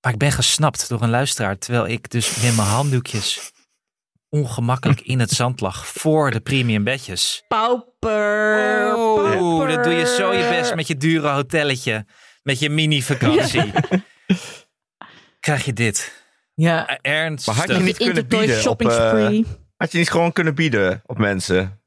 Maar 0.00 0.12
ik 0.12 0.18
ben 0.18 0.32
gesnapt 0.32 0.88
door 0.88 1.02
een 1.02 1.10
luisteraar, 1.10 1.58
terwijl 1.58 1.88
ik 1.88 2.10
dus 2.10 2.42
met 2.42 2.56
mijn 2.56 2.68
handdoekjes 2.68 3.52
ongemakkelijk 4.32 5.00
in 5.00 5.20
het 5.20 5.30
zand 5.30 5.60
lag 5.60 5.86
voor 5.86 6.30
de 6.30 6.40
premium 6.40 6.84
bedjes. 6.84 7.44
Pauper. 7.48 8.92
Pauper. 8.94 9.68
dat 9.68 9.84
doe 9.84 9.92
je 9.92 10.06
zo 10.06 10.32
je 10.32 10.48
best 10.48 10.74
met 10.74 10.86
je 10.86 10.96
dure 10.96 11.28
hotelletje, 11.28 12.06
met 12.42 12.58
je 12.58 12.70
mini-vakantie. 12.70 13.72
Krijg 15.40 15.64
je 15.64 15.72
dit? 15.72 16.24
ja. 16.54 16.86
Eh, 16.86 17.12
Ernst. 17.12 17.46
Maar 17.46 17.56
had 17.56 17.68
je 17.68 17.74
niet 17.78 17.96
kunnen 17.96 18.26
bieden 18.26 18.56
op, 18.56 18.62
shopping 18.62 18.90
eh, 18.90 19.08
spree. 19.08 19.46
Had 19.76 19.92
je 19.92 19.98
niet 19.98 20.10
gewoon 20.10 20.32
kunnen 20.32 20.54
bieden 20.54 21.02
op 21.06 21.18
mensen? 21.18 21.80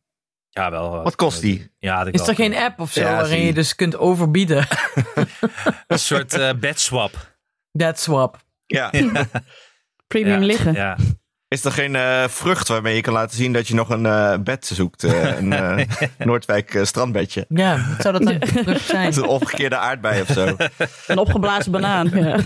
Ja, 0.50 0.72
wel. 0.72 1.04
Wat 1.04 1.16
kost 1.16 1.42
die? 1.42 1.72
Ja, 1.78 2.04
dat 2.04 2.14
Is 2.14 2.28
er 2.28 2.36
geen 2.36 2.56
app 2.56 2.80
of 2.80 2.92
zo 2.92 3.02
Ja, 3.02 3.12
waarin 3.12 3.38
zie. 3.38 3.46
je 3.46 3.54
dus 3.54 3.76
kunt 3.76 3.98
overbieden? 3.98 4.68
Een 5.88 6.00
soort 6.00 6.34
eh 6.34 6.54
bedswap. 6.54 7.38
That 7.72 8.00
swap. 8.00 8.44
Ja. 8.66 8.90
Premium 10.08 10.40
Ja, 10.40 10.46
liggen. 10.46 10.74
Ja. 10.74 10.98
Is 11.56 11.66
er 11.66 11.72
geen 11.72 11.96
eh, 11.96 12.28
vrucht 12.28 12.68
waarmee 12.68 12.96
je 12.96 13.02
kan 13.02 13.14
laten 13.14 13.38
zien 13.38 13.54
dat 13.54 13.68
je 13.68 13.74
nog 13.76 13.90
een 13.90 14.06
eh, 14.06 14.38
bed 14.40 14.66
zoekt? 14.74 15.04
eh, 15.04 15.38
een 15.38 15.88
Noordwijk 16.18 16.80
strandbedje. 16.84 17.46
Ja, 17.50 17.96
zou 18.00 18.14
dat 18.20 18.24
dan 18.28 18.40
terug 18.64 18.82
zijn? 18.82 19.06
Het 19.06 19.16
is 19.16 19.22
een 19.22 19.28
omgekeerde 19.28 19.78
aardbei 19.78 20.22
of 20.22 20.28
zo. 20.28 20.56
Een 21.08 21.18
opgeblazen 21.18 21.72
banaan. 21.72 22.10
Ja. 22.14 22.40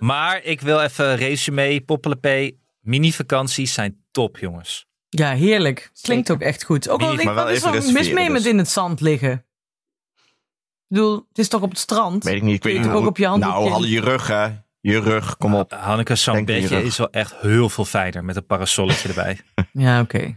Maar 0.00 0.42
ik 0.42 0.60
wil 0.60 0.80
even 0.80 1.16
resume, 1.16 1.80
poppelepee. 1.80 2.60
Mini-vakanties 2.80 3.72
zijn 3.72 4.04
top, 4.10 4.38
jongens. 4.38 4.86
Ja, 5.08 5.32
heerlijk. 5.34 5.90
Klinkt 6.02 6.30
ook 6.30 6.40
echt 6.40 6.64
goed. 6.64 6.88
Ook 6.88 7.00
al 7.00 7.06
Niet, 7.08 7.16
denk 7.16 7.20
ik, 7.20 7.26
maar 7.26 7.34
wel 7.34 7.44
wat 7.44 7.74
is 7.74 7.86
er 7.86 7.92
mis 7.92 8.12
mee 8.12 8.30
met 8.30 8.44
in 8.46 8.58
het 8.58 8.68
zand 8.68 9.00
liggen? 9.00 9.32
Ik 9.32 10.98
bedoel, 10.98 11.26
het 11.28 11.38
is 11.38 11.48
toch 11.48 11.62
op 11.62 11.70
het 11.70 11.78
strand? 11.78 12.24
Weet 12.24 12.34
ik 12.34 12.42
niet. 12.42 12.54
Ik 12.54 12.62
weet 12.62 12.78
niet 12.78 12.88
ook 12.90 13.06
op 13.06 13.16
je 13.16 13.26
handdoekje- 13.26 13.58
Nou, 13.58 13.70
hadden 13.70 13.90
je 13.90 14.00
rug, 14.00 14.26
hè. 14.26 14.48
Je 14.84 15.00
rug, 15.00 15.36
kom 15.36 15.54
op. 15.54 15.72
Hanneke, 15.72 16.14
zo'n 16.14 16.34
Denk 16.34 16.48
in 16.48 16.54
je 16.54 16.60
bedje 16.60 16.76
rug. 16.76 16.86
is 16.86 16.96
wel 16.96 17.10
echt 17.10 17.34
heel 17.40 17.68
veel 17.68 17.84
fijner 17.84 18.24
met 18.24 18.36
een 18.36 18.46
parasolletje 18.46 19.08
erbij. 19.08 19.40
Ja, 19.72 20.00
oké. 20.00 20.36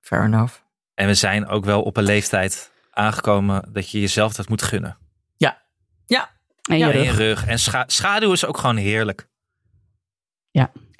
Fair 0.00 0.24
enough. 0.24 0.54
En 0.94 1.06
we 1.06 1.14
zijn 1.14 1.46
ook 1.46 1.64
wel 1.64 1.82
op 1.82 1.96
een 1.96 2.04
leeftijd 2.04 2.72
aangekomen 2.90 3.68
dat 3.72 3.90
je 3.90 4.00
jezelf 4.00 4.34
dat 4.34 4.48
moet 4.48 4.62
gunnen. 4.62 4.96
Ja, 5.36 5.50
En 5.56 5.58
je 6.06 6.84
Ja, 6.84 6.90
En 6.92 6.98
je 6.98 7.02
rug. 7.02 7.16
rug. 7.16 7.46
En 7.46 7.58
scha- 7.58 7.84
schaduw 7.86 8.32
is 8.32 8.44
ook 8.44 8.58
gewoon 8.58 8.76
heerlijk 8.76 9.28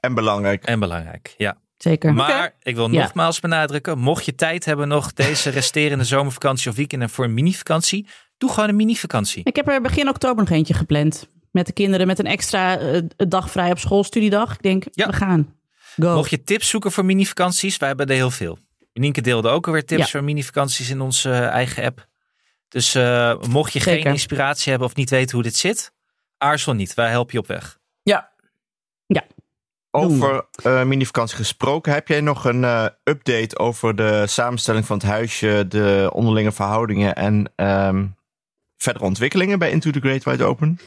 En 0.01 0.15
belangrijk. 0.15 0.65
en 0.65 0.81
belangrijk. 0.81 1.35
Ja. 1.37 1.57
Zeker. 1.77 2.15
Maar 2.15 2.55
ik 2.63 2.75
wil 2.75 2.91
Ja. 2.91 3.01
nogmaals 3.03 3.41
benadrukken, 3.41 3.99
mocht 3.99 4.25
je 4.25 4.35
tijd 4.35 4.65
hebben 4.65 4.89
nog 4.89 5.13
deze 5.13 5.51
resterende 5.51 6.05
zomervakantie 6.05 6.71
of 6.71 6.77
weekenden 6.77 7.11
voor 7.11 7.25
een 7.25 7.35
mini-vakantie, 7.35 8.09
doe 8.39 8.53
gewoon 8.53 8.69
een 8.69 8.77
mini-vakantie. 8.77 9.45
Ik 9.45 9.57
heb 9.57 9.69
er 9.69 9.81
begin 9.81 10.09
oktober 10.09 10.45
nog 10.45 10.53
eentje 10.53 10.75
gepland. 10.75 11.29
Met 11.55 11.67
de 11.67 11.73
kinderen 11.73 12.07
met 12.07 12.19
een 12.19 12.27
extra 12.27 12.79
eh, 12.79 13.01
dag 13.17 13.51
vrij 13.51 13.71
op 13.71 13.79
school, 13.79 14.05
studiedag. 14.05 14.53
Ik 14.53 14.63
denk, 14.63 14.85
Ja. 14.91 15.07
we 15.07 15.13
gaan. 15.13 15.55
Go. 15.97 16.15
Mocht 16.15 16.31
je 16.31 16.43
tips 16.43 16.69
zoeken 16.69 16.93
voor 16.93 17.05
mini-vakanties, 17.05 17.77
wij 17.77 17.89
hebben 17.89 18.07
er 18.07 18.15
heel 18.15 18.31
veel. 18.31 18.59
Nienke 18.93 19.21
deelde 19.21 19.49
ook 19.49 19.67
alweer 19.67 19.85
tips 19.85 20.03
Ja. 20.03 20.07
voor 20.09 20.25
mini-vakanties 20.25 20.91
in 20.91 21.01
onze 21.01 21.31
eh, 21.31 21.47
eigen 21.47 21.85
app. 21.85 22.07
Dus 22.69 22.95
eh, 22.95 23.35
mocht 23.49 23.73
je 23.73 23.81
geen 23.81 24.05
inspiratie 24.05 24.71
hebben 24.71 24.89
of 24.89 24.95
niet 24.95 25.11
weten 25.11 25.35
hoe 25.35 25.43
dit 25.43 25.57
zit, 25.57 25.93
aarzel 26.39 26.73
niet. 26.73 26.95
Wij 26.95 27.11
helpen 27.11 27.33
je 27.33 27.39
op 27.39 27.47
weg. 27.47 27.79
ja. 28.03 28.33
Over 29.91 30.47
eh 30.63 30.83
mini-vakantie 30.85 31.37
gesproken, 31.37 31.93
heb 31.93 32.09
jij 32.09 32.21
nog 32.21 32.45
een 32.45 32.65
eh, 32.65 32.87
update 33.05 33.59
over 33.59 33.97
de 33.97 34.27
samenstelling 34.27 34.87
van 34.87 34.97
het 34.99 35.07
huisje, 35.07 35.65
de 35.69 36.11
onderlinge 36.13 36.53
verhoudingen 36.53 37.15
en 37.15 37.53
ehm, 37.57 38.07
verdere 38.77 39.05
ontwikkelingen 39.05 39.59
bij 39.59 39.71
Into 39.71 39.91
the 39.91 40.01
Great 40.01 40.25
Wide 40.25 40.45
Open? 40.45 40.79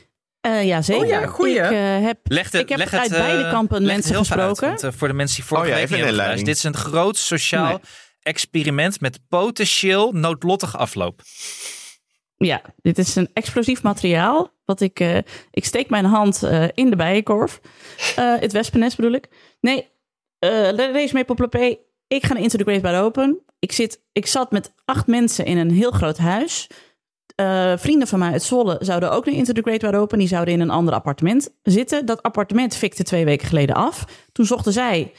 Eh, 0.47 0.65
ja, 0.65 0.81
zeker. 0.81 1.03
Oh 1.03 1.09
ja, 1.09 1.25
goeie. 1.25 1.55
Ik, 1.55 1.71
eh, 1.71 2.01
heb, 2.05 2.19
Leg 2.23 2.49
de, 2.49 2.59
ik 2.59 2.69
heb 2.69 2.77
leg 2.77 2.93
uit 2.93 3.09
het, 3.09 3.19
beide 3.19 3.43
eh, 3.43 3.51
kampen 3.51 3.83
mensen 3.83 4.15
uit, 4.15 4.27
gesproken. 4.27 4.77
want, 4.81 4.95
voor 4.95 5.07
de 5.07 5.13
mensen 5.13 5.35
die 5.35 5.45
vorige 5.45 5.65
Oh 5.67 5.73
ja, 5.73 5.79
week 5.79 5.89
niet 5.89 6.15
hebben. 6.15 6.43
Dit 6.43 6.55
is 6.55 6.63
een 6.63 6.75
groot 6.75 7.17
sociaal 7.17 7.67
Nee. 7.67 7.79
experiment 8.21 9.01
met 9.01 9.19
potentieel 9.29 10.11
noodlottig 10.11 10.77
afloop. 10.77 11.21
Ja, 12.37 12.61
dit 12.81 12.97
is 12.97 13.15
een 13.15 13.29
explosief 13.33 13.83
materiaal. 13.83 14.51
Wat 14.65 14.81
ik, 14.81 14.99
eh, 14.99 15.17
ik 15.51 15.65
steek 15.65 15.89
mijn 15.89 16.05
hand 16.05 16.43
eh, 16.43 16.65
in 16.73 16.89
de 16.89 16.95
bijenkorf. 16.95 17.59
Eh, 18.15 18.39
het 18.39 18.51
wespennest 18.51 18.95
bedoel 18.95 19.11
ik. 19.11 19.27
Nee, 19.61 19.89
eh 20.39 20.71
race 20.71 21.13
mee 21.13 21.23
Poplepé. 21.25 21.75
Ik 22.07 22.25
ga 22.25 22.33
naar 22.33 22.41
Into 22.43 22.57
the 22.57 22.63
Great 22.63 22.81
Wide 22.81 22.97
Open. 22.97 23.39
Ik, 23.59 23.71
zit, 23.71 24.01
ik 24.11 24.25
zat 24.25 24.51
met 24.51 24.73
acht 24.85 25.07
mensen 25.07 25.45
in 25.45 25.57
een 25.57 25.71
heel 25.71 25.91
groot 25.91 26.17
huis. 26.17 26.67
Eh, 27.37 27.73
vrienden 27.77 28.07
van 28.07 28.19
mij 28.19 28.31
uit 28.31 28.43
Zwolle 28.43 28.77
zouden 28.79 29.11
ook 29.11 29.25
naar 29.25 29.35
Into 29.35 29.53
the 29.53 29.61
Great 29.61 29.81
Wide 29.81 29.97
Open. 29.97 30.19
Die 30.19 30.27
zouden 30.27 30.53
in 30.53 30.59
een 30.59 30.69
ander 30.69 30.93
appartement 30.93 31.49
zitten. 31.63 32.05
Dat 32.05 32.23
appartement 32.23 32.75
fikte 32.75 33.03
twee 33.03 33.25
weken 33.25 33.47
geleden 33.47 33.75
af. 33.75 34.05
Toen 34.31 34.45
zochten 34.45 34.73
zij 34.73 35.11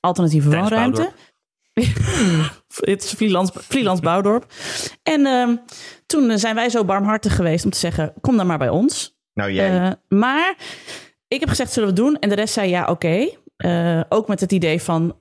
alternatieve 0.00 0.48
Tijdens 0.48 0.70
woonruimte. 0.70 1.12
Het 2.92 3.04
is 3.04 3.12
freelance, 3.12 3.52
freelance 3.58 4.02
bouwdorp. 4.02 4.46
En 5.02 5.26
ehm, 5.26 5.56
toen 6.06 6.30
eh, 6.30 6.36
zijn 6.36 6.54
wij 6.54 6.68
zo 6.68 6.84
barmhartig 6.84 7.36
geweest 7.36 7.64
om 7.64 7.70
te 7.70 7.78
zeggen: 7.78 8.12
kom 8.20 8.36
dan 8.36 8.46
maar 8.46 8.58
bij 8.58 8.70
ons. 8.70 9.18
Nou, 9.34 9.52
jij. 9.52 9.80
Eh, 9.80 9.92
maar 10.08 10.56
ik 11.28 11.40
heb 11.40 11.48
gezegd: 11.48 11.72
zullen 11.72 11.94
we 11.94 11.94
het 11.94 12.04
doen? 12.04 12.20
En 12.20 12.28
de 12.28 12.34
rest 12.34 12.54
zei 12.54 12.68
ja, 12.68 12.84
oké. 12.90 13.28
ook 14.08 14.28
met 14.28 14.40
het 14.40 14.52
idee 14.52 14.82
van 14.82 15.16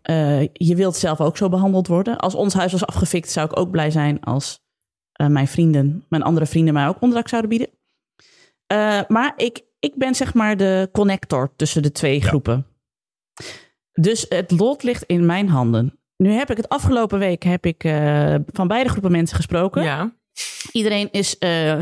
je 0.53 0.75
wilt 0.75 0.95
zelf 0.95 1.21
ook 1.21 1.37
zo 1.37 1.49
behandeld 1.49 1.87
worden. 1.87 2.17
Als 2.17 2.35
ons 2.35 2.53
huis 2.53 2.71
was 2.71 2.85
afgefikt, 2.85 3.31
zou 3.31 3.45
ik 3.45 3.59
ook 3.59 3.71
blij 3.71 3.91
zijn 3.91 4.21
als 4.21 4.63
eh, 5.15 5.27
mijn 5.27 5.47
vrienden, 5.47 6.05
mijn 6.09 6.23
andere 6.23 6.45
vrienden 6.45 6.73
mij 6.73 6.87
ook 6.87 7.01
onderdak 7.01 7.27
zouden 7.27 7.49
bieden. 7.49 7.69
Eh, 8.67 9.01
maar 9.07 9.33
ik, 9.37 9.63
ik 9.79 9.95
ben 9.95 10.15
zeg 10.15 10.33
maar 10.33 10.57
de 10.57 10.89
connector 10.91 11.51
tussen 11.55 11.83
de 11.83 11.91
twee 11.91 12.21
groepen. 12.21 12.65
Dus 13.91 14.25
het 14.29 14.51
lot 14.51 14.83
ligt 14.83 15.03
in 15.03 15.25
mijn 15.25 15.49
handen. 15.49 15.99
Nu 16.17 16.31
heb 16.31 16.51
ik 16.51 16.57
het 16.57 16.69
afgelopen 16.69 17.19
week 17.19 17.43
heb 17.43 17.65
ik, 17.65 17.83
eh, 17.83 18.35
van 18.45 18.67
beide 18.67 18.89
groepen 18.89 19.11
mensen 19.11 19.35
gesproken. 19.35 19.83
Ja. 19.83 20.13
Iedereen 20.71 21.11
is 21.11 21.37
eh, 21.37 21.79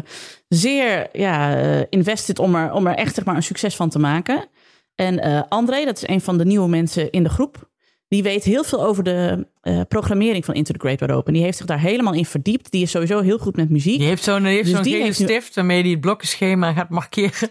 zeer 0.47 1.09
ja, 1.17 1.55
invested 1.89 2.39
om 2.39 2.55
er, 2.55 2.71
om 2.71 2.87
er 2.87 2.95
echt 2.95 3.15
zeg 3.15 3.25
maar, 3.25 3.35
een 3.35 3.43
succes 3.43 3.75
van 3.75 3.89
te 3.89 3.99
maken. 3.99 4.47
En 4.95 5.19
eh, 5.19 5.41
André, 5.49 5.85
dat 5.85 5.97
is 5.97 6.07
een 6.07 6.21
van 6.21 6.37
de 6.37 6.45
nieuwe 6.45 6.69
mensen 6.69 7.11
in 7.11 7.23
de 7.23 7.29
groep. 7.29 7.71
Die 8.13 8.23
weet 8.23 8.43
heel 8.43 8.63
veel 8.63 8.86
over 8.86 9.04
de 9.04 9.47
eh, 9.62 9.82
programmering 9.88 10.45
van 10.45 10.54
Into 10.54 10.73
the 10.73 10.80
Great 10.80 10.99
Wide 10.99 11.13
Open. 11.13 11.34
Die 11.34 11.41
heeft 11.43 11.58
zich 11.58 11.65
daar 11.65 11.80
helemaal 11.80 12.13
in 12.13 12.26
verdiept. 12.26 12.71
Die 12.71 12.82
is 12.82 12.91
sowieso 12.91 13.21
heel 13.21 13.38
goed 13.38 13.56
met 13.56 13.69
muziek. 13.69 13.97
Die 13.97 14.08
heeft 14.08 14.23
zo'n 14.23 14.43
Dus 14.43 14.71
heeft 14.86 15.19
nu- 15.19 15.26
stift 15.26 15.56
waarmee 15.56 15.82
hij 15.82 15.91
het 15.91 16.02
blokkenschema 16.02 16.73
gaat 16.73 16.89
markeren. 16.89 17.49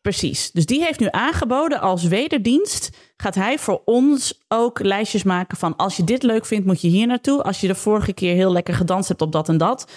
Precies. 0.00 0.50
Dus 0.50 0.66
die 0.66 0.84
heeft 0.84 1.00
nu 1.00 1.08
aangeboden 1.10 1.80
als 1.80 2.04
wederdienst. 2.04 2.90
Gaat 3.16 3.34
hij 3.34 3.58
voor 3.58 3.82
ons 3.84 4.40
ook 4.48 4.80
lijstjes 4.82 5.22
maken 5.22 5.56
van 5.56 5.76
als 5.76 5.96
je 5.96 6.04
dit 6.04 6.22
leuk 6.22 6.46
vindt, 6.46 6.66
moet 6.66 6.80
je 6.80 6.88
hier 6.88 7.06
naartoe. 7.06 7.42
Als 7.42 7.60
je 7.60 7.66
de 7.66 7.74
vorige 7.74 8.12
keer 8.12 8.34
heel 8.34 8.52
lekker 8.52 8.74
gedanst 8.74 9.08
hebt 9.08 9.22
op 9.22 9.32
dat 9.32 9.48
en 9.48 9.58
dat, 9.58 9.90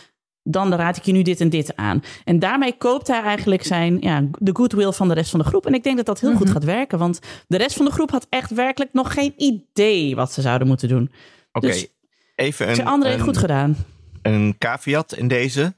dan 0.43 0.73
raad 0.73 0.97
ik 0.97 1.03
je 1.03 1.11
nu 1.11 1.21
dit 1.21 1.39
en 1.41 1.49
dit 1.49 1.75
aan. 1.75 2.03
En 2.23 2.39
daarmee 2.39 2.77
koopt 2.77 3.07
hij 3.07 3.21
eigenlijk 3.21 3.63
zijn, 3.63 3.97
ja, 4.01 4.23
de 4.37 4.55
goodwill 4.55 4.91
van 4.91 5.07
de 5.07 5.13
rest 5.13 5.29
van 5.29 5.39
de 5.39 5.45
groep. 5.45 5.65
En 5.65 5.73
ik 5.73 5.83
denk 5.83 5.97
dat 5.97 6.05
dat 6.05 6.19
heel 6.19 6.35
goed 6.35 6.49
gaat 6.49 6.63
werken, 6.63 6.97
want 6.97 7.19
de 7.47 7.57
rest 7.57 7.75
van 7.75 7.85
de 7.85 7.91
groep 7.91 8.11
had 8.11 8.27
echt 8.29 8.51
werkelijk 8.51 8.93
nog 8.93 9.13
geen 9.13 9.33
idee 9.37 10.15
wat 10.15 10.33
ze 10.33 10.41
zouden 10.41 10.67
moeten 10.67 10.87
doen. 10.87 11.11
Oké, 11.51 11.67
Dus- 11.67 11.87
even 12.35 12.69
een, 12.69 12.85
André, 12.85 13.13
een, 13.13 13.19
goed 13.19 13.37
gedaan. 13.37 13.75
een 14.21 14.55
caveat 14.57 15.13
in 15.13 15.27
deze. 15.27 15.75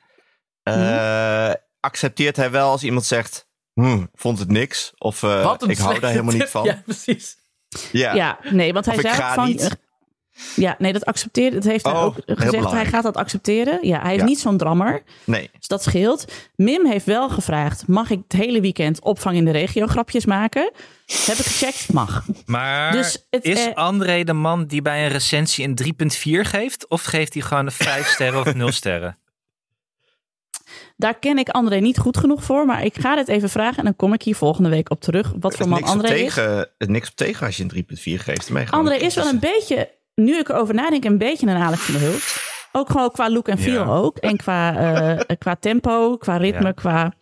Mhm. 0.63 0.79
Eh, 0.79 1.51
Accepteert 1.79 2.35
hij 2.35 2.51
wel 2.51 2.69
als 2.69 2.83
iemand 2.83 3.05
zegt, 3.05 3.47
hm, 3.73 4.05
vond 4.13 4.39
het 4.39 4.51
niks? 4.51 4.93
Of 4.97 5.23
eh, 5.23 5.55
ik 5.67 5.77
hou 5.77 5.99
daar 5.99 6.11
helemaal 6.11 6.33
niet 6.33 6.49
van. 6.49 6.63
Ja, 6.63 6.81
precies. 6.85 7.37
Ja. 7.91 8.13
Ja, 8.13 8.39
nee, 8.51 8.73
want 8.73 8.85
hij 8.85 8.95
Of 8.95 9.01
ik 9.03 9.09
zei 9.09 9.33
van. 9.33 9.47
niet. 9.47 9.77
Ja, 10.55 10.75
nee, 10.79 10.93
dat 10.93 11.05
accepteert. 11.05 11.53
Het 11.53 11.63
heeft 11.63 11.85
hij 11.85 11.93
Oh, 11.93 12.03
ook 12.03 12.15
gezegd. 12.25 12.71
Hij 12.71 12.85
gaat 12.85 13.03
dat 13.03 13.15
accepteren. 13.17 13.87
Ja, 13.87 14.01
hij 14.01 14.13
is 14.13 14.19
Ja. 14.19 14.25
niet 14.25 14.39
zo'n 14.39 14.57
drammer. 14.57 15.03
Nee. 15.23 15.49
Dus 15.59 15.67
dat 15.67 15.83
scheelt. 15.83 16.25
Mim 16.55 16.85
heeft 16.85 17.05
wel 17.05 17.29
gevraagd: 17.29 17.87
mag 17.87 18.09
ik 18.09 18.21
het 18.27 18.41
hele 18.41 18.61
weekend 18.61 19.01
opvang 19.01 19.35
in 19.35 19.45
de 19.45 19.51
regio 19.51 19.87
grapjes 19.87 20.25
maken? 20.25 20.71
Heb 21.05 21.37
ik 21.37 21.45
gecheckt? 21.45 21.93
Mag. 21.93 22.25
Maar 22.45 22.91
Dus 22.91 23.25
het, 23.29 23.45
is 23.45 23.65
eh, 23.67 23.73
André 23.73 24.23
de 24.23 24.33
man 24.33 24.65
die 24.65 24.81
bij 24.81 25.03
een 25.05 25.11
recensie 25.11 25.65
een 25.67 25.75
3.4 26.45 26.49
geeft? 26.49 26.89
Of 26.89 27.03
geeft 27.03 27.33
hij 27.33 27.43
gewoon 27.43 27.65
een 27.65 27.71
5 27.71 28.07
sterren 28.07 28.39
of 28.39 28.53
0 28.53 28.71
sterren? 28.71 29.17
Daar 30.97 31.19
ken 31.19 31.37
ik 31.37 31.49
André 31.49 31.75
niet 31.79 31.97
goed 31.97 32.17
genoeg 32.17 32.43
voor. 32.43 32.65
Maar 32.65 32.83
ik 32.85 32.95
ga 32.99 33.15
dit 33.15 33.27
even 33.27 33.49
vragen 33.49 33.77
en 33.77 33.83
dan 33.83 33.95
kom 33.95 34.13
ik 34.13 34.21
hier 34.21 34.35
volgende 34.35 34.69
week 34.69 34.89
op 34.89 35.01
terug. 35.01 35.33
Wat 35.39 35.55
voor 35.55 35.67
man 35.67 35.83
André 35.83 36.07
is. 36.13 36.33
tegen, 36.33 36.69
is 36.77 36.87
niks 36.87 37.09
op 37.09 37.15
tegen 37.15 37.45
als 37.45 37.57
je 37.57 37.63
een 37.63 37.85
3.4 38.19 38.23
geeft. 38.23 38.71
André 38.71 38.95
is 38.95 39.15
wel 39.15 39.27
een 39.27 39.39
beetje, 39.39 39.89
nu 40.15 40.37
ik 40.39 40.49
erover 40.49 40.73
nadenk, 40.75 41.03
een 41.05 41.17
beetje 41.17 41.47
een 41.47 41.57
Alex 41.57 41.81
van 41.81 41.93
der 41.93 42.03
Hulst. 42.03 42.53
Ook 42.71 42.89
gewoon 42.89 43.11
qua 43.11 43.29
look 43.29 43.47
en 43.47 43.57
feel 43.57 43.83
Ja. 43.85 43.91
ook. 43.91 44.17
En 44.17 44.37
qua, 44.37 44.75
eh, 44.77 45.37
qua 45.37 45.55
tempo, 45.55 46.17
qua 46.17 46.37
ritme, 46.37 46.65
Ja. 46.65 46.71
qua... 46.71 47.13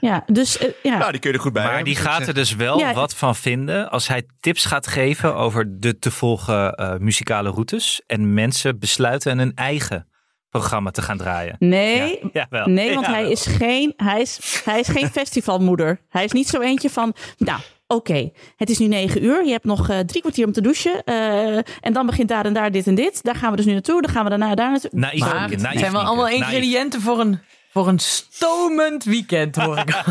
Ja, 0.00 0.22
dus 0.26 0.58
eh, 0.58 0.68
ja. 0.82 0.98
Nou, 0.98 1.10
die 1.10 1.20
kun 1.20 1.30
je 1.30 1.36
er 1.36 1.42
goed 1.42 1.52
bij 1.52 1.62
Maar 1.64 1.74
hebben, 1.74 1.92
die 1.92 2.02
gaat 2.02 2.26
er 2.26 2.34
dus 2.34 2.54
wel 2.56 2.78
Ja. 2.78 2.94
wat 2.94 3.14
van 3.14 3.36
vinden 3.36 3.90
als 3.90 4.08
hij 4.08 4.22
tips 4.40 4.64
gaat 4.64 4.86
geven 4.86 5.34
over 5.36 5.80
de 5.80 5.98
te 5.98 6.10
volgen 6.10 6.72
eh, 6.74 6.94
muzikale 6.98 7.50
routes. 7.50 8.02
En 8.06 8.34
mensen 8.34 8.78
besluiten 8.78 9.38
een 9.38 9.52
eigen 9.54 10.08
programma 10.50 10.90
te 10.90 11.02
gaan 11.02 11.16
draaien. 11.18 11.56
Nee, 11.58 12.20
Ja, 12.32 12.46
nee, 12.64 12.94
want 12.94 13.06
hij 13.06 13.30
is 13.30 13.46
geen, 13.46 13.92
hij 13.96 14.20
is, 14.20 14.62
hij 14.64 14.80
is 14.80 14.88
geen 14.88 15.10
festivalmoeder. 15.20 16.00
Hij 16.08 16.24
is 16.24 16.32
niet 16.32 16.48
zo 16.48 16.60
eentje 16.60 16.90
van, 16.90 17.14
nou, 17.36 17.60
oké, 17.94 18.30
het 18.56 18.70
is 18.70 18.78
nu 18.78 18.86
negen 18.86 19.24
uur. 19.24 19.44
Je 19.44 19.50
hebt 19.52 19.64
nog 19.64 19.88
eh, 19.88 19.98
drie 19.98 20.20
kwartier 20.20 20.46
om 20.46 20.52
te 20.52 20.60
douchen. 20.60 21.04
eh, 21.04 21.56
en 21.56 21.92
dan 21.92 22.06
begint 22.06 22.28
daar 22.28 22.44
en 22.44 22.52
daar 22.52 22.70
dit 22.70 22.86
en 22.86 22.94
dit. 22.94 23.22
Daar 23.22 23.34
gaan 23.36 23.50
we 23.50 23.56
dus 23.56 23.66
nu 23.66 23.72
naartoe. 23.72 24.02
Dan 24.02 24.10
gaan 24.10 24.24
we 24.24 24.30
daarna 24.30 24.54
daar 24.54 24.70
naartoe. 24.70 24.90
Naïef, 24.92 25.20
Maar 25.20 25.34
Nienke, 25.34 25.52
het 25.54 25.62
naïef, 25.62 25.78
zijn 25.78 25.92
wel 25.92 26.00
Nienke, 26.02 26.16
allemaal 26.16 26.38
naïef. 26.38 26.52
ingrediënten 26.52 27.00
voor 27.00 27.20
een, 27.20 27.40
voor 27.70 27.88
een 27.88 27.98
stomend 27.98 29.04
weekend, 29.04 29.56
hoor 29.56 29.78
ik. 29.78 30.02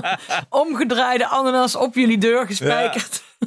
Omgedraaide 0.64 1.26
ananas 1.26 1.76
op 1.76 1.94
jullie 1.94 2.18
deur 2.18 2.46
gespijkerd. 2.46 3.22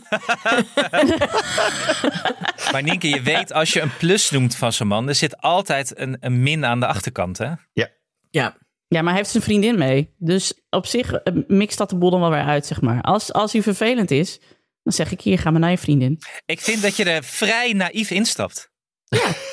Maar 2.71 2.83
Nienke, 2.83 3.09
je 3.09 3.21
weet 3.21 3.53
als 3.53 3.73
je 3.73 3.81
een 3.81 3.97
plus 3.97 4.31
noemt 4.31 4.55
van 4.55 4.73
zo'n 4.73 4.87
man, 4.87 5.07
er 5.07 5.15
zit 5.15 5.41
altijd 5.41 5.99
een, 5.99 6.17
een 6.19 6.43
min 6.43 6.65
aan 6.65 6.79
de 6.79 6.85
achterkant. 6.87 7.37
Hè? 7.37 7.51
Ja. 7.73 7.87
Ja, 8.29 8.55
maar 8.99 9.09
hij 9.09 9.17
heeft 9.21 9.29
zijn 9.29 9.43
vriendin 9.43 9.77
mee. 9.77 10.13
Dus 10.17 10.53
op 10.69 10.85
zich 10.85 11.13
eh, 11.13 11.33
mixt 11.47 11.77
dat 11.77 11.89
de 11.89 11.97
boel 11.97 12.09
dan 12.09 12.19
wel 12.19 12.29
weer 12.29 12.43
uit, 12.43 12.65
zeg 12.65 12.81
maar. 12.81 13.01
Als, 13.01 13.33
als 13.33 13.53
hij 13.53 13.61
vervelend 13.61 14.11
is, 14.11 14.39
dan 14.83 14.93
zeg 14.93 15.11
ik 15.11 15.21
hier, 15.21 15.39
ga 15.39 15.51
maar 15.51 15.59
naar 15.59 15.69
je 15.71 15.77
vriendin. 15.77 16.19
Ik 16.45 16.59
vind 16.61 16.81
dat 16.81 16.95
je 16.95 17.03
er 17.03 17.23
vrij 17.23 17.73
naïef 17.73 18.09
instapt. 18.11 18.69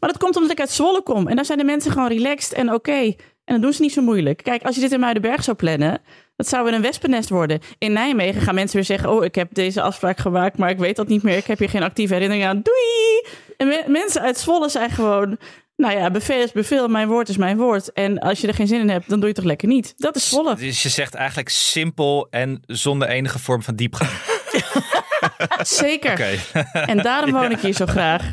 Maar 0.00 0.10
dat 0.10 0.18
komt 0.18 0.36
omdat 0.36 0.50
ik 0.52 0.60
uit 0.60 0.70
Zwolle 0.70 1.02
kom. 1.02 1.28
En 1.28 1.36
daar 1.36 1.44
zijn 1.44 1.58
de 1.58 1.64
mensen 1.64 1.90
gewoon 1.92 2.08
relaxed 2.08 2.52
en 2.52 2.72
oké. 2.72 3.14
En 3.44 3.54
dan 3.54 3.60
doen 3.60 3.72
ze 3.72 3.82
niet 3.82 3.92
zo 3.92 4.02
moeilijk. 4.02 4.42
Kijk, 4.42 4.62
als 4.62 4.74
je 4.74 4.80
dit 4.80 4.92
in 4.92 5.00
Muidenberg 5.00 5.44
zou 5.44 5.56
plannen, 5.56 6.00
dat 6.36 6.48
zou 6.48 6.64
weer 6.64 6.74
een 6.74 6.82
wespennest 6.82 7.28
worden. 7.28 7.60
In 7.78 7.92
Nijmegen 7.92 8.40
gaan 8.40 8.54
mensen 8.54 8.76
weer 8.76 8.84
zeggen, 8.84 9.10
oh, 9.10 9.24
ik 9.24 9.34
heb 9.34 9.54
deze 9.54 9.82
afspraak 9.82 10.18
gemaakt, 10.18 10.58
maar 10.58 10.70
ik 10.70 10.78
weet 10.78 10.96
dat 10.96 11.08
niet 11.08 11.22
meer. 11.22 11.36
Ik 11.36 11.44
heb 11.44 11.58
hier 11.58 11.68
geen 11.68 11.82
actieve 11.82 12.12
herinnering 12.14 12.46
aan. 12.46 12.62
Doei! 12.62 13.34
En 13.56 13.66
me- 13.68 13.84
mensen 13.86 14.22
uit 14.22 14.38
Zwolle 14.38 14.68
zijn 14.68 14.90
gewoon, 14.90 15.38
nou 15.78 15.96
ja, 15.98 16.10
bevel 16.10 16.42
is 16.42 16.52
bevel, 16.52 16.88
mijn 16.88 17.08
woord 17.08 17.28
is 17.28 17.36
mijn 17.36 17.56
woord. 17.56 17.92
En 17.92 18.18
als 18.18 18.40
je 18.40 18.46
er 18.46 18.54
geen 18.54 18.66
zin 18.66 18.80
in 18.80 18.88
hebt, 18.88 19.08
dan 19.08 19.20
doe 19.20 19.28
je 19.28 19.34
het 19.34 19.36
toch 19.36 19.44
lekker 19.44 19.68
niet. 19.68 19.94
Dat 19.96 20.16
is 20.16 20.28
Zwolle. 20.28 20.54
Dus 20.54 20.82
je 20.82 20.88
zegt 20.88 21.14
eigenlijk 21.14 21.48
simpel 21.48 22.26
en 22.30 22.62
zonder 22.66 23.08
enige 23.08 23.38
vorm 23.38 23.62
van 23.62 23.74
diepgang. 23.74 24.10
Zeker. 25.62 26.12
Oké. 26.12 26.38
En 26.92 26.98
daarom 27.02 27.32
woon 27.32 27.50
ik 27.50 27.58
hier 27.60 27.72
zo 27.72 27.86
graag. 27.86 28.32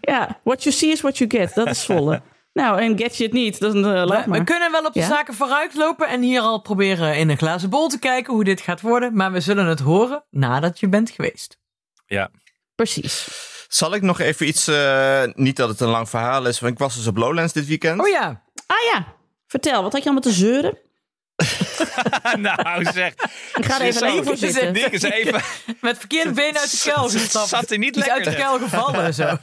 Ja, 0.00 0.40
what 0.44 0.62
you 0.62 0.74
see 0.74 0.90
is 0.90 1.00
what 1.00 1.18
you 1.18 1.30
get. 1.30 1.54
Dat 1.54 1.66
is 1.66 1.82
Zwolle. 1.82 2.22
Nou, 2.52 2.80
en 2.80 2.98
get 2.98 3.16
je 3.16 3.24
het 3.24 3.32
niet, 3.32 3.60
dan 3.60 3.76
uh, 3.76 3.82
laat 3.84 4.24
We, 4.24 4.30
maar. 4.30 4.38
we 4.38 4.44
kunnen 4.44 4.70
wel 4.72 4.84
op 4.84 4.92
de 4.92 5.00
Ja? 5.00 5.06
zaken 5.06 5.34
vooruitlopen 5.34 6.08
en 6.08 6.22
hier 6.22 6.40
al 6.40 6.60
proberen 6.60 7.16
in 7.16 7.28
een 7.30 7.36
glazen 7.36 7.70
bol 7.70 7.88
te 7.88 7.98
kijken 7.98 8.34
hoe 8.34 8.44
dit 8.44 8.60
gaat 8.60 8.80
worden. 8.80 9.16
Maar 9.16 9.32
we 9.32 9.40
zullen 9.40 9.66
het 9.66 9.80
horen 9.80 10.24
nadat 10.30 10.80
je 10.80 10.88
bent 10.88 11.10
geweest. 11.10 11.58
Ja. 12.06 12.30
Precies. 12.74 13.28
Zal 13.68 13.94
ik 13.94 14.02
nog 14.02 14.20
even 14.20 14.46
iets, 14.46 14.66
eh, 14.68 15.22
niet 15.34 15.56
dat 15.56 15.68
het 15.68 15.80
een 15.80 15.88
lang 15.88 16.08
verhaal 16.08 16.46
is, 16.46 16.60
want 16.60 16.72
ik 16.72 16.78
was 16.78 16.94
dus 16.96 17.06
op 17.06 17.16
Lowlands 17.16 17.52
dit 17.52 17.66
weekend. 17.66 18.00
Oh 18.00 18.08
ja, 18.08 18.42
Ah 18.66 18.76
ja, 18.92 19.06
vertel, 19.46 19.82
wat 19.82 19.92
had 19.92 20.02
je 20.02 20.10
allemaal 20.10 20.30
te 20.32 20.38
zeuren? 20.38 20.78
nou 22.38 22.84
zeg. 22.92 23.12
Ik 23.54 23.64
ga 23.64 23.74
er 23.80 23.86
even 23.86 24.24
voor 24.24 24.36
zitten. 24.36 24.74
Even. 25.12 25.40
met 25.80 25.98
verkeerde 25.98 26.30
benen 26.30 26.60
uit 26.60 26.70
de 26.70 26.90
kuil 26.92 27.08
gestapt. 27.08 27.48
Zat 27.48 27.70
er 27.70 27.78
niet 27.78 27.96
is 27.96 28.08
uit 28.08 28.24
de 28.24 28.30
lekker. 28.30 28.44
kuil 28.44 28.58
gevallen 28.58 29.14
zo. 29.14 29.24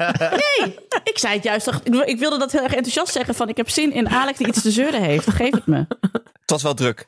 Nee, 0.59 0.75
ik 1.03 1.17
zei 1.17 1.33
het 1.35 1.43
juist. 1.43 1.65
toch- 1.65 1.81
Ik 1.83 1.93
ik 1.95 2.19
wilde 2.19 2.37
dat 2.37 2.51
heel 2.51 2.63
erg 2.63 2.73
enthousiast 2.73 3.11
zeggen 3.13 3.35
van 3.35 3.49
ik 3.49 3.57
heb 3.57 3.69
zin 3.69 3.91
in 3.93 4.09
Alex 4.09 4.37
die 4.37 4.47
iets 4.47 4.61
te 4.61 4.71
zeuren 4.71 5.01
heeft. 5.03 5.29
Geef 5.29 5.51
het 5.51 5.65
me. 5.65 5.85
Het 6.11 6.49
was 6.49 6.63
wel 6.63 6.73
druk. 6.73 7.07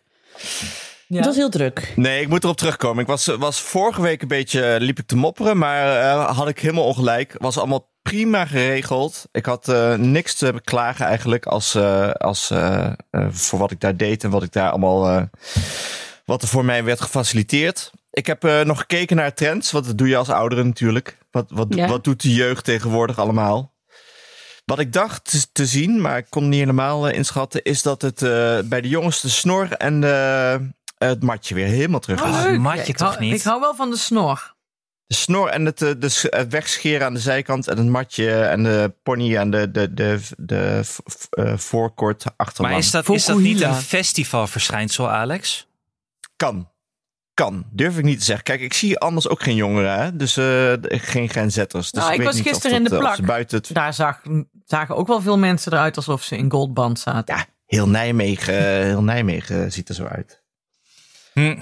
Ja. 1.14 1.20
Het 1.20 1.26
was 1.28 1.36
heel 1.36 1.50
druk. 1.50 1.94
Nee, 1.96 2.22
ik 2.22 2.28
moet 2.28 2.44
erop 2.44 2.58
terugkomen. 2.58 3.02
Ik 3.02 3.08
was, 3.08 3.26
was 3.26 3.62
vorige 3.62 4.02
week 4.02 4.22
een 4.22 4.28
beetje, 4.28 4.78
liep 4.80 5.00
ik 5.00 5.08
te 5.08 5.16
mopperen, 5.16 5.58
maar 5.58 6.00
eh, 6.02 6.38
had 6.38 6.48
ik 6.48 6.60
helemaal 6.60 6.84
ongelijk. 6.86 7.36
Was 7.38 7.58
allemaal 7.58 7.92
prima 8.02 8.46
geregeld. 8.46 9.26
Ik 9.32 9.46
had 9.46 9.68
eh, 9.70 9.94
niks 9.96 10.36
te 10.36 10.54
beklagen 10.54 11.06
eigenlijk 11.06 11.46
als, 11.46 11.76
eh, 11.76 12.10
als, 12.12 12.50
eh, 12.52 12.86
eh, 13.10 13.28
voor 13.30 13.60
wat 13.60 13.72
ik 13.72 13.80
daar 13.80 13.98
deed 13.98 14.24
en 14.24 14.30
wat 14.30 14.44
ik 14.44 14.52
daar 14.52 14.70
allemaal, 14.70 15.08
eh, 15.10 15.22
wat 16.26 16.42
er 16.42 16.48
voor 16.48 16.66
mij 16.66 16.84
werd 16.84 17.02
gefaciliteerd. 17.02 17.92
Ik 18.12 18.26
heb 18.28 18.44
eh, 18.44 18.62
nog 18.62 18.80
gekeken 18.80 19.16
naar 19.16 19.34
trends, 19.34 19.72
want 19.72 19.86
dat 19.86 19.98
doe 19.98 20.08
je 20.08 20.18
als 20.18 20.30
ouderen 20.30 20.68
natuurlijk. 20.68 21.18
Wat, 21.32 21.46
wat, 21.48 21.68
Ja. 21.70 21.88
wat 21.88 22.04
doet 22.04 22.22
de 22.22 22.34
jeugd 22.34 22.64
tegenwoordig 22.66 23.20
allemaal? 23.20 23.72
Wat 24.66 24.80
ik 24.80 24.94
dacht 24.94 25.50
te, 25.54 25.66
zien, 25.66 26.02
maar 26.02 26.18
ik 26.18 26.26
kon 26.30 26.42
het 26.42 26.52
niet 26.52 26.60
helemaal 26.60 27.08
eh, 27.08 27.18
inschatten, 27.18 27.64
is 27.64 27.82
dat 27.82 28.02
het 28.02 28.22
eh, 28.22 28.58
bij 28.66 28.82
de 28.82 28.88
jongens 28.88 29.22
de 29.22 29.30
snor 29.30 29.72
en 29.72 30.02
de, 30.02 30.60
het 31.08 31.24
matje 31.24 31.56
weer 31.56 31.66
helemaal 31.66 32.00
terug 32.00 32.24
is. 32.24 32.30
Oh, 32.30 32.44
leuk. 32.44 32.60
mat 32.60 32.74
je 32.74 32.80
Ja, 32.80 32.86
ik 32.86 32.98
toch 32.98 33.08
hou, 33.08 33.20
niet? 33.20 33.34
Ik 33.34 33.42
hou 33.42 33.60
wel 33.60 33.76
van 33.76 33.90
de 33.90 33.98
snor. 33.98 34.54
De 35.08 35.16
snor 35.16 35.50
en 35.50 35.66
het, 35.66 35.82
eh, 35.82 35.92
de, 35.98 36.28
het 36.30 36.52
wegscheren 36.52 37.06
aan 37.06 37.14
de 37.14 37.20
zijkant 37.20 37.68
en 37.68 37.78
het 37.78 37.88
matje 37.88 38.32
en 38.32 38.64
de 38.64 38.94
pony 39.04 39.36
en 39.36 39.52
de, 39.52 39.72
de, 39.72 39.94
de, 39.94 40.20
de, 40.38 40.82
eh, 41.30 41.58
voorkort 41.58 42.26
achterlang. 42.36 42.74
Maar 42.74 42.84
is 42.84 42.92
dat, 42.92 43.10
is 43.10 43.26
dat 43.26 43.38
niet 43.38 43.62
een 43.62 43.76
festivalverschijnsel, 43.76 45.10
Alex? 45.10 45.68
Kan. 46.36 46.72
Kan. 47.34 47.66
Durf 47.72 47.98
ik 47.98 48.04
niet 48.04 48.20
te 48.20 48.26
zeggen. 48.26 48.44
Kijk, 48.44 48.62
ik 48.62 48.74
zie 48.74 49.00
anders 49.00 49.28
ook 49.28 49.44
geen 49.44 49.56
jongeren, 49.56 50.00
hè? 50.00 50.16
dus 50.16 50.38
eh, 50.38 50.74
geen 50.82 51.30
grenszetters. 51.30 51.92
Dus 51.92 52.02
Nou, 52.02 52.14
ik 52.14 52.18
weet 52.18 52.28
was 52.28 52.36
niet 52.36 52.46
of 52.46 52.52
gisteren 52.52 52.78
in 52.78 52.84
de 52.84 52.98
plak. 52.98 53.16
ze 53.16 53.22
buiten 53.22 53.58
het... 53.58 53.74
Daar 53.74 53.94
zag, 53.94 54.22
zagen 54.66 54.96
ook 54.96 55.08
wel 55.08 55.22
veel 55.22 55.38
mensen 55.38 55.74
eruit 55.74 55.96
alsof 55.96 56.24
ze 56.24 56.38
in 56.38 56.52
goldband 56.52 57.00
zaten. 57.00 57.36
Ja, 57.36 57.46
heel 57.66 57.88
Nijmegen, 57.88 58.84
heel 58.84 59.04
Nijmegen 59.04 59.72
ziet 59.72 59.90
er 59.90 59.96
zo 59.96 60.06
uit. 60.06 60.43
Hm. 61.34 61.60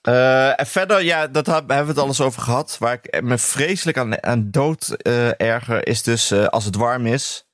Eh, 0.00 0.60
en 0.60 0.66
verder, 0.66 1.02
ja, 1.02 1.26
dat 1.26 1.46
heb- 1.46 1.54
hebben 1.68 1.84
we 1.86 1.92
het 1.92 1.98
alles 2.00 2.20
over 2.20 2.42
gehad. 2.42 2.76
Waar 2.78 2.98
ik 3.02 3.22
me 3.22 3.38
vreselijk 3.38 3.98
aan, 3.98 4.22
aan 4.24 4.50
dood 4.50 4.88
eh, 4.88 5.40
erger 5.40 5.86
is 5.86 6.02
dus 6.02 6.30
eh, 6.30 6.46
als 6.46 6.64
het 6.64 6.76
warm 6.76 7.06
is. 7.06 7.46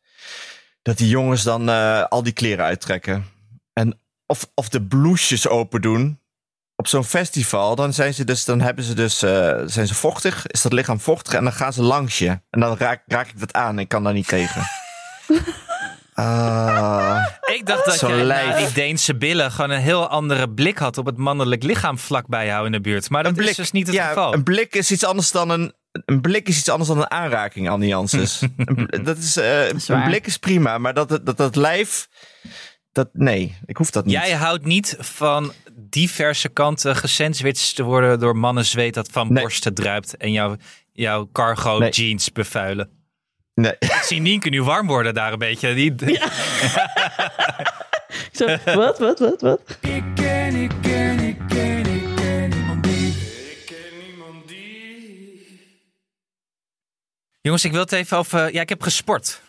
Dat 0.82 0.98
die 0.98 1.08
jongens 1.08 1.42
dan 1.42 1.68
al 2.08 2.22
die 2.22 2.32
kleren 2.32 2.64
uittrekken. 2.64 3.26
En 3.72 4.00
of, 4.26 4.50
of 4.54 4.68
de 4.68 4.82
blouses 4.82 5.48
open 5.48 5.80
doen. 5.82 6.18
Op 6.76 6.86
zo'n 6.86 7.04
festival, 7.04 7.74
dan 7.74 7.92
zijn 7.92 8.14
ze 8.14 8.24
dus, 8.24 8.44
dan 8.44 8.60
hebben 8.60 8.84
ze 8.84 8.94
dus, 8.94 9.18
zijn 9.72 9.86
ze 9.86 9.94
vochtig, 9.94 10.46
is 10.46 10.62
dat 10.62 10.72
lichaam 10.72 11.00
vochtig 11.00 11.34
en 11.34 11.44
dan 11.44 11.52
gaan 11.52 11.72
ze 11.72 11.82
langs 11.82 12.18
je. 12.18 12.28
En 12.50 12.60
dan 12.60 12.76
raak, 12.78 13.02
raak 13.06 13.28
ik 13.28 13.40
dat 13.40 13.52
aan, 13.52 13.78
ik 13.78 13.88
kan 13.88 14.04
daar 14.04 14.12
niet 14.12 14.28
tegen. 14.28 14.62
Ah. 16.20 17.26
Ik 17.54 17.66
dacht 17.66 17.84
dat 17.84 17.94
Zo'n 17.98 18.16
je 18.16 18.24
lijf. 18.24 18.48
na 18.48 18.56
die 18.56 18.72
Deense 18.72 19.16
billen 19.16 19.50
gewoon 19.50 19.70
een 19.70 19.80
heel 19.80 20.08
andere 20.08 20.50
blik 20.50 20.78
had 20.78 20.98
op 20.98 21.06
het 21.06 21.16
mannelijk 21.16 21.62
lichaam 21.62 21.98
vlak 21.98 22.26
bij 22.26 22.46
jou 22.46 22.66
in 22.66 22.72
de 22.72 22.80
buurt. 22.80 23.10
Maar 23.10 23.22
dat 23.22 23.38
is 23.38 23.56
dus 23.56 23.70
niet 23.70 23.86
het 23.86 23.96
ja, 23.96 24.06
geval. 24.08 24.34
Een 24.34 24.42
blik 24.42 24.74
is 24.74 24.90
iets 24.90 25.04
anders 25.04 25.30
dan 25.30 25.50
een. 25.50 25.72
Een 26.04 26.20
blik 26.20 26.48
is 26.48 26.58
iets 26.58 26.68
anders 26.68 26.88
dan 26.88 26.98
een 26.98 27.10
aanraking, 27.10 27.68
bl- 28.74 29.02
dat 29.02 29.16
is, 29.16 29.36
eh, 29.36 29.70
is 29.70 29.88
een 29.88 30.02
blik 30.04 30.26
is 30.26 30.36
prima, 30.36 30.78
maar 30.78 30.94
dat, 30.94 31.08
dat, 31.24 31.36
dat 31.36 31.56
lijf. 31.56 32.08
Dat, 32.92 33.08
nee, 33.12 33.56
ik 33.66 33.76
hoef 33.76 33.90
dat 33.90 34.04
niet. 34.04 34.14
Jij 34.14 34.32
houdt 34.32 34.64
niet 34.64 34.96
van 34.98 35.52
diverse 35.74 36.48
kanten 36.48 36.96
gesandwiched 36.96 37.74
te 37.74 37.82
worden 37.82 38.20
door 38.20 38.36
mannen 38.36 38.64
zweet 38.64 38.94
dat 38.94 39.08
van 39.10 39.32
Nee. 39.32 39.42
borsten 39.42 39.74
druipt 39.74 40.16
en 40.16 40.32
jouw, 40.32 40.56
jouw 40.92 41.28
cargo 41.32 41.78
Nee. 41.78 41.90
jeans 41.90 42.32
bevuilen. 42.32 42.90
Nee. 43.61 43.76
Ik 43.78 43.92
zie 44.02 44.20
Nienke 44.20 44.48
nu 44.48 44.62
warm 44.62 44.86
worden 44.86 45.14
daar 45.14 45.32
een 45.32 45.38
beetje. 45.38 45.74
Die, 45.74 45.94
Zo, 48.32 48.46
wat, 48.74 48.98
wat, 48.98 49.18
wat, 49.18 49.40
wat? 49.40 49.61
Ik 49.80 50.02
ken, 50.14 50.54
ik 50.54 50.70
ken, 50.82 51.18
ik 51.18 51.38
ken, 51.48 51.86
ik 51.86 52.16
ken 52.16 52.48
niemand 52.50 52.84
die. 52.84 53.08
Ik 53.08 53.62
ken 53.66 54.06
niemand 54.06 54.48
die. 54.48 55.61
Jongens, 57.40 57.64
ik 57.64 57.72
wil 57.72 57.80
het 57.80 57.92
even 57.92 58.16
over... 58.16 58.52
Ja, 58.52 58.61
ik 58.61 58.68
heb 58.68 58.82
gesport. 58.82 59.40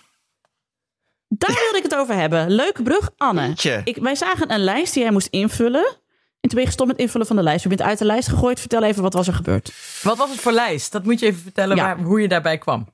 Daar 1.28 1.56
wilde 1.62 1.78
ik 1.78 1.84
het 1.84 1.96
over 1.96 2.16
hebben. 2.16 2.50
Leuke 2.52 2.84
brug, 2.84 3.10
Anne. 3.18 3.54
Ik, 3.84 3.98
wij 3.98 4.16
zagen 4.16 4.52
een 4.52 4.64
lijst 4.64 4.94
die 4.94 5.04
jij 5.04 5.12
moest 5.12 5.28
invullen. 5.28 5.86
En 5.86 6.50
toen 6.50 6.60
ben 6.60 6.60
je 6.62 6.66
gestopt 6.66 6.90
met 6.90 7.00
invullen 7.00 7.28
van 7.28 7.36
de 7.36 7.44
lijst. 7.44 7.64
Je 7.64 7.70
bent 7.70 7.82
uit 7.82 7.98
de 7.98 8.06
lijst 8.06 8.28
gegooid. 8.30 8.60
Vertel 8.60 8.84
even, 8.84 9.02
wat 9.02 9.14
was 9.14 9.28
er 9.28 9.34
gebeurd? 9.34 9.72
Wat 10.02 10.18
was 10.18 10.30
het 10.30 10.40
voor 10.40 10.52
lijst? 10.52 10.92
Dat 10.92 11.04
moet 11.04 11.20
je 11.20 11.26
even 11.26 11.42
vertellen 11.42 11.76
Ja. 11.76 11.84
waar, 11.84 11.98
hoe 12.06 12.22
je 12.22 12.28
daarbij 12.28 12.58
kwam. 12.58 12.88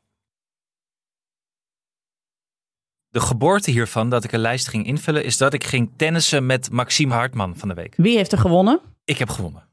De 3.18 3.24
geboorte 3.24 3.72
hiervan, 3.72 4.09
dat 4.09 4.24
ik 4.24 4.32
een 4.32 4.39
lijst 4.39 4.68
ging 4.68 4.86
invullen, 4.86 5.24
is 5.24 5.38
dat 5.38 5.53
ik 5.53 5.63
ging 5.63 5.91
tennissen 5.95 6.45
met 6.45 6.72
Maxime 6.72 7.13
Hartman 7.13 7.53
van 7.57 7.68
de 7.68 7.74
week. 7.74 7.93
Wie 7.95 8.18
heeft 8.18 8.32
er 8.32 8.38
gewonnen? 8.38 8.80
Ik 9.05 9.18
heb 9.18 9.30
gewonnen. 9.30 9.63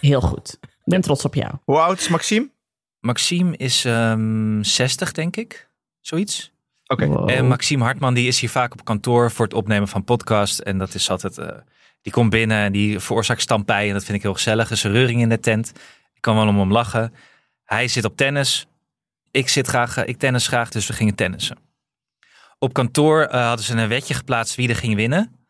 Heel 0.00 0.20
goed. 0.20 0.58
Ik 0.62 0.68
ben 0.84 1.00
trots 1.00 1.24
op 1.24 1.34
jou. 1.34 1.52
Hoe 1.64 1.78
oud 1.78 1.98
is 1.98 2.08
Maxime? 2.08 2.50
Maxime 3.00 3.56
is 3.56 3.84
ehm 3.84 4.62
60, 4.62 5.12
denk 5.12 5.36
ik. 5.36 5.68
Zoiets. 6.00 6.52
Oké. 6.86 7.06
Wow. 7.06 7.30
En 7.30 7.48
Maxime 7.48 7.84
Hartman 7.84 8.14
die 8.14 8.26
is 8.26 8.40
hier 8.40 8.50
vaak 8.50 8.72
op 8.72 8.84
kantoor 8.84 9.30
voor 9.30 9.44
het 9.44 9.54
opnemen 9.54 9.88
van 9.88 10.04
podcast. 10.04 10.58
En 10.58 10.78
dat 10.78 10.94
is 10.94 11.10
altijd. 11.10 11.38
eh, 11.38 11.48
die 12.02 12.12
komt 12.12 12.30
binnen 12.30 12.58
en 12.58 12.72
die 12.72 12.98
veroorzaakt 13.00 13.40
stampij. 13.40 13.86
En 13.88 13.92
dat 13.92 14.04
vind 14.04 14.16
ik 14.16 14.22
heel 14.22 14.34
gezellig. 14.34 14.66
Er 14.66 14.72
is 14.72 14.84
een 14.84 14.92
reuring 14.92 15.20
in 15.20 15.28
de 15.28 15.40
tent. 15.40 15.72
Ik 16.14 16.20
kan 16.20 16.34
wel 16.36 16.46
om 16.48 16.58
hem 16.58 16.72
lachen. 16.72 17.14
Hij 17.64 17.88
zit 17.88 18.04
op 18.04 18.16
tennis. 18.16 18.66
Ik 19.30 19.48
zit 19.48 19.66
graag, 19.66 19.96
eh, 19.96 20.08
ik 20.08 20.18
tennis 20.18 20.46
graag, 20.46 20.70
dus 20.70 20.86
we 20.86 20.92
gingen 20.92 21.14
tennissen. 21.14 21.70
Op 22.62 22.72
kantoor 22.72 23.22
eh, 23.22 23.46
hadden 23.46 23.64
ze 23.64 23.76
een 23.76 23.88
wetje 23.88 24.14
geplaatst 24.14 24.54
wie 24.54 24.68
er 24.68 24.76
ging 24.76 24.94
winnen. 24.94 25.46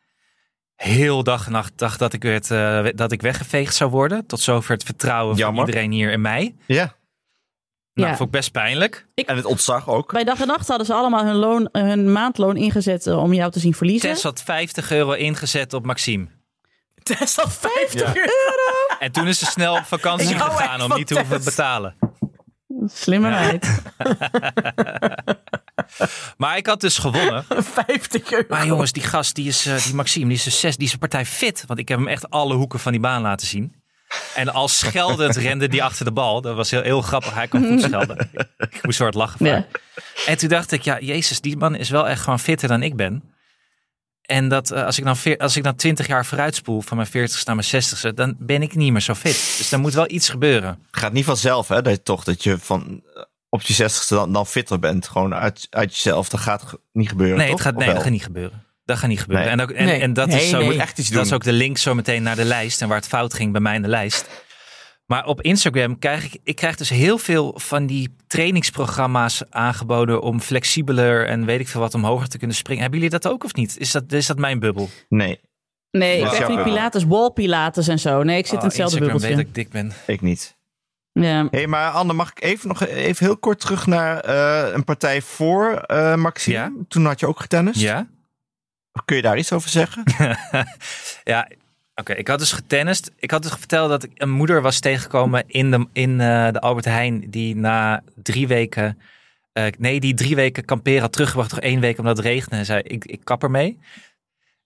Heel 0.77 1.23
dag 1.23 1.47
en 1.47 1.53
nacht 1.53 1.73
dacht 1.79 1.99
dat 1.99 2.13
ik, 2.13 2.23
werd, 2.23 2.51
eh, 2.51 2.87
dat 2.95 3.13
ik 3.13 3.23
weggeveegd 3.23 3.75
zou 3.75 3.91
worden. 3.91 4.27
Tot 4.27 4.41
zover 4.41 4.73
het 4.73 4.83
vertrouwen 4.85 5.37
Jammer. 5.37 5.57
van 5.61 5.67
iedereen 5.67 5.91
hier 5.91 6.13
in 6.13 6.21
mij. 6.21 6.55
Ja. 6.67 6.95
Nou, 7.95 8.09
Ja. 8.09 8.17
vond 8.17 8.29
ik 8.29 8.35
best 8.35 8.53
pijnlijk. 8.53 9.07
En 9.15 9.37
het 9.37 9.45
ontzag 9.45 9.89
ook. 9.89 10.13
Bij 10.13 10.25
dag 10.25 10.41
en 10.41 10.47
nacht 10.47 10.69
hadden 10.69 10.87
ze 10.87 10.95
allemaal 10.95 11.25
hun, 11.25 11.35
loon, 11.35 11.69
hun 11.73 12.13
maandloon 12.13 12.57
ingezet 12.57 13.07
eh, 13.07 13.19
om 13.23 13.33
jou 13.33 13.51
te 13.51 13.59
zien 13.61 13.75
verliezen. 13.75 14.11
Tess 14.11 14.23
had 14.23 14.43
50 14.43 14.91
euro 14.91 15.13
ingezet 15.13 15.73
op 15.75 15.85
Maxime. 15.87 16.27
Tess 17.03 17.37
had 17.37 17.53
50 17.53 18.01
Ja. 18.01 18.17
euro. 18.17 18.97
En 18.99 19.13
toen 19.13 19.29
is 19.29 19.39
ze 19.39 19.45
snel 19.45 19.75
op 19.77 19.85
vakantie 19.85 20.29
Ik 20.35 20.35
echt 20.35 20.45
gegaan 20.45 20.83
om 20.83 20.95
niet 20.97 21.07
te 21.07 21.15
hoeven 21.19 21.45
betalen. 21.45 21.95
Slimme 22.87 23.31
meid. 23.31 23.69
Maar 26.37 26.57
ik 26.57 26.67
had 26.67 26.81
dus 26.81 26.99
gewonnen. 26.99 27.45
50 27.87 28.33
euro. 28.33 28.45
Maar 28.49 28.67
jongens, 28.67 28.93
die 28.93 29.03
gast, 29.03 29.35
die 29.35 29.49
is, 29.49 29.67
eh, 29.67 29.85
die 29.85 29.95
Maxime, 29.95 30.27
die 30.29 30.37
is, 30.37 30.47
een 30.47 30.53
zes, 30.53 30.77
die 30.77 30.87
is 30.87 30.93
een 30.93 30.99
partij 30.99 31.27
fit. 31.27 31.65
Want 31.67 31.79
ik 31.79 31.89
heb 31.89 31.99
hem 31.99 32.09
echt 32.09 32.31
alle 32.31 32.55
hoeken 32.55 32.79
van 32.79 32.93
die 32.93 33.01
baan 33.01 33.23
laten 33.23 33.47
zien. 33.47 33.75
En 34.35 34.49
als 34.49 34.79
scheldend 34.79 35.37
rende 35.37 35.69
die 35.69 35.83
achter 35.83 36.05
de 36.05 36.13
bal. 36.13 36.41
Dat 36.41 36.57
was 36.57 36.71
heel, 36.71 36.83
heel 36.83 37.03
grappig. 37.03 37.35
Hij 37.35 37.49
kon 37.49 37.67
goed 37.67 37.83
schelden. 37.83 38.31
Ik 38.59 38.83
moest 38.83 38.97
zo 38.97 39.03
hard 39.03 39.15
lachen. 39.15 39.39
van 39.39 39.47
Ja. 39.47 39.67
En 40.27 40.39
toen 40.39 40.49
dacht 40.49 40.73
ik, 40.73 40.83
ja, 40.83 41.01
jezus, 41.01 41.41
die 41.41 41.57
man 41.57 41.75
is 41.75 41.91
wel 41.91 42.09
echt 42.09 42.23
gewoon 42.23 42.39
fitter 42.41 42.69
dan 42.69 42.83
ik 42.83 42.97
ben. 42.97 43.23
En 44.23 44.49
dat 44.49 44.71
eh, 44.71 44.85
als 44.85 44.99
ik 44.99 45.05
dan 45.05 45.17
veer- 45.17 45.39
als 45.39 45.57
ik 45.57 45.63
dan 45.63 45.75
20 45.75 46.07
jaar 46.07 46.27
vooruitspoel 46.27 46.81
van 46.81 46.97
mijn 46.97 47.09
40ste 47.09 47.45
naar 47.45 47.57
mijn 47.57 47.85
60ste, 47.85 48.15
dan 48.15 48.35
ben 48.39 48.63
ik 48.63 48.75
niet 48.75 48.93
meer 48.93 49.01
zo 49.01 49.15
fit. 49.15 49.55
Dus 49.59 49.73
er 49.73 49.81
moet 49.81 49.95
wel 49.95 50.11
iets 50.11 50.29
gebeuren. 50.29 50.69
Het 50.91 51.01
gaat 51.01 51.13
niet 51.13 51.25
vanzelf, 51.25 51.69
hè? 51.69 51.83
Dat 51.83 51.93
je 51.93 52.03
toch 52.03 52.25
dat 52.25 52.43
je 52.43 52.59
van 52.59 53.03
op 53.55 53.63
je 53.63 53.73
zestigste 53.73 54.15
dan, 54.15 54.33
dan 54.33 54.47
fitter 54.47 54.79
bent. 54.79 55.09
Gewoon 55.09 55.35
uit, 55.35 55.67
uit 55.71 55.95
jezelf. 55.95 56.29
Dat 56.29 56.41
gaat 56.41 56.79
niet 56.93 57.09
gebeuren. 57.09 57.37
Nee, 57.37 57.47
toch? 57.47 57.55
het 57.55 57.67
gaat, 57.67 57.77
nee 57.77 57.93
dat 57.95 58.03
gaat 58.03 58.11
niet 58.13 58.23
gebeuren. 58.23 58.65
Dat 58.85 58.99
gaat 58.99 59.09
niet 59.09 59.21
gebeuren. 59.21 59.45
Nee. 59.47 59.55
En, 59.55 59.61
ook, 59.63 59.71
en, 59.71 59.85
Nee. 59.85 60.01
en 60.01 60.13
dat, 60.13 60.29
Nee, 60.29 60.43
is 60.43 60.49
zo, 60.51 60.71
echt 60.71 60.99
iets 60.99 61.09
dat 61.11 61.27
is 61.27 61.33
ook 61.33 61.45
de 61.45 61.53
link 61.53 61.79
zo 61.79 61.95
meteen 61.95 62.23
naar 62.23 62.37
de 62.37 62.45
lijst 62.45 62.83
en 62.83 62.89
waar 62.89 62.97
het 62.97 63.09
fout 63.09 63.35
ging 63.35 63.53
bij 63.53 63.61
mij 63.61 63.75
in 63.75 63.83
de 63.83 63.89
lijst. 63.89 64.29
Maar 65.07 65.25
op 65.27 65.41
Instagram 65.43 65.99
krijg 65.99 66.25
ik, 66.25 66.41
ik 66.45 66.57
krijg 66.57 66.77
dus 66.77 66.89
heel 66.89 67.19
veel 67.19 67.55
van 67.59 67.87
die 67.87 68.17
trainingsprogramma's 68.27 69.43
aangeboden 69.51 70.23
om 70.23 70.41
flexibeler 70.41 71.27
en 71.27 71.45
weet 71.45 71.61
ik 71.61 71.69
veel 71.69 71.81
wat 71.81 71.95
omhoog 71.95 72.29
te 72.29 72.39
kunnen 72.39 72.57
springen. 72.57 72.83
Hebben 72.83 73.01
jullie 73.01 73.19
dat 73.19 73.33
ook 73.33 73.45
of 73.45 73.55
niet? 73.55 73.79
Is 73.79 73.91
dat, 73.91 74.13
is 74.13 74.27
dat 74.27 74.39
mijn 74.39 74.59
bubbel? 74.59 74.89
Nee, 75.09 75.41
Nee, 75.91 76.21
ik 76.21 76.31
heb 76.31 76.47
die 76.47 76.63
pilates, 76.63 77.05
wall 77.05 77.31
pilates 77.31 77.89
en 77.89 77.99
zo. 77.99 78.23
Nee, 78.23 78.39
ik 78.39 78.45
zit 78.47 78.53
in 78.53 78.59
Oh, 78.59 78.65
hetzelfde 78.65 78.97
Instagram 78.99 79.21
bubbeltje. 79.21 79.37
weet 79.37 79.55
dat 79.55 79.65
ik 79.65 79.73
dik 79.73 79.83
ben. 80.07 80.15
ik 80.15 80.21
niet. 80.21 80.57
Ja. 81.13 81.43
Hé, 81.51 81.59
hey, 81.59 81.67
maar 81.67 81.91
Anne, 81.91 82.13
mag 82.13 82.31
ik 82.31 82.43
even 82.43 82.69
nog 82.69 82.87
even 82.87 83.27
heel 83.27 83.37
kort 83.37 83.61
terug 83.61 83.87
naar 83.87 84.21
eh, 84.21 84.73
een 84.75 84.85
partij 84.85 85.23
voor 85.23 85.73
eh 85.75 86.15
Maxime? 86.15 86.57
Ja. 86.57 86.73
Toen 86.89 87.05
had 87.07 87.21
je 87.21 87.27
ook 87.27 87.41
getennist. 87.41 87.81
Ja? 87.81 88.07
Kun 89.05 89.17
je 89.17 89.23
daar 89.23 89.39
iets 89.39 89.53
over 89.53 89.69
zeggen? 89.71 90.03
ja, 91.25 91.49
oké. 91.95 92.13
Ik 92.13 92.29
had 92.29 92.39
dus 92.39 92.53
getennist. 92.53 93.11
Ik 93.19 93.31
had 93.31 93.43
dus 93.43 93.53
verteld 93.53 93.89
dat 93.89 94.03
ik 94.03 94.11
een 94.15 94.31
moeder 94.31 94.63
was 94.63 94.81
tegengekomen 94.81 95.45
in 95.47 95.71
de, 95.71 95.87
in, 95.93 96.21
eh, 96.21 96.49
de 96.51 96.61
Albert 96.61 96.85
Heijn. 96.85 97.31
Die 97.31 97.57
na 97.57 98.03
drie 98.23 98.47
weken, 98.47 98.99
eh, 99.53 99.67
nee, 99.79 100.01
die 100.01 100.15
drie 100.15 100.35
weken 100.35 100.65
kamperen 100.65 101.01
had 101.01 101.13
teruggebracht. 101.13 101.51
Nog 101.51 101.61
één 101.61 101.81
week 101.81 101.99
omdat 101.99 102.17
het 102.17 102.27
regende. 102.27 102.57
En 102.57 102.65
zei, 102.65 102.83
ik, 102.83 103.05
ik 103.05 103.21
kap 103.25 103.43
ermee. 103.43 103.79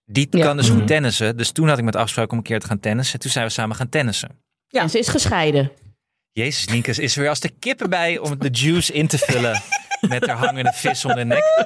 Die 0.05 0.27
Ja. 0.31 0.45
kan 0.45 0.57
dus 0.57 0.69
Mhm. 0.69 0.79
goed 0.79 0.87
tennissen. 0.87 1.37
Dus 1.37 1.51
toen 1.51 1.69
had 1.69 1.79
ik 1.79 1.85
met 1.85 1.97
afspraak 1.97 2.31
om 2.33 2.37
een 2.39 2.45
keer 2.45 2.61
te 2.61 2.67
gaan 2.67 2.81
tennissen. 2.81 3.19
Toen 3.19 3.31
zijn 3.31 3.47
we 3.47 3.53
samen 3.53 3.77
gaan 3.77 3.89
tennissen. 3.89 4.31
Ja. 4.69 4.81
En 4.81 4.91
ze 4.91 4.99
is 4.99 5.09
gescheiden. 5.09 5.71
Jezus, 6.37 6.67
Nienke 6.67 6.91
is 6.91 7.15
er 7.15 7.21
weer 7.21 7.29
als 7.29 7.41
de 7.41 7.49
kippen 7.59 7.91
bij 7.91 8.19
om 8.19 8.39
de 8.39 8.49
juice 8.51 8.93
in 8.93 9.07
te 9.07 9.19
vullen. 9.19 9.63
Met 10.09 10.27
haar 10.27 10.37
hangende 10.37 10.73
vis 10.73 11.05
om 11.05 11.15
de 11.15 11.25
nek. 11.25 11.45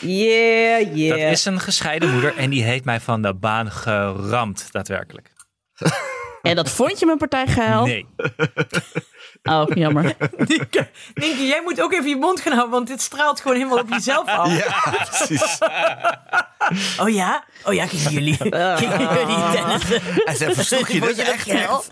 Yeah, 0.00 0.86
Dat 0.86 0.96
yeah. 0.96 1.30
is 1.30 1.44
een 1.44 1.60
gescheiden 1.60 2.10
moeder 2.10 2.36
en 2.36 2.50
die 2.50 2.62
heeft 2.62 2.84
mij 2.84 3.00
van 3.00 3.22
de 3.22 3.34
baan 3.34 3.70
geramd, 3.70 4.68
daadwerkelijk. 4.70 5.32
En 6.42 6.56
dat 6.56 6.70
vond 6.70 6.98
je 6.98 7.06
mijn 7.06 7.18
partij 7.18 7.46
geil? 7.46 7.84
Nee. 7.84 8.06
Oh, 9.50 9.66
jammer. 9.74 10.04
Nienke, 10.48 10.88
Nienke, 11.14 11.46
jij 11.46 11.60
moet 11.62 11.80
ook 11.80 11.92
even 11.92 12.08
je 12.08 12.16
mond 12.16 12.40
gaan 12.40 12.52
houden, 12.52 12.72
want 12.74 12.86
dit 12.88 13.00
straalt 13.00 13.40
gewoon 13.40 13.56
helemaal 13.56 13.78
op 13.78 13.88
jezelf 13.90 14.28
af. 14.28 14.56
ja, 14.64 15.04
precies. 15.04 15.58
Oh 17.00 17.08
ja? 17.08 17.44
Oh 17.64 17.74
ja, 17.74 17.86
gingen 17.86 18.12
jullie, 18.12 18.34
gingen 18.80 19.00
jullie 19.00 19.50
tennissen? 19.52 20.24
En 20.24 20.36
ze 20.36 20.54
versloeg 20.54 20.88
je 20.88 21.00
dus 21.00 21.16
echt 21.18 21.50
geil? 21.50 21.84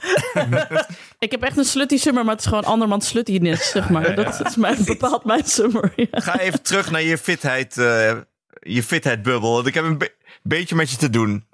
Ik 1.18 1.30
heb 1.30 1.42
echt 1.42 1.56
een 1.56 1.64
slutty 1.64 1.96
summer, 1.96 2.24
maar 2.24 2.32
het 2.34 2.42
is 2.42 2.48
gewoon 2.48 2.64
andermans 2.64 3.08
sluttiness, 3.08 3.70
zeg 3.70 3.88
maar. 3.88 4.14
Dat 4.14 4.46
is 4.46 4.56
mijn, 4.56 4.84
bepaalt 4.84 5.24
mijn 5.24 5.44
summer. 5.44 5.92
Ja. 5.96 6.06
Ga 6.10 6.38
even 6.38 6.62
terug 6.62 6.90
naar 6.90 7.02
je 7.02 7.18
fitheid, 7.18 7.78
eh, 7.78 8.12
je 8.60 8.82
fitheidbubbel. 8.82 9.52
Want 9.52 9.66
ik 9.66 9.74
heb 9.74 9.84
een 9.84 9.98
be- 9.98 10.14
beetje 10.42 10.74
met 10.74 10.90
je 10.90 10.96
te 10.96 11.10
doen. 11.10 11.46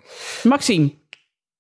Maxime, 0.43 0.93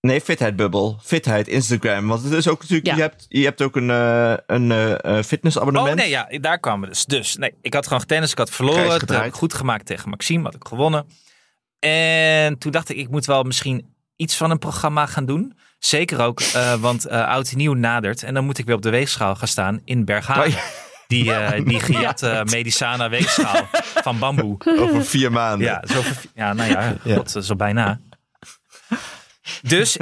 Nee, 0.00 0.20
fitheidbubbel. 0.20 0.98
Fitheid, 1.02 1.48
Instagram. 1.48 2.06
Want 2.08 2.22
het 2.22 2.32
is 2.32 2.48
ook 2.48 2.60
natuurlijk, 2.60 2.86
Ja. 2.86 2.94
je, 2.94 3.00
hebt, 3.00 3.26
je 3.28 3.44
hebt 3.44 3.62
ook 3.62 3.76
een, 3.76 3.90
eh, 3.90 4.34
een 4.46 4.72
eh, 4.72 5.18
eh, 5.18 5.24
fitnessabonnement. 5.24 5.90
Oh 5.90 5.96
nee, 6.00 6.08
ja, 6.10 6.28
daar 6.40 6.58
kwamen 6.58 6.80
we 6.80 6.86
dus. 6.88 7.04
Dus 7.04 7.36
nee, 7.36 7.54
ik 7.62 7.74
had 7.74 7.86
gewoon 7.86 8.04
tennis, 8.06 8.30
ik 8.30 8.38
had 8.38 8.50
verloren. 8.50 9.24
Ik 9.24 9.34
goed 9.34 9.54
gemaakt 9.54 9.86
tegen 9.86 10.08
Maxime, 10.10 10.44
had 10.44 10.54
ik 10.54 10.66
gewonnen. 10.66 11.06
En 11.78 12.58
toen 12.58 12.72
dacht 12.72 12.88
ik, 12.88 12.96
ik 12.96 13.10
moet 13.10 13.26
wel 13.26 13.42
misschien 13.42 13.94
iets 14.16 14.36
van 14.36 14.50
een 14.50 14.58
programma 14.58 15.06
gaan 15.06 15.26
doen. 15.26 15.56
Zeker 15.78 16.20
ook, 16.20 16.40
eh, 16.40 16.74
want 16.74 17.08
oud 17.08 17.50
en 17.50 17.56
nieuw 17.56 17.74
nadert. 17.74 18.22
En 18.22 18.34
dan 18.34 18.44
moet 18.44 18.58
ik 18.58 18.66
weer 18.66 18.74
op 18.76 18.82
de 18.82 18.90
weegschaal 18.90 19.34
gaan 19.34 19.48
staan 19.48 19.80
in 19.84 20.04
Berghagen. 20.04 20.42
Oh 20.44 20.48
ja. 20.48 20.60
Die, 21.06 21.32
eh 21.34 21.64
die 21.70 21.80
gejatte 21.80 22.42
Medicana 22.50 23.08
weegschaal 23.08 23.68
van 23.94 24.18
bamboe. 24.18 24.56
Over 24.78 25.04
vier 25.04 25.32
maanden. 25.32 25.66
Ja, 25.66 25.82
zo, 25.92 26.02
ja 26.34 26.52
nou 26.52 26.70
ja, 26.70 26.94
Ja. 27.04 27.16
god, 27.16 27.36
zo 27.40 27.56
bijna. 27.56 28.00
Dus, 29.62 29.96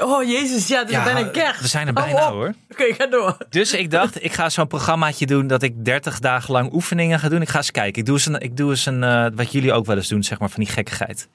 Oh 0.00 0.24
jezus, 0.24 0.66
ja, 0.68 0.78
het 0.78 0.88
is 0.88 0.94
ja, 0.94 1.04
bijna 1.04 1.28
kerst. 1.28 1.60
we 1.60 1.66
zijn 1.66 1.86
er 1.86 1.92
bijna 1.92 2.30
hoor. 2.30 2.54
Oké, 2.70 2.94
ga 2.94 3.06
door. 3.06 3.36
Dus 3.50 3.72
ik 3.72 3.90
dacht, 3.90 4.24
ik 4.24 4.32
ga 4.32 4.48
zo'n 4.48 4.66
programmaatje 4.66 5.26
doen 5.26 5.46
dat 5.46 5.62
ik 5.62 5.84
30 5.84 6.18
dagen 6.18 6.52
lang 6.52 6.72
oefeningen 6.72 7.18
ga 7.18 7.28
doen. 7.28 7.42
Ik 7.42 7.48
ga 7.48 7.56
eens 7.56 7.70
kijken. 7.70 8.00
Ik 8.00 8.06
doe 8.06 8.14
eens, 8.16 8.26
een, 8.26 8.40
ik 8.40 8.56
doe 8.56 8.70
eens 8.70 8.86
een, 8.86 9.02
eh, 9.02 9.26
wat 9.34 9.52
jullie 9.52 9.72
ook 9.72 9.86
wel 9.86 9.96
eens 9.96 10.08
doen, 10.08 10.22
zeg 10.22 10.38
maar, 10.38 10.50
van 10.50 10.62
die 10.64 10.72
gekkigheid. 10.72 11.28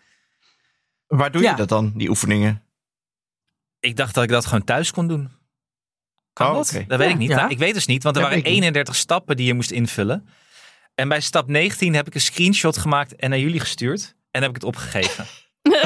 Waar 1.08 1.32
doe 1.32 1.42
je 1.42 1.48
Ja. 1.48 1.54
dat 1.56 1.70
dan, 1.70 1.92
die 1.96 2.10
oefeningen? 2.10 2.64
Ik 3.80 3.96
dacht 3.96 4.14
dat 4.14 4.24
ik 4.24 4.30
dat 4.30 4.46
gewoon 4.46 4.64
thuis 4.64 4.92
kon 4.92 5.08
doen. 5.08 5.32
Kan 6.34 6.48
Oh, 6.50 6.54
dat? 6.56 6.70
oké. 6.76 6.86
Dat 6.88 6.98
weet 6.98 7.08
Ja. 7.08 7.14
ik 7.14 7.20
niet. 7.20 7.30
Ja. 7.30 7.50
Ik 7.50 7.58
weet 7.58 7.74
dus 7.74 7.86
niet, 7.86 8.04
want 8.04 8.16
er 8.16 8.22
Ja, 8.22 8.28
waren 8.28 8.44
weet 8.44 8.54
ik 8.54 8.60
niet. 8.60 8.64
31 8.64 8.96
stappen 8.96 9.36
die 9.38 9.46
je 9.46 9.54
moest 9.54 9.72
invullen. 9.72 10.28
En 10.96 11.08
bij 11.08 11.20
stap 11.22 11.48
19 11.48 11.94
heb 11.94 12.08
ik 12.08 12.16
een 12.16 12.22
screenshot 12.22 12.78
gemaakt 12.78 13.16
en 13.16 13.30
naar 13.30 13.40
jullie 13.40 13.60
gestuurd. 13.60 14.16
En 14.32 14.42
heb 14.42 14.50
ik 14.50 14.56
het 14.56 14.66
opgegeven. 14.66 15.26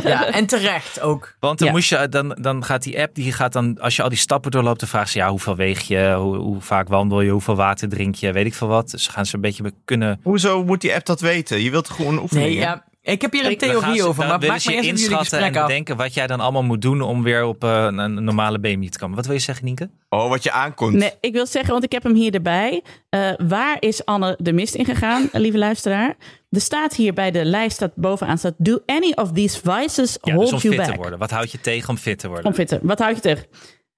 Ja, 0.03 0.25
en 0.39 0.45
terecht 0.45 1.01
ook. 1.01 1.35
Want 1.39 1.57
dan, 1.59 1.67
Ja. 1.67 1.73
moest 1.73 1.89
je, 1.89 2.09
dan, 2.09 2.37
dan 2.41 2.63
gaat 2.63 2.83
die 2.83 3.01
app, 3.01 3.15
die 3.15 3.31
gaat 3.33 3.53
dan, 3.53 3.79
als 3.79 3.95
je 3.95 4.03
al 4.03 4.09
die 4.09 4.17
stappen 4.17 4.51
doorloopt, 4.51 4.79
dan 4.79 4.89
vragen 4.89 5.09
ze, 5.09 5.17
ja, 5.17 5.29
hoeveel 5.29 5.55
weeg 5.55 5.81
je, 5.81 6.13
hoe, 6.17 6.35
hoe 6.37 6.61
vaak 6.61 6.87
wandel 6.87 7.21
je, 7.21 7.31
hoeveel 7.31 7.55
water 7.55 7.89
drink 7.89 8.15
je, 8.15 8.31
weet 8.31 8.45
ik 8.45 8.53
veel 8.53 8.67
wat. 8.67 8.89
Dus 8.91 9.07
gaan 9.07 9.25
ze 9.25 9.35
een 9.35 9.41
beetje 9.41 9.71
kunnen 9.85 10.19
Hoezo 10.23 10.63
moet 10.63 10.81
die 10.81 10.93
app 10.95 11.05
dat 11.05 11.21
weten? 11.21 11.61
Je 11.61 11.71
wilt 11.71 11.89
gewoon 11.89 12.19
oefeningen. 12.21 12.49
Nee, 12.49 12.59
ja, 12.59 12.83
ik 13.11 13.21
heb 13.21 13.31
hier 13.31 13.45
een 13.45 13.57
theorie 13.57 14.03
over, 14.03 14.27
maar 14.27 14.39
maak 14.39 14.47
maar 14.47 14.73
eerst 14.73 14.89
inschatten 14.89 15.39
en 15.39 15.51
bedenken 15.53 15.95
wat 15.95 16.13
jij 16.13 16.27
dan 16.27 16.39
allemaal 16.39 16.63
moet 16.63 16.81
doen 16.81 17.01
om 17.01 17.23
weer 17.23 17.45
op 17.45 17.63
eh, 17.63 17.83
een, 17.83 17.97
een 17.97 18.23
normale 18.23 18.59
BMI 18.59 18.89
te 18.89 18.99
komen. 18.99 19.15
Wat 19.15 19.25
wil 19.25 19.35
je 19.35 19.41
zeggen, 19.41 19.65
Nienke? 19.65 19.89
Oh, 20.09 20.29
wat 20.29 20.43
je 20.43 20.51
aankomt. 20.51 20.93
Nee, 20.93 21.11
ik 21.21 21.33
wil 21.33 21.45
zeggen, 21.45 21.71
want 21.71 21.83
ik 21.83 21.91
heb 21.91 22.03
hem 22.03 22.15
hier 22.15 22.33
erbij. 22.33 22.83
Eh, 23.09 23.29
waar 23.47 23.77
is 23.79 24.05
Anne 24.05 24.37
de 24.41 24.53
mist 24.53 24.75
in 24.75 24.85
gegaan, 24.85 25.29
lieve 25.33 25.57
luisteraar? 25.57 26.15
Er 26.49 26.61
staat 26.61 26.95
hier 26.95 27.13
bij 27.13 27.31
de 27.31 27.45
lijst, 27.45 27.75
staat 27.75 27.95
bovenaan, 27.95 28.37
staat... 28.37 28.53
Do 28.57 28.79
any 28.85 29.11
of 29.15 29.31
these 29.31 29.59
vices 29.63 30.17
Ja, 30.21 30.33
hold 30.33 30.49
dus 30.49 30.63
om 30.63 30.69
you 30.69 30.75
fit 30.75 30.83
te 30.83 30.89
back? 30.91 30.99
worden. 31.01 31.19
Wat 31.19 31.31
houdt 31.31 31.51
je 31.51 31.61
tegen 31.61 31.89
om 31.89 31.97
fit 31.97 32.19
te 32.19 32.27
worden? 32.27 32.45
Om 32.45 32.53
fitter. 32.53 32.79
Wat 32.81 32.99
houd 32.99 33.15
je 33.15 33.21
tegen? 33.21 33.45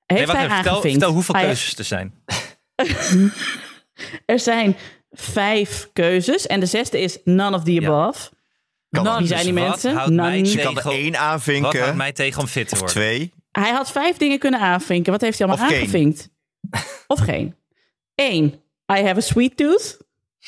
Heeft 0.05 0.27
Nee, 0.27 0.35
hij 0.35 0.45
even, 0.45 0.55
vertel, 0.55 0.81
vertel 0.81 1.11
hoeveel 1.11 1.35
Hij- 1.35 1.43
keuzes 1.43 1.77
er 1.77 1.83
zijn. 1.83 2.13
Er 4.25 4.39
zijn 4.39 4.75
vijf 5.11 5.89
keuzes 5.93 6.47
en 6.47 6.59
de 6.59 6.65
zesde 6.65 6.99
is 7.01 7.17
none 7.23 7.55
of 7.55 7.63
the 7.63 7.73
Ja. 7.73 8.13
Kan 8.89 9.03
Nou. 9.03 9.17
Wie 9.17 9.27
zijn 9.27 9.43
die 9.43 9.53
wat 9.53 9.63
mensen? 9.67 9.93
houdt 9.95 10.13
mij 10.13 10.35
None. 10.41 10.51
je 10.51 10.59
kan 10.61 10.77
er 10.77 10.85
één 10.91 11.11
Wat 11.11 11.19
aanvinken. 11.21 11.79
houdt 11.81 11.95
mij 11.97 12.11
tegen 12.11 12.41
om 12.41 12.47
fit 12.47 12.67
te 12.67 12.73
of 12.73 12.79
worden? 12.79 12.95
twee. 12.97 13.33
Hij 13.51 13.71
had 13.71 13.91
vijf 13.91 14.17
dingen 14.17 14.39
kunnen 14.39 14.59
aanvinken. 14.59 15.11
Wat 15.11 15.21
heeft 15.21 15.39
hij 15.39 15.47
allemaal 15.47 15.65
Of 15.65 15.71
geen. 15.71 15.81
aangevinkt? 15.81 16.29
Of 17.07 17.19
geen. 17.19 17.55
Eén, 18.15 18.45
I 18.93 19.01
have 19.03 19.15
a 19.17 19.21
sweet 19.21 19.57
tooth. 19.57 19.97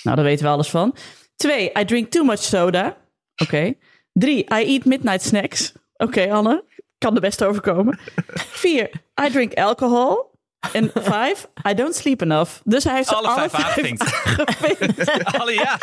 Nou, 0.04 0.16
daar 0.16 0.26
weten 0.26 0.46
we 0.46 0.52
alles 0.52 0.70
van. 0.70 0.96
Twee, 1.36 1.72
I 1.80 1.86
drink 1.86 2.12
too 2.12 2.24
much 2.24 2.39
soda. 2.44 2.98
Oké. 3.44 3.74
Drie, 4.14 4.38
I 4.44 4.74
eat 4.74 4.86
midnight 4.86 5.22
snacks. 5.22 5.72
Oké, 5.98 6.32
Anne. 6.34 6.64
Kan 6.98 7.16
er 7.16 7.22
best 7.22 7.44
overkomen. 7.44 8.00
Vier, 8.64 8.89
I 9.26 9.30
drink 9.32 9.54
alcohol. 9.54 10.31
En 10.74 10.91
vijf, 10.93 11.47
I 11.70 11.74
don't 11.74 11.95
sleep 11.95 12.22
enough. 12.22 12.51
Dus 12.64 12.84
hij 12.84 12.95
heeft 12.95 13.07
ze 13.07 13.16
Alle 13.16 13.32
vijf 13.34 13.53
aangevinkt. 13.53 14.01
aangevinkt. 14.14 15.24
Alle, 15.39 15.53
ja. 15.53 15.74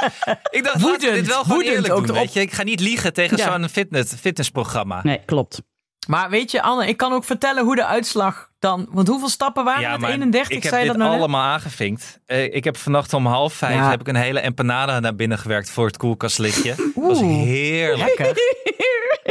Ik 0.51 0.65
dacht, 0.65 0.65
laten 0.65 0.81
we 0.81 0.81
Woedend, 0.81 1.15
dit 1.15 1.27
wel 1.27 1.43
gewoon 1.43 1.57
woedend 1.57 1.75
eerlijk 1.77 1.95
ook 1.95 2.07
doen, 2.07 2.17
weet 2.17 2.33
je. 2.33 2.41
Ik 2.41 2.53
ga 2.53 2.63
niet 2.63 2.81
liegen 2.81 3.13
tegen 3.13 3.37
Ja. 3.37 3.53
zo'n 3.59 3.69
fitness, 3.69 4.15
fitnessprogramma. 4.15 5.01
Nee, 5.03 5.21
klopt. 5.25 5.63
Maar 6.09 6.31
weet 6.31 6.51
je, 6.51 6.63
Anne, 6.63 6.87
ik 6.87 6.97
kan 6.97 7.13
ook 7.13 7.25
vertellen 7.25 7.65
hoe 7.65 7.75
de 7.77 7.85
uitslag 7.87 8.51
dan... 8.59 8.89
Want 8.91 9.09
hoeveel 9.09 9.29
stappen 9.29 9.65
waren 9.65 9.91
het? 9.91 10.03
31, 10.03 10.57
ik 10.57 10.63
heb 10.63 10.73
zei 10.73 10.85
je 10.85 10.89
dit 10.89 10.99
dat 10.99 11.07
nou 11.07 11.11
net? 11.11 11.21
allemaal 11.21 11.45
aangevinkt. 11.53 12.21
Eh, 12.27 12.55
ik 12.55 12.65
heb 12.65 12.77
vannacht 12.77 13.13
om 13.13 13.27
half 13.27 13.53
vijf 13.53 13.75
Ja. 13.75 13.91
heb 13.91 14.01
ik 14.01 14.09
een 14.09 14.15
hele 14.17 14.41
empanada 14.41 15.01
naar 15.01 15.15
binnen 15.15 15.39
gewerkt 15.39 15.71
voor 15.71 15.87
het 15.87 15.97
koelkastlichtje. 15.97 16.75
Dat 16.77 16.91
was 16.95 17.19
Oeh. 17.21 17.43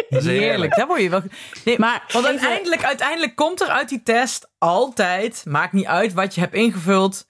Heerlijk. 0.09 0.27
Heerlijk, 0.39 0.75
daar 0.75 0.87
word 0.87 1.01
je 1.01 1.09
wel... 1.09 1.23
Nee, 1.65 1.79
Maar 1.79 2.03
want 2.11 2.25
even- 2.25 2.39
uiteindelijk, 2.39 2.83
uiteindelijk 2.83 3.35
komt 3.35 3.61
er 3.61 3.67
uit 3.67 3.89
die 3.89 4.03
test 4.03 4.49
altijd... 4.57 5.43
Maakt 5.47 5.73
niet 5.73 5.85
uit 5.85 6.13
wat 6.13 6.35
je 6.35 6.41
hebt 6.41 6.53
ingevuld. 6.53 7.27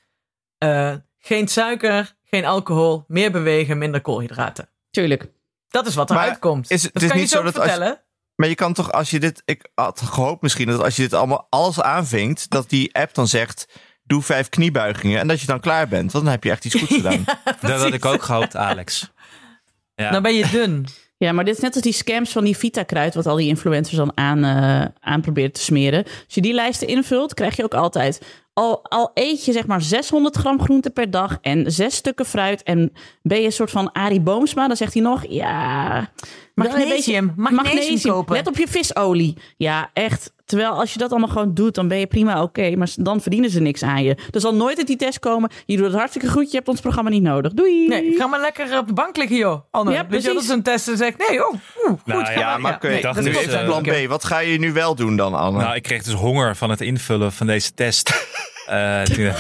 eh, 0.57 0.93
geen 1.20 1.47
suiker, 1.47 2.15
geen 2.24 2.45
alcohol, 2.45 3.03
meer 3.07 3.32
bewegen, 3.32 3.78
minder 3.78 4.01
koolhydraten. 4.01 4.70
Tuurlijk. 4.91 5.28
Dat 5.70 5.88
is 5.88 5.95
wat 5.95 6.09
eruit 6.11 6.39
komt. 6.39 6.72
is 6.72 6.82
dat 6.82 6.93
het 6.93 7.01
is 7.03 7.09
kan 7.09 7.18
niet 7.18 7.30
je 7.30 7.36
zo 7.38 7.43
als 7.43 7.51
vertellen. 7.51 8.01
Maar 8.36 8.47
je 8.49 8.55
kan 8.55 8.74
toch, 8.74 8.91
als 8.91 9.09
je 9.09 9.20
dit... 9.20 9.41
Ik 9.45 9.70
had 9.76 10.01
gehoopt 10.01 10.41
misschien 10.41 10.68
dat 10.68 10.84
als 10.84 10.95
je 10.95 11.01
dit 11.01 11.13
allemaal 11.13 11.47
alles 11.49 11.82
aanvinkt... 11.82 12.49
dat 12.49 12.70
die 12.70 12.95
app 12.95 13.13
dan 13.13 13.28
zegt... 13.28 13.68
Doe 14.03 14.22
vijf 14.22 14.49
kniebuigingen 14.49 15.20
en 15.20 15.28
dat 15.28 15.41
je 15.41 15.47
dan 15.47 15.59
klaar 15.59 15.88
bent. 15.88 16.11
Want 16.11 16.24
dan 16.24 16.34
heb 16.34 16.43
je 16.43 16.49
echt 16.51 16.65
iets 16.65 16.76
goeds 16.76 16.93
gedaan. 17.01 17.24
Dat 17.61 17.82
had 17.82 17.93
ik 17.93 18.05
ook 18.05 18.22
gehoopt, 18.24 18.55
Alex. 18.55 19.11
Ja. 19.95 20.11
Dan 20.11 20.22
ben 20.22 20.34
je 20.36 20.47
dun. 20.49 20.88
Ja, 21.18 21.32
maar 21.32 21.45
dit 21.45 21.55
is 21.55 21.61
net 21.61 21.74
als 21.74 21.84
die 21.84 21.93
scams 21.93 22.32
van 22.32 22.43
die 22.43 22.57
Vita-kruid... 22.57 23.15
wat 23.15 23.26
al 23.28 23.36
die 23.36 23.47
influencers 23.47 23.97
dan 23.97 24.11
aan, 24.15 24.43
eh, 24.43 24.86
aan 24.99 25.22
proberen 25.22 25.51
te 25.51 25.61
smeren. 25.61 26.03
Als 26.03 26.36
je 26.36 26.41
die 26.41 26.53
lijsten 26.53 26.88
invult, 26.88 27.34
krijg 27.34 27.55
je 27.55 27.63
ook 27.63 27.74
altijd... 27.74 28.22
Al, 28.53 28.84
al 28.84 29.11
eet 29.13 29.45
je 29.45 29.51
zeg 29.51 29.65
maar 29.68 29.82
600 29.82 30.36
gram 30.36 30.61
groente 30.61 30.89
per 30.89 31.11
dag... 31.11 31.38
en 31.41 31.72
zes 31.72 31.95
stukken 31.95 32.26
fruit... 32.26 32.63
en 32.63 32.93
ben 33.22 33.39
je 33.39 33.45
een 33.45 33.51
soort 33.51 33.72
van 33.72 33.91
Arie 33.91 34.22
Boomsma... 34.22 34.68
dan 34.68 34.78
zegt 34.78 34.93
hij 34.93 35.01
nog, 35.01 35.26
ja... 35.30 35.97
een 35.97 36.07
Magnesium, 36.53 37.34
beetje- 37.36 37.51
magnesium 37.51 38.13
kopen. 38.13 38.36
Let 38.36 38.47
op 38.47 38.57
je 38.57 38.68
visolie. 38.68 39.38
Ja, 39.57 39.89
echt. 39.93 40.34
Terwijl 40.48 40.72
als 40.72 40.93
je 40.93 41.00
dat 41.00 41.12
allemaal 41.12 41.30
gewoon 41.30 41.54
doet... 41.54 41.76
dan 41.76 41.88
ben 41.88 41.98
je 41.98 42.08
prima 42.08 42.41
oké. 42.41 42.76
maar 42.76 42.89
dan 42.95 43.22
verdienen 43.22 43.50
ze 43.50 43.60
niks 43.60 43.84
aan 43.84 44.04
je. 44.04 44.18
Er 44.32 44.39
zal 44.39 44.56
nooit 44.56 44.78
uit 44.78 44.88
die 44.88 44.95
test 44.95 45.20
komen... 45.20 45.50
je 45.66 45.76
doet 45.78 45.86
het 45.86 45.95
hartstikke 45.95 46.28
goed, 46.30 46.52
je 46.52 46.56
hebt 46.58 46.68
ons 46.70 46.80
programma 46.82 47.10
niet 47.10 47.22
nodig. 47.24 47.54
Doei! 47.54 47.88
Nee, 47.88 48.14
ga 48.18 48.28
maar 48.28 48.39
lekker 48.39 48.78
op 48.78 48.88
de 48.88 48.93
bank 48.93 49.18
liggen, 49.18 49.38
joh. 49.38 49.62
Anne, 49.72 49.91
Ja, 49.91 50.08
weet 50.08 50.22
je 50.24 50.34
dat 50.34 50.43
is 50.43 50.50
een 50.50 50.64
test 50.64 50.88
en 50.88 50.98
zegt, 50.98 51.30
nee, 51.30 51.45
oh, 51.48 51.54
oeh, 51.54 51.60
goed. 51.86 52.06
Nou 52.06 52.32
ja, 52.32 52.50
maar. 52.52 52.62
maar 52.62 52.76
oké, 52.76 52.88
nee, 52.88 53.02
dat 53.02 53.16
dus, 53.16 53.26
even 53.26 53.60
eh, 53.60 53.66
plan 53.66 53.82
B. 53.84 54.08
Wat 54.08 54.24
ga 54.26 54.39
je 54.39 54.60
nu 54.60 54.74
wel 54.74 54.95
doen 54.95 55.16
dan, 55.16 55.34
Anne? 55.34 55.60
Nou, 55.60 55.76
ik 55.76 55.84
kreeg 55.84 56.04
dus 56.04 56.14
honger 56.14 56.56
van 56.56 56.70
het 56.70 56.82
invullen 56.82 57.32
van 57.32 57.48
deze 57.48 57.74
test. 57.74 58.12
Eh, 58.68 59.02
toen 59.02 59.32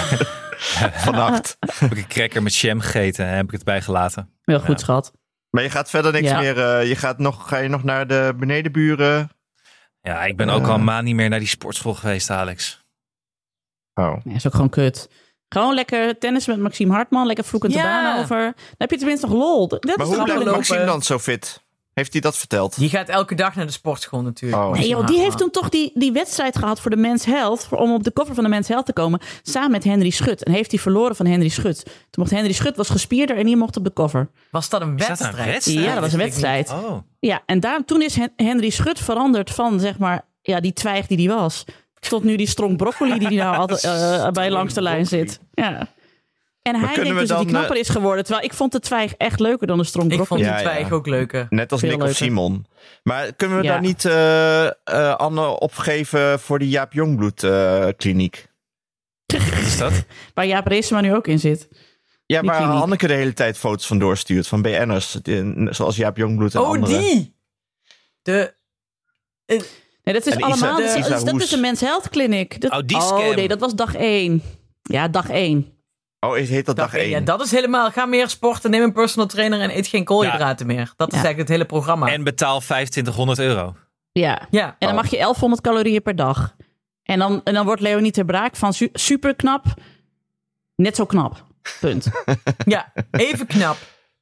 Vannacht. 1.05 1.57
heb 1.73 1.91
ik 1.91 1.97
een 1.97 2.07
cracker 2.07 2.43
met 2.43 2.55
jam 2.55 2.79
gegeten 2.79 3.25
en 3.25 3.35
heb 3.35 3.45
ik 3.45 3.51
het 3.51 3.63
bijgelaten. 3.63 4.29
Heel 4.43 4.59
goed, 4.59 4.67
Ja. 4.67 4.77
schat. 4.77 5.11
Maar 5.49 5.63
je 5.63 5.69
gaat 5.69 5.89
verder 5.89 6.11
niks 6.11 6.29
Ja. 6.29 6.39
meer... 6.39 6.59
eh, 6.59 6.87
je 6.87 6.95
gaat 6.95 7.17
nog, 7.19 7.47
ga 7.49 7.57
je 7.57 7.69
nog 7.69 7.83
naar 7.83 8.07
de 8.07 8.33
benedenburen? 8.37 9.29
Ja, 10.07 10.25
ik 10.25 10.37
ben 10.37 10.49
ook 10.49 10.67
al 10.67 10.75
een 10.75 10.83
maand 10.83 11.03
niet 11.05 11.15
meer 11.15 11.29
naar 11.29 11.39
die 11.39 11.47
sportschool 11.47 11.93
geweest, 11.93 12.29
Alex. 12.29 12.83
Oh. 13.93 14.15
Nee, 14.23 14.35
is 14.35 14.45
ook 14.45 14.51
gewoon 14.53 14.69
kut. 14.69 15.09
Gewoon 15.49 15.73
lekker 15.73 16.17
tennis 16.17 16.45
met 16.47 16.59
Maxime 16.59 16.93
Hartman. 16.93 17.25
Lekker 17.27 17.45
vloekend 17.45 17.73
de 17.73 17.79
Ja. 17.79 17.83
baan 18.03 18.19
over. 18.23 18.41
Dan 18.41 18.53
heb 18.77 18.91
je 18.91 18.97
tenminste 18.97 19.27
nog 19.27 19.35
lol. 19.35 19.67
Dat 19.67 19.83
Maar 19.83 19.95
is 19.99 20.13
hoe 20.13 20.23
blijft? 20.23 20.45
Maxime 20.45 20.85
dan 20.85 21.01
zo 21.01 21.19
fit? 21.19 21.65
Heeft 21.97 22.11
hij 22.11 22.21
dat 22.21 22.37
verteld? 22.37 22.77
Die 22.79 22.89
gaat 22.89 23.09
elke 23.09 23.35
dag 23.35 23.55
naar 23.55 23.65
de 23.65 23.71
sportschool 23.71 24.21
natuurlijk. 24.21 24.61
Oh. 24.61 24.71
Nee 24.71 24.87
joh, 24.87 25.07
die 25.07 25.19
heeft 25.19 25.37
toen 25.37 25.49
toch 25.49 25.69
die, 25.69 25.91
die 25.93 26.11
wedstrijd 26.11 26.57
gehad 26.57 26.79
voor 26.79 26.91
de 26.91 26.97
Men's 26.97 27.25
Health. 27.25 27.65
Voor, 27.65 27.77
om 27.77 27.93
op 27.93 28.03
de 28.03 28.13
cover 28.13 28.35
van 28.35 28.43
de 28.43 28.49
Men's 28.49 28.67
Health 28.67 28.85
te 28.85 28.93
komen. 28.93 29.19
Samen 29.41 29.71
met 29.71 29.83
Henry 29.83 30.09
Schut. 30.09 30.43
En 30.43 30.51
heeft 30.51 30.71
hij 30.71 30.79
verloren 30.79 31.15
van 31.15 31.25
Henry 31.25 31.49
Schut. 31.49 31.83
Toen 31.85 31.93
mocht 32.23 32.31
Henry 32.31 32.51
Schut 32.51 32.75
was 32.75 32.89
gespierder 32.89 33.37
en 33.37 33.45
die 33.45 33.55
mocht 33.57 33.77
op 33.77 33.83
de 33.83 33.93
cover. 33.93 34.29
Was 34.51 34.69
dat 34.69 34.81
een 34.81 34.97
Is 34.97 35.07
dat 35.07 35.19
een 35.19 35.35
wedstrijd? 35.35 35.65
Ja, 35.65 35.93
dat 35.93 36.01
was 36.03 36.13
een 36.13 36.19
wedstrijd. 36.19 36.69
Oh. 36.71 36.97
Ja, 37.19 37.41
en 37.45 37.59
daar, 37.59 37.85
toen 37.85 38.01
is 38.01 38.15
Hen- 38.15 38.33
Henry 38.35 38.69
Schut 38.69 38.99
veranderd 38.99 39.49
van 39.51 39.79
zeg 39.79 39.97
maar 39.97 40.25
ja, 40.41 40.59
die 40.59 40.73
twijg 40.73 41.07
die 41.07 41.17
die 41.17 41.29
was. 41.29 41.63
Tot 41.99 42.23
nu 42.23 42.35
die 42.35 42.47
strong 42.47 42.77
broccoli 42.77 43.19
die 43.19 43.27
die 43.29 43.37
nou 43.37 43.57
altijd 43.57 43.83
eh, 43.83 44.29
bij 44.31 44.51
langs 44.51 44.73
de 44.73 44.81
lijn 44.81 45.05
zit. 45.05 45.39
Ja. 45.53 45.87
En 46.67 46.75
hij 46.75 46.93
kunnen 46.93 47.03
denkt 47.03 47.13
we 47.13 47.19
dus 47.19 47.27
dat 47.27 47.37
hij 47.37 47.45
dan, 47.45 47.55
knapper 47.55 47.77
is 47.77 47.89
geworden. 47.89 48.23
Terwijl 48.25 48.45
ik 48.45 48.53
vond 48.53 48.71
de 48.71 48.79
twijg 48.79 49.13
echt 49.13 49.39
leuker 49.39 49.67
dan 49.67 49.77
de 49.77 49.83
strong 49.83 50.11
Ik 50.11 50.23
vond 50.23 50.39
Ja, 50.39 50.55
die 50.55 50.65
twijg 50.65 50.87
ja. 50.89 50.93
ook 50.95 51.07
leuker. 51.07 51.47
Net 51.49 51.71
als 51.71 51.81
Veel 51.81 51.89
Nick 51.97 52.03
of. 52.03 52.15
Simon. 52.15 52.65
Maar 53.03 53.33
kunnen 53.33 53.57
we 53.57 53.63
Ja. 53.63 53.71
daar 53.71 53.81
niet 53.81 54.05
eh, 54.05 54.65
eh, 54.65 55.15
Anne 55.15 55.59
opgeven 55.59 56.39
voor 56.39 56.59
die 56.59 56.69
Jaap 56.69 56.93
Jongbloed 56.93 57.43
eh, 57.43 57.87
kliniek? 57.97 58.47
Is 59.61 59.77
dat? 59.77 60.05
Waar 60.33 60.45
Jaap 60.45 60.67
Reesema 60.67 61.01
nu 61.01 61.15
ook 61.15 61.27
in 61.27 61.39
zit. 61.39 61.67
Ja, 62.25 62.39
kliniek. 62.39 62.59
Hanneke 62.59 63.07
de 63.07 63.13
hele 63.13 63.33
tijd 63.33 63.57
foto's 63.57 63.87
van 63.87 63.99
doorstuurt. 63.99 64.47
Van 64.47 64.61
BN'ers. 64.61 65.19
Zoals 65.69 65.95
Jaap 65.95 66.17
Jongbloed 66.17 66.53
en 66.53 66.61
Oh, 66.61 66.67
anderen. 66.67 66.99
die! 66.99 67.35
De... 68.21 68.55
Nee, 69.45 70.13
dat 70.15 70.25
is 70.25 70.33
En 70.33 70.41
allemaal. 70.41 70.77
dat, 70.77 70.95
is, 70.95 71.07
dat 71.23 71.51
een 71.51 71.59
Men's 71.59 71.81
Health 71.81 72.09
Clinic. 72.09 72.61
Dat, 72.61 72.71
Oh, 72.71 72.79
die 72.85 72.97
Oh 72.97 73.35
nee, 73.35 73.47
dat 73.47 73.59
was 73.59 73.73
dag 73.75 73.95
één. 73.95 74.41
Ja, 74.81 75.07
dag 75.07 75.29
één. 75.29 75.76
Oh, 76.27 76.35
heet 76.35 76.65
dat 76.65 76.75
dag 76.75 76.91
Dag 76.91 76.99
één. 76.99 77.03
1? 77.03 77.19
Ja, 77.19 77.19
dat 77.25 77.41
is 77.41 77.51
helemaal... 77.51 77.91
Ga 77.91 78.05
meer 78.05 78.29
sporten, 78.29 78.71
neem 78.71 78.83
een 78.83 78.93
personal 78.93 79.27
trainer 79.27 79.59
en 79.61 79.77
eet 79.77 79.87
geen 79.87 80.03
koolhydraten 80.03 80.65
meer. 80.67 80.93
Dat 80.95 81.07
is 81.07 81.13
eigenlijk 81.13 81.37
het 81.37 81.49
hele 81.49 81.65
programma. 81.65 82.07
En 82.07 82.23
betaal 82.23 82.59
2500 82.59 83.39
euro. 83.39 83.75
Ja. 84.11 84.41
ja. 84.51 84.65
En 84.65 84.75
dan 84.79 84.89
Oh. 84.89 84.95
mag 84.95 85.09
je 85.09 85.17
1100 85.17 85.61
calorieën 85.61 86.01
per 86.01 86.15
dag. 86.15 86.55
En 87.03 87.19
dan, 87.19 87.41
en 87.43 87.53
dan 87.53 87.65
wordt 87.65 87.81
Leonie 87.81 88.11
ter 88.11 88.25
Braak 88.25 88.55
van 88.55 88.73
su- 88.73 88.89
super 88.93 89.35
knap, 89.35 89.65
net 90.75 90.95
zo 90.95 91.05
knap. 91.05 91.45
Punt. 91.79 92.07
ja, 92.65 92.91
even 93.11 93.45
knap. 93.47 93.77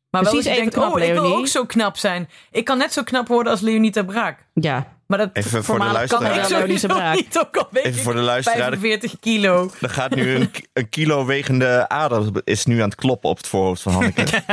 Maar 0.10 0.22
Precies 0.24 0.44
wel 0.46 0.54
even 0.54 0.64
denkt, 0.64 0.74
knap, 0.74 0.94
oh, 0.94 1.00
ik 1.00 1.12
wil 1.14 1.22
Leonie. 1.22 1.38
ook 1.40 1.48
zo 1.48 1.66
knap 1.66 1.98
zijn. 1.98 2.30
Ik 2.52 2.66
kan 2.66 2.78
net 2.78 2.94
zo 2.94 3.04
knap 3.04 3.28
worden 3.28 3.52
als 3.52 3.62
Leonie 3.62 3.92
ter 3.92 4.06
Braak. 4.06 4.46
ja. 4.54 4.94
Maar 5.08 5.18
dat 5.18 5.30
Even 5.34 5.50
voor 5.50 5.60
de 5.60 5.66
Voormalig 5.66 6.10
kan 6.10 6.26
ik 6.26 6.36
luisteraar. 6.36 6.98
Braak. 6.98 7.16
niet, 7.16 7.40
ook 7.40 7.58
al 7.58 7.68
Even 7.72 8.02
voor 8.04 8.14
de 8.14 8.20
luisteraar. 8.20 8.58
45 8.58 9.20
kilo. 9.20 9.72
Er 9.82 9.90
gaat 9.90 10.16
nu 10.16 10.36
een, 10.36 10.52
een 10.74 10.90
kilo 10.90 11.26
wegende 11.26 11.90
ader 11.90 12.32
is 12.44 12.66
nu 12.66 12.80
aan 12.80 12.90
het 12.90 12.98
kloppen 12.98 13.30
op 13.30 13.38
het 13.38 13.48
voorhoofd 13.48 13.82
van 13.82 13.94
Hanneke. 13.94 14.24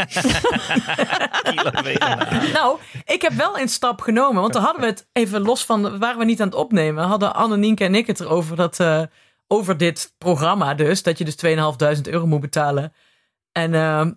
Kilo 1.42 1.82
wegen. 1.82 2.52
Nou, 2.52 2.78
ik 3.04 3.22
heb 3.22 3.32
wel 3.32 3.58
een 3.58 3.68
stap 3.68 4.00
genomen. 4.00 4.40
Want 4.40 4.52
dan 4.52 4.62
hadden 4.62 4.80
we 4.80 4.86
het 4.86 5.06
even 5.12 5.40
los 5.40 5.64
van... 5.64 5.98
waren 5.98 6.18
we 6.18 6.24
niet 6.24 6.40
aan 6.40 6.46
het 6.46 6.56
opnemen. 6.56 7.04
Hadden 7.04 7.34
Anne, 7.34 7.56
Nienke 7.56 7.84
en 7.84 7.94
ik 7.94 8.06
het 8.06 8.20
erover 8.20 8.56
dat... 8.56 8.80
eh, 8.80 9.02
over 9.46 9.76
dit 9.76 10.14
programma 10.18 10.74
dus. 10.74 11.02
Dat 11.02 11.18
je 11.18 11.24
dus 11.24 11.36
2.500 11.96 12.00
euro 12.02 12.26
moet 12.26 12.40
betalen. 12.40 12.92
En 13.52 13.74
ehm 13.74 14.10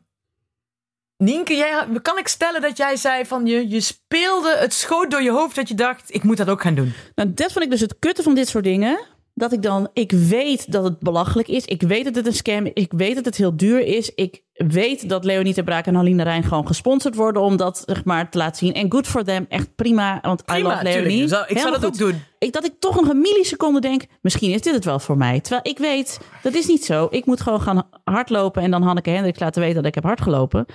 Nienke, 1.17 1.55
jij, 1.55 1.87
kan 2.01 2.17
ik 2.17 2.27
stellen 2.27 2.61
dat 2.61 2.77
jij 2.77 2.95
zei 2.95 3.25
van... 3.25 3.45
Je, 3.45 3.69
je 3.69 3.79
speelde 3.79 4.55
het 4.57 4.73
schoot 4.73 5.11
door 5.11 5.21
je 5.21 5.31
hoofd 5.31 5.55
dat 5.55 5.67
je 5.67 5.75
dacht... 5.75 6.13
Ik 6.13 6.23
moet 6.23 6.37
dat 6.37 6.49
ook 6.49 6.61
gaan 6.61 6.75
doen. 6.75 6.93
Nou, 7.15 7.33
dat 7.33 7.51
vond 7.51 7.65
ik 7.65 7.71
dus 7.71 7.79
het 7.81 7.99
kutte 7.99 8.23
van 8.23 8.35
dit 8.35 8.47
soort 8.47 8.63
dingen. 8.63 8.99
Dat 9.33 9.51
ik 9.51 9.61
dan, 9.61 9.89
ik 9.93 10.11
weet 10.11 10.71
dat 10.71 10.83
het 10.83 10.99
belachelijk 10.99 11.47
is. 11.47 11.65
Ik 11.65 11.81
weet 11.81 12.03
dat 12.05 12.15
het 12.15 12.25
een 12.27 12.33
scam 12.33 12.65
is. 12.65 12.71
Ik 12.73 12.91
weet 12.95 13.15
dat 13.15 13.25
het 13.25 13.35
heel 13.35 13.57
duur 13.57 13.79
is. 13.79 14.11
Ik 14.15 14.41
weet 14.53 15.09
dat 15.09 15.25
Leonie 15.25 15.63
Braak 15.63 15.85
en 15.85 15.95
Haline 15.95 16.23
Rijn 16.23 16.43
gewoon 16.43 16.67
gesponsord 16.67 17.15
worden 17.15 17.41
om 17.41 17.57
dat 17.57 17.83
zeg 17.85 18.03
maar 18.03 18.29
te 18.29 18.37
laten 18.37 18.55
zien. 18.57 18.73
En 18.73 18.91
good 18.91 19.07
for 19.07 19.23
them, 19.23 19.45
echt 19.49 19.75
prima. 19.75 20.19
Want 20.21 20.43
I 20.51 20.61
love 20.61 20.83
Leonie. 20.83 21.09
tuurlijk. 21.09 21.29
Zou- 21.29 21.45
ik 21.47 21.57
zou 21.57 21.71
dat 21.71 21.85
ook 21.85 21.97
doen. 21.97 22.23
Ik, 22.39 22.53
dat 22.53 22.65
ik 22.65 22.73
toch 22.79 22.95
nog 22.95 23.09
een 23.09 23.21
milliseconde 23.21 23.79
denk, 23.79 24.03
misschien 24.21 24.51
is 24.51 24.61
dit 24.61 24.73
het 24.73 24.85
wel 24.85 24.99
voor 24.99 25.17
mij. 25.17 25.39
Terwijl 25.39 25.61
ik 25.63 25.77
weet, 25.77 26.19
dat 26.41 26.53
is 26.53 26.65
niet 26.65 26.85
zo. 26.85 27.07
Ik 27.09 27.25
moet 27.25 27.41
gewoon 27.41 27.61
gaan 27.61 27.89
hardlopen 28.03 28.61
en 28.61 28.71
dan 28.71 28.81
Hanneke 28.83 29.09
Hendricks 29.09 29.39
laten 29.39 29.61
weten 29.61 29.75
dat 29.75 29.85
ik 29.85 29.95
heb 29.95 30.03
hardgelopen. 30.03 30.65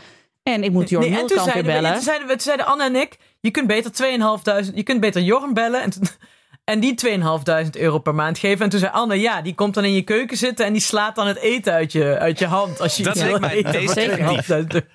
En 0.42 0.62
ik 0.64 0.70
moet 0.70 0.88
Jorn 0.88 1.10
Nee, 1.10 1.18
en 1.20 1.26
toen 1.26 1.36
Hulkamp 1.36 1.54
weer 1.54 1.62
zeiden, 1.64 1.74
we, 1.74 1.80
bellen. 1.80 1.94
toen, 1.96 2.02
zeiden 2.04 2.26
we, 2.26 2.32
toen 2.32 2.42
zeiden 2.42 2.66
Anne 2.66 2.84
en 2.84 2.96
ik... 2.96 3.16
Je 3.40 3.50
kunt 3.50 3.66
beter 3.66 3.90
2.500... 4.68 4.74
Je 4.74 4.82
kunt 4.82 5.00
beter 5.00 5.22
Jorn 5.22 5.54
bellen... 5.54 5.82
En, 5.82 5.90
toen- 5.90 6.08
en 6.64 6.80
die 6.80 6.94
2.500 7.06 7.70
euro 7.80 7.98
per 7.98 8.14
maand 8.14 8.38
geven. 8.38 8.64
En 8.64 8.70
toen 8.70 8.78
zei 8.78 8.92
Anne, 8.92 9.20
ja, 9.20 9.42
die 9.42 9.54
komt 9.54 9.74
dan 9.74 9.84
in 9.84 9.92
je 9.94 10.02
keuken 10.02 10.36
zitten... 10.36 10.66
en 10.66 10.72
die 10.72 10.82
slaat 10.82 11.14
dan 11.14 11.26
het 11.26 11.38
eten 11.38 11.72
uit 11.72 11.92
je, 11.92 12.18
uit 12.18 12.38
je 12.38 12.46
hand. 12.46 12.80
Als 12.80 12.96
je 12.96 13.02
Dat 13.02 13.18
wil 13.22 13.38
mij 13.38 13.54
eten 13.54 13.72
deze 13.72 13.86
voor 13.86 14.02
effectief. 14.02 14.48
2.500 14.48 14.56
euro. 14.56 14.86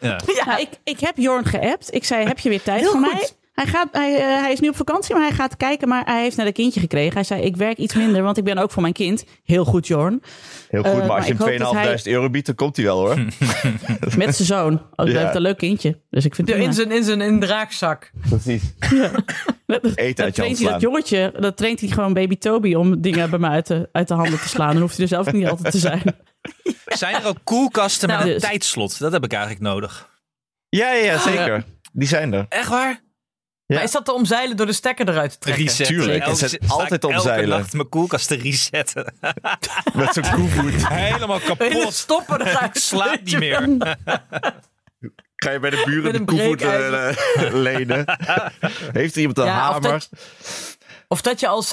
Ja. 0.00 0.20
Ja, 0.36 0.44
Nou, 0.44 0.60
ik, 0.60 0.68
ik 0.84 1.00
heb 1.00 1.16
Jorn 1.16 1.44
geappt. 1.44 1.94
Ik 1.94 2.04
zei, 2.04 2.26
heb 2.26 2.38
je 2.38 2.48
weer 2.48 2.62
tijd 2.62 2.80
Heel 2.80 2.90
voor 2.90 3.00
goed. 3.00 3.12
mij? 3.12 3.28
Hij, 3.54 3.66
gaat, 3.66 3.88
hij, 3.92 4.14
eh, 4.16 4.20
hij 4.42 4.52
is 4.52 4.60
nu 4.60 4.68
op 4.68 4.76
vakantie, 4.76 5.14
maar 5.14 5.24
hij 5.26 5.34
gaat 5.36 5.56
kijken. 5.56 5.88
Maar 5.88 6.04
hij 6.04 6.22
heeft 6.22 6.36
net 6.36 6.46
een 6.46 6.52
kindje 6.52 6.80
gekregen. 6.80 7.14
Hij 7.14 7.22
zei, 7.24 7.42
ik 7.42 7.56
werk 7.56 7.78
iets 7.78 7.94
minder, 7.94 8.22
want 8.22 8.36
ik 8.36 8.44
ben 8.44 8.58
ook 8.58 8.70
voor 8.70 8.82
mijn 8.82 8.94
kind. 8.94 9.24
Heel 9.44 9.64
goed, 9.64 9.86
Jorn. 9.86 10.22
Heel 10.68 10.82
goed, 10.82 10.90
Eh, 10.92 10.98
maar 10.98 11.06
maar 11.06 11.16
als 11.16 11.26
je 11.26 11.32
hoop 11.36 11.38
dat 11.38 11.48
hem 11.48 11.58
2.500 11.58 12.04
hij- 12.04 12.12
euro 12.12 12.30
biedt, 12.30 12.46
dan 12.46 12.54
komt 12.54 12.76
hij 12.76 12.84
wel 12.84 12.98
hoor. 12.98 13.16
Met 14.16 14.34
zijn 14.36 14.48
zoon. 14.48 14.82
Ook 14.96 15.06
Ja. 15.06 15.12
hij 15.12 15.22
heeft 15.22 15.34
een 15.34 15.40
leuk 15.42 15.56
kindje. 15.58 16.00
Dus 16.10 16.24
ik 16.24 16.34
vind 16.34 16.48
het 16.48 16.56
in 16.58 16.72
zijn, 16.72 16.90
in 16.92 17.04
zijn 17.04 17.20
in 17.20 17.40
draagzak. 17.40 18.10
Precies. 18.28 18.62
Dat- 19.66 19.82
Eten 19.84 19.94
dat 19.94 19.96
uit 19.96 20.16
je 20.16 20.32
traint 20.32 20.36
hij 20.36 20.48
dat 20.48 20.58
slaan. 20.58 20.78
jongetje, 20.80 21.34
dat 21.40 21.56
traint 21.56 21.80
hij 21.80 21.88
gewoon 21.88 22.12
baby 22.12 22.36
Toby 22.38 22.74
om 22.74 23.00
dingen 23.00 23.30
bij 23.30 23.38
me 23.38 23.48
uit 23.48 23.66
de, 23.66 23.88
uit 23.92 24.08
de 24.08 24.14
handen 24.14 24.40
te 24.40 24.48
slaan. 24.48 24.72
Dan 24.72 24.80
hoeft 24.80 24.94
hij 24.94 25.02
er 25.02 25.08
zelf 25.08 25.32
niet 25.32 25.46
altijd 25.48 25.70
te 25.72 25.78
zijn. 25.78 26.02
Zijn 26.86 27.14
er 27.14 27.26
ook 27.26 27.36
koelkasten 27.44 28.08
Nou, 28.08 28.20
met 28.20 28.28
een 28.28 28.34
dus- 28.34 28.42
tijdslot? 28.48 28.98
Dat 28.98 29.12
heb 29.12 29.24
ik 29.24 29.32
eigenlijk 29.32 29.62
nodig. 29.62 30.08
Ja, 30.68 30.92
ja, 30.92 31.04
ja, 31.04 31.18
zeker. 31.18 31.64
Die 31.92 32.08
zijn 32.08 32.32
er. 32.32 32.46
Echt 32.48 32.68
waar? 32.68 33.02
Ja. 33.66 33.74
Maar 33.74 33.84
is 33.84 33.90
dat 33.90 34.04
te 34.04 34.12
omzeilen 34.12 34.56
door 34.56 34.66
de 34.66 34.72
stekker 34.72 35.08
eruit 35.08 35.30
te 35.30 35.38
trekken? 35.38 35.64
Reset. 35.64 35.86
Tuurlijk, 35.86 36.24
Elke- 36.24 36.44
het 36.44 36.52
ik 36.52 36.60
altijd 36.68 37.02
Elke 37.02 37.14
omzeilen. 37.16 37.58
nacht 37.58 37.72
mijn 37.72 37.88
koelkast 37.88 38.28
te 38.28 38.34
resetten. 38.36 39.14
Met 39.94 40.12
zo'n 40.12 40.30
koevoet. 40.34 40.88
Helemaal 40.88 41.38
Hele 41.58 41.70
kapot. 41.74 41.94
stoppen 41.94 42.40
eruit. 42.40 42.76
Ik 42.76 42.82
slaap 42.92 43.22
niet 43.24 43.38
meer. 43.38 43.60
Ga 45.36 45.50
je 45.50 45.58
bij 45.60 45.70
de 45.70 45.82
buren 45.84 46.12
de 46.12 46.18
een 46.18 46.24
koevoet 46.24 46.62
eh, 46.62 47.52
lenen? 47.52 48.04
Heeft 48.92 49.14
er 49.14 49.20
iemand 49.20 49.38
een 49.38 49.44
Ja, 49.44 49.68
of 49.68 49.72
hamer? 49.74 49.90
dat, 49.90 50.08
of 51.08 51.20
dat 51.22 51.40
je 51.40 51.46
al 51.48 51.64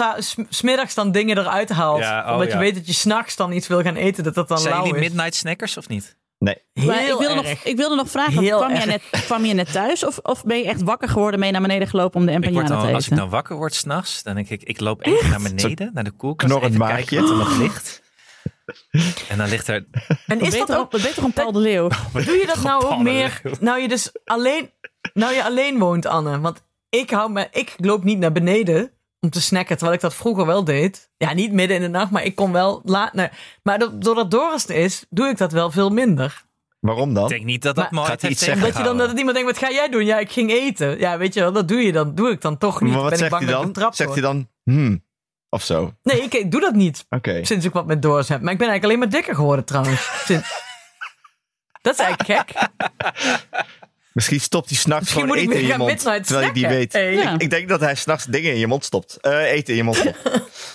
smiddags 0.49 0.93
dan 0.93 1.11
dingen 1.11 1.37
eruit 1.37 1.69
haalt. 1.69 1.99
Ja, 1.99 2.25
oh 2.25 2.31
omdat 2.33 2.47
ja. 2.47 2.53
je 2.53 2.59
weet 2.59 2.75
dat 2.75 2.87
je 2.87 2.93
s'nachts 2.93 3.35
dan 3.35 3.51
iets 3.51 3.67
wil 3.67 3.81
gaan 3.81 3.95
eten. 3.95 4.23
Dat 4.23 4.35
dat 4.35 4.47
dan 4.47 4.57
Zijn 4.59 4.73
lauw 4.73 4.85
is. 4.93 4.99
midnight 4.99 5.35
snackers 5.35 5.77
of 5.77 5.87
niet? 5.87 6.15
Nee. 6.41 6.55
Maar 6.73 7.01
ik 7.01 7.17
wilde, 7.17 7.35
nog, 7.35 7.45
ik 7.45 7.75
wilde 7.75 7.95
nog 7.95 8.09
vragen, 8.09 8.43
Heel 8.43 8.57
kwam 8.57 8.73
je, 8.75 8.85
net, 8.85 9.01
kwam 9.11 9.45
je 9.45 9.53
net 9.53 9.71
thuis 9.71 10.05
of, 10.05 10.17
of 10.17 10.43
ben 10.43 10.57
je 10.57 10.65
echt 10.65 10.83
wakker 10.83 11.09
geworden, 11.09 11.39
mee 11.39 11.51
naar 11.51 11.61
beneden 11.61 11.87
gelopen 11.87 12.19
om 12.19 12.25
de 12.25 12.31
empanada 12.31 12.67
te 12.67 12.81
eten? 12.81 12.93
als 12.93 13.07
ik 13.07 13.15
dan 13.15 13.29
wakker 13.29 13.55
word 13.55 13.73
s'nachts, 13.73 14.23
dan 14.23 14.35
denk 14.35 14.49
ik, 14.49 14.63
ik 14.63 14.79
loop 14.79 15.05
even 15.05 15.29
naar 15.29 15.41
beneden, 15.41 15.91
naar 15.93 16.03
de 16.03 16.11
koelkast, 16.11 16.51
knorrend 16.51 16.73
even 16.73 16.85
maagje. 16.85 17.05
kijken 17.05 17.21
wat 17.21 17.29
er 17.29 17.37
nog 17.37 17.57
ligt. 17.57 18.01
En 19.29 19.37
dan 19.37 19.49
ligt 19.49 19.67
er... 19.67 19.85
En 20.27 20.39
is 20.39 20.49
beter, 20.49 20.67
dat 20.67 20.77
ook... 20.77 20.91
wat 20.91 21.01
beter 21.01 21.23
een 21.23 21.33
Paul 21.33 21.51
de 21.51 21.59
Leeuw. 21.59 21.87
Doe 22.13 22.35
je 22.35 22.45
dat 22.47 22.63
nou 22.63 22.85
ook 22.85 23.01
meer... 23.01 23.41
Nou 23.59 23.79
je 23.79 23.87
dus 23.87 24.11
alleen... 24.25 24.71
Nou 25.13 25.33
je 25.33 25.43
alleen 25.43 25.79
woont, 25.79 26.05
Anne. 26.05 26.39
Want 26.39 26.63
ik, 26.89 27.09
hou 27.09 27.31
me, 27.31 27.47
ik 27.51 27.73
loop 27.77 28.03
niet 28.03 28.19
naar 28.19 28.31
beneden 28.31 28.91
om 29.21 29.29
te 29.29 29.41
snacken, 29.41 29.75
terwijl 29.77 29.95
ik 29.97 30.01
dat 30.03 30.13
vroeger 30.13 30.45
wel 30.45 30.63
deed. 30.63 31.09
Ja, 31.17 31.33
niet 31.33 31.51
midden 31.51 31.75
in 31.77 31.81
de 31.83 31.87
nacht, 31.89 32.11
maar 32.11 32.23
ik 32.23 32.35
kom 32.35 32.51
wel 32.51 32.81
laat 32.85 33.13
naar... 33.13 33.37
Maar 33.63 33.79
do- 33.79 33.97
doordat 33.97 34.31
Doris 34.31 34.67
er 34.69 34.75
is, 34.75 35.05
doe 35.09 35.27
ik 35.27 35.37
dat 35.37 35.51
wel 35.51 35.71
veel 35.71 35.89
minder. 35.89 36.43
Waarom 36.79 37.13
dan? 37.13 37.23
Ik 37.23 37.29
denk 37.29 37.43
niet 37.45 37.61
dat 37.61 37.75
dat 37.75 37.91
Maar- 37.91 38.05
Gaat 38.05 38.23
iets 38.23 38.43
zeggen? 38.43 38.63
Dat 38.65 38.77
je 38.77 38.83
dan 38.83 38.97
dat 38.97 39.17
iemand 39.17 39.35
denkt, 39.35 39.51
wat 39.51 39.59
ga 39.69 39.71
jij 39.73 39.89
doen? 39.89 40.05
Ja, 40.05 40.19
ik 40.19 40.31
ging 40.31 40.51
eten. 40.51 40.99
Ja, 40.99 41.17
weet 41.17 41.33
je 41.33 41.39
wel, 41.39 41.51
dat 41.51 41.67
doe 41.67 41.81
je 41.81 41.91
dan. 41.91 42.15
Doe 42.15 42.29
ik 42.31 42.41
dan 42.41 42.57
toch 42.57 42.81
niet. 42.81 42.91
maar 42.91 43.01
wat 43.01 43.09
ben 43.09 43.13
ik 43.13 43.19
zegt 43.19 43.31
bang 43.31 43.43
hij 43.43 43.51
dat 43.51 43.59
ik 43.61 43.65
dan? 43.65 43.73
betrapt 43.73 43.95
Zegt 43.95 44.11
hij 44.13 44.21
dan, 44.21 44.47
hmm, 44.63 45.03
of 45.49 45.63
zo? 45.63 45.81
Oké. 45.83 45.93
Nee, 46.03 46.21
ik, 46.21 46.33
ik 46.33 46.51
doe 46.51 46.61
dat 46.61 46.73
niet. 46.73 47.05
Sinds 47.41 47.65
ik 47.65 47.73
wat 47.73 47.85
met 47.85 48.01
Doris 48.01 48.29
heb. 48.29 48.41
Maar 48.41 48.51
ik 48.51 48.57
ben 48.57 48.67
eigenlijk 48.69 48.83
alleen 48.83 48.99
maar 48.99 49.19
dikker 49.19 49.35
geworden 49.35 49.65
trouwens. 49.65 50.09
Sinds... 50.27 50.69
Dat 51.81 51.93
is 51.93 51.99
eigenlijk 51.99 52.47
gek. 52.49 52.69
Misschien 54.13 54.39
stopt 54.41 54.69
hij 54.69 54.77
s'nachts 54.77 55.11
gewoon 55.11 55.27
moet 55.27 55.35
ik 55.37 55.41
eten 55.43 55.59
in 55.61 55.67
je 55.67 55.77
mond. 55.77 55.99
Terwijl 55.99 56.45
je 56.45 56.51
die 56.53 56.67
weet. 56.67 56.91
snacken. 56.91 57.13
Hey. 57.13 57.23
Ja. 57.23 57.35
Ik 57.37 57.49
denk 57.49 57.69
dat 57.69 57.79
hij 57.79 57.95
s'nachts 57.95 58.25
dingen 58.25 58.51
in 58.53 58.59
je 58.59 58.67
mond 58.67 58.85
stopt. 58.85 59.17
Eh, 59.21 59.51
eten 59.51 59.69
in 59.69 59.75
je 59.75 59.83
mond 59.83 59.95
stopt. 59.97 60.17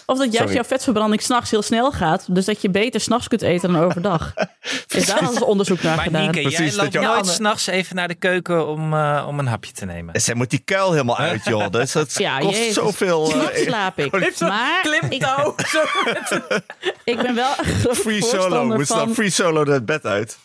Of 0.07 0.19
dat 0.19 0.25
juist 0.25 0.37
Sorry. 0.37 0.53
jouw 0.55 0.65
vetverbranding 0.65 1.23
s'nachts 1.23 1.51
heel 1.51 1.63
snel 1.63 1.93
gaat. 1.93 2.35
Dus 2.35 2.45
dat 2.45 2.63
je 2.63 2.71
beter 2.71 3.01
s'nachts 3.01 3.29
kunt 3.29 3.43
eten 3.43 3.73
dan 3.73 3.83
overdag. 3.83 4.33
Is 4.89 5.07
daar 5.07 5.19
al 5.21 5.31
eens 5.31 5.43
onderzoek 5.43 5.83
naar 5.83 5.97
Maar 5.97 6.05
gedaan? 6.05 6.21
Nienke, 6.23 6.41
jij 6.43 6.51
Precies, 6.51 6.77
loopt 6.77 6.93
dat 6.93 7.03
je- 7.03 7.09
nooit 7.09 7.27
Ja, 7.27 7.33
s'nachts 7.33 7.67
even 7.67 7.97
naar 7.97 8.09
de 8.09 8.15
keuken 8.15 8.67
om, 8.67 8.93
eh, 8.95 9.25
om 9.29 9.39
een 9.39 9.47
hapje 9.47 9.73
te 9.73 9.85
nemen. 9.85 10.15
En 10.15 10.21
zij 10.21 10.35
moet 10.35 10.51
die 10.51 10.63
kuil 10.65 10.91
helemaal 10.93 11.19
uit, 11.19 11.45
joh. 11.45 11.71
Dus 11.77 11.93
dat 11.93 12.15
Ja, 12.19 12.39
kost 12.39 12.59
jezus. 12.59 12.75
zoveel. 12.75 13.25
eh, 13.25 13.31
S'nachts 13.31 13.63
slaap 13.63 13.99
ik. 13.99 14.11
Maar 14.13 14.23
ik. 14.23 14.37
Zo 14.37 14.47
met 16.05 16.31
een- 16.31 16.63
ik 17.05 17.17
ben 17.23 17.35
wel 17.35 17.55
free 17.95 18.23
solo. 18.23 18.65
Moet 18.65 18.87
van... 18.87 19.15
free 19.15 19.31
solo 19.31 19.65
het 19.73 19.87
bed 19.87 20.05
uit? 20.05 20.39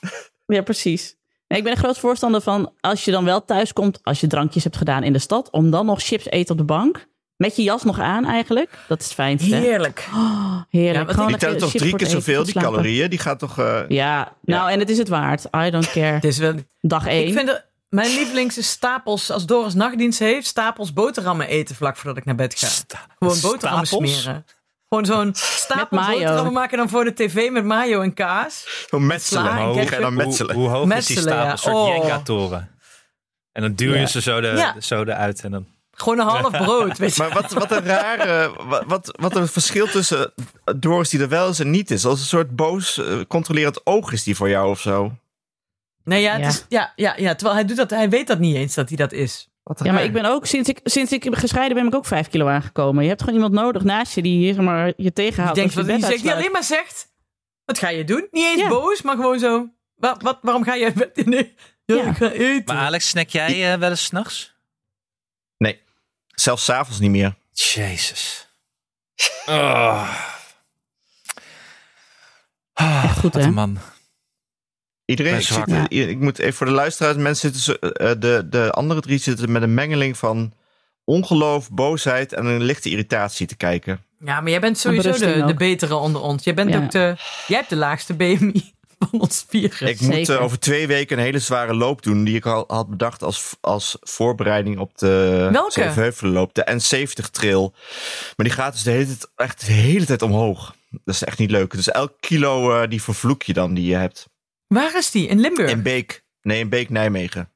Ja, 0.46 0.62
precies. 0.62 1.16
Ik 1.56 1.64
ben 1.64 1.72
een 1.72 1.78
groot 1.78 2.00
voorstander 2.00 2.42
van 2.42 2.74
als 2.80 3.06
je 3.06 3.12
dan 3.12 3.26
wel 3.26 3.46
thuis 3.46 3.74
komt, 3.74 4.00
als 4.04 4.20
je 4.20 4.28
drankjes 4.28 4.64
hebt 4.64 4.78
gedaan 4.78 5.04
in 5.04 5.14
de 5.14 5.20
stad, 5.20 5.50
om 5.52 5.72
dan 5.72 5.86
nog 5.86 6.02
chips 6.02 6.26
eten 6.30 6.52
op 6.52 6.58
de 6.58 6.64
bank. 6.64 7.10
Met 7.36 7.56
je 7.56 7.64
jas 7.64 7.84
nog 7.84 8.00
aan 8.00 8.26
eigenlijk. 8.26 8.70
Dat 8.88 9.00
is 9.00 9.06
het 9.06 9.14
fijnste. 9.14 9.56
Heerlijk. 9.56 10.08
Oh, 10.14 10.62
heerlijk. 10.70 11.12
Ja, 11.16 11.26
Die 11.28 11.38
telt 11.38 11.60
toch 11.60 11.72
drie 11.72 11.96
keer 11.96 12.08
zoveel, 12.08 12.44
die 12.44 12.54
calorieën. 12.54 13.10
Die 13.10 13.20
gaat 13.20 13.40
toch... 13.40 13.60
eh, 13.60 13.80
Ja, 13.88 14.34
nou 14.42 14.72
en 14.72 14.80
het 14.80 14.90
is 14.90 14.98
het 14.98 15.08
waard. 15.08 15.46
I 15.56 15.70
don't 15.70 15.92
care. 15.92 16.06
Het 16.14 16.24
is 16.24 16.38
wel... 16.38 16.54
Dag 16.82 17.08
één. 17.08 17.28
Ik 17.28 17.34
vind 17.34 17.48
het... 17.50 17.66
Mijn 17.90 18.10
lievelings 18.14 18.58
is 18.58 18.70
stapels, 18.70 19.32
als 19.32 19.46
Doris 19.46 19.74
nachtdienst 19.74 20.20
heeft, 20.20 20.48
stapels 20.48 20.94
boterhammen 20.94 21.48
eten 21.48 21.76
vlak 21.76 21.96
voordat 21.98 22.18
ik 22.18 22.26
naar 22.26 22.36
bed 22.36 22.60
ga. 22.60 22.68
Gewoon 23.20 23.38
boterhammen 23.42 23.88
Stapels? 23.88 24.22
smeren. 24.22 24.46
Gewoon 24.96 25.06
zo'n 25.06 25.32
stapel 25.36 25.98
boterhammen 26.06 26.54
maken 26.54 26.78
dan 26.78 26.90
voor 26.90 27.04
de 27.04 27.14
tv 27.14 27.50
met 27.52 27.64
mayo 27.66 28.02
en 28.02 28.14
kaas. 28.14 28.86
Zo'n 28.90 29.06
metselen. 29.06 29.44
Sla 29.44 29.58
en 29.60 29.66
Hoe 29.66 29.90
dan 29.90 30.04
hoe, 30.04 30.12
metselen? 30.12 30.56
hoe 30.56 30.68
hoog 30.70 30.94
is 30.94 31.06
die 31.06 31.16
Metselen, 31.16 31.22
stapel? 31.24 31.44
ja. 31.46 31.52
Een 31.52 31.58
soort 31.58 31.76
Oh. 31.76 31.96
Jenga-toren. 31.96 32.70
En 33.52 33.62
dan 33.62 33.74
duw 33.74 33.92
je 33.94 34.00
Ja. 34.00 34.06
ze 34.06 34.22
zo, 34.22 34.42
de, 34.42 34.48
Ja. 34.48 34.76
zo 34.80 35.02
eruit. 35.04 35.44
En 35.44 35.52
dan... 35.52 35.66
Gewoon 35.92 36.20
een 36.20 36.26
half 36.28 36.52
brood, 36.52 36.98
weet 36.98 37.16
je. 37.16 37.22
Maar 37.24 37.34
wat, 37.34 37.52
wat 37.52 37.72
een 37.72 37.86
rare... 37.86 38.52
Wat, 38.88 39.16
wat, 39.20 39.36
een 39.36 39.48
verschil 39.48 39.88
tussen 39.88 40.34
Doris 40.76 41.10
die 41.10 41.20
er 41.22 41.30
wel 41.30 41.50
is 41.50 41.60
en 41.60 41.70
niet 41.70 41.92
is. 41.92 42.06
Als 42.06 42.20
een 42.20 42.26
soort 42.26 42.56
boos, 42.56 42.98
eh, 42.98 43.20
controlerend 43.28 43.86
oog 43.86 44.12
is 44.12 44.24
die 44.24 44.36
voor 44.36 44.50
jou 44.50 44.70
of 44.70 44.80
zo. 44.80 45.12
Nee, 46.04 46.22
ja, 46.22 46.32
het 46.32 46.42
Ja. 46.42 46.48
Is, 46.48 46.66
ja, 46.70 46.94
ja, 46.96 47.14
ja, 47.18 47.36
terwijl 47.36 47.56
hij 47.58 47.66
doet 47.66 47.78
dat, 47.78 47.90
hij 47.90 48.10
weet 48.10 48.28
dat 48.28 48.40
niet 48.40 48.56
eens 48.56 48.74
dat 48.74 48.88
hij 48.88 48.98
dat 48.98 49.12
is. 49.12 49.50
Wat 49.64 49.80
Ja, 49.84 49.92
maar 49.92 50.04
ik 50.04 50.14
ben 50.14 50.26
ook, 50.26 50.46
sinds 50.46 50.70
ik, 50.70 50.80
sinds 50.84 51.12
ik 51.12 51.28
gescheiden 51.36 51.74
ben, 51.74 51.84
ben 51.84 51.94
ik 51.94 51.98
ook 52.00 52.06
vijf 52.06 52.28
kilo 52.28 52.48
aangekomen. 52.48 53.04
Je 53.04 53.10
hebt 53.10 53.20
gewoon 53.22 53.36
iemand 53.36 53.54
nodig 53.54 53.84
naast 53.84 54.16
je 54.16 54.22
die 54.22 54.54
zeg 54.54 54.64
maar, 54.64 54.88
je 54.88 54.94
Die 54.98 55.14
tegenhoudt. 55.14 55.56
denkt 55.56 55.78
als 55.78 55.86
wat 55.86 55.86
je 55.86 55.92
hij 55.92 56.00
bed 56.02 56.10
zegt, 56.10 56.22
die 56.24 56.32
alleen 56.34 56.52
maar 56.52 56.64
zegt, 56.64 57.08
wat 57.66 57.78
ga 57.80 57.90
je 57.90 58.04
doen? 58.04 58.28
Niet 58.32 58.46
eens 58.46 58.62
Ja. 58.62 58.68
boos, 58.70 59.02
maar 59.02 59.16
gewoon 59.16 59.40
zo. 59.40 59.70
Wat, 59.96 60.22
wat, 60.22 60.40
waarom 60.42 60.64
ga 60.64 60.74
je 60.74 60.92
bed? 60.94 61.26
Nee, 61.26 61.56
ja, 61.86 62.04
ik 62.04 62.16
ga 62.18 62.32
eten. 62.32 62.76
Maar 62.76 62.86
Alex, 62.86 63.10
snack 63.10 63.30
jij 63.30 63.74
eh, 63.74 63.80
wel 63.80 63.90
eens 63.90 64.04
s'nachts? 64.04 64.56
Nee, 65.58 65.82
zelfs 66.28 66.64
s'avonds 66.66 67.00
niet 67.00 67.12
meer. 67.12 67.36
Jezus. 67.52 68.48
Oh. 69.46 70.18
Echt 72.74 73.20
goed, 73.20 73.34
Wat 73.34 73.42
hè? 73.42 73.48
een 73.48 73.54
man. 73.54 73.78
Iedereen, 75.06 75.36
ik, 75.36 75.42
zit- 75.42 75.86
ik 75.90 76.20
moet 76.20 76.40
even 76.40 76.54
voor 76.54 76.66
de 76.66 76.72
luisteraars, 76.72 77.18
mensen 77.18 77.54
zitten, 77.56 77.94
eh, 77.94 78.12
de, 78.20 78.48
de 78.50 78.72
andere 78.72 79.02
drie 79.02 79.18
zitten 79.20 79.52
met 79.52 79.62
een 79.62 79.74
mengeling 79.74 80.18
van 80.18 80.54
ongeloof, 81.04 81.70
boosheid 81.72 82.34
en 82.34 82.46
een 82.46 82.62
lichte 82.64 82.90
irritatie 82.90 83.48
te 83.48 83.56
kijken. 83.56 84.04
Ja, 84.26 84.42
maar 84.42 84.50
jij 84.52 84.60
bent 84.60 84.78
sowieso 84.78 85.12
de, 85.12 85.44
de 85.46 85.54
betere 85.54 85.96
onder 85.96 86.22
ons. 86.22 86.44
Jij, 86.44 86.54
bent 86.54 86.70
Ja. 86.74 86.84
ook 86.84 86.92
de, 86.92 87.16
jij 87.48 87.58
hebt 87.58 87.70
de 87.70 87.76
laagste 87.76 88.14
BMI. 88.14 88.72
van 89.10 89.20
ons 89.22 89.46
vieren. 89.50 89.88
Ik 89.88 90.02
moet 90.02 90.14
Zeker. 90.14 90.36
eh, 90.36 90.44
over 90.44 90.60
twee 90.60 90.88
weken 90.88 91.18
een 91.18 91.24
hele 91.24 91.40
zware 91.40 91.74
loop 91.74 92.04
doen. 92.04 92.24
Die 92.24 92.36
ik 92.36 92.46
al 92.46 92.64
had 92.68 92.90
bedacht 92.90 93.24
als, 93.24 93.56
als 93.62 93.98
voorbereiding 94.02 94.80
op 94.80 94.98
de? 94.98 95.66
Zevenheuvelenloop. 95.68 96.54
De 96.54 96.80
N70 96.80 97.30
trail. 97.32 97.74
Maar 98.36 98.46
die 98.46 98.56
gaat 98.56 98.74
dus 98.74 98.84
de 98.84 98.92
hele 98.92 99.06
tijd, 99.06 99.28
echt 99.36 99.66
de 99.66 99.72
hele 99.72 100.06
tijd 100.06 100.22
omhoog. 100.22 100.76
Dat 100.90 101.16
is 101.16 101.24
echt 101.24 101.38
niet 101.38 101.52
leuk. 101.52 101.72
Dus 101.72 101.92
elk 101.92 102.14
kilo 102.20 102.82
eh, 102.82 102.90
die 102.90 103.02
vervloek 103.02 103.44
je 103.44 103.54
dan 103.54 103.74
die 103.74 103.86
je 103.86 103.96
hebt. 103.96 104.30
Waar 104.74 104.98
is 104.98 105.12
die? 105.12 105.28
In 105.28 105.40
Limburg? 105.40 105.72
In 105.72 105.82
Beek. 105.82 106.24
Nee, 106.42 106.60
in 106.60 106.70
Beek, 106.70 106.90
Nijmegen. 106.90 107.52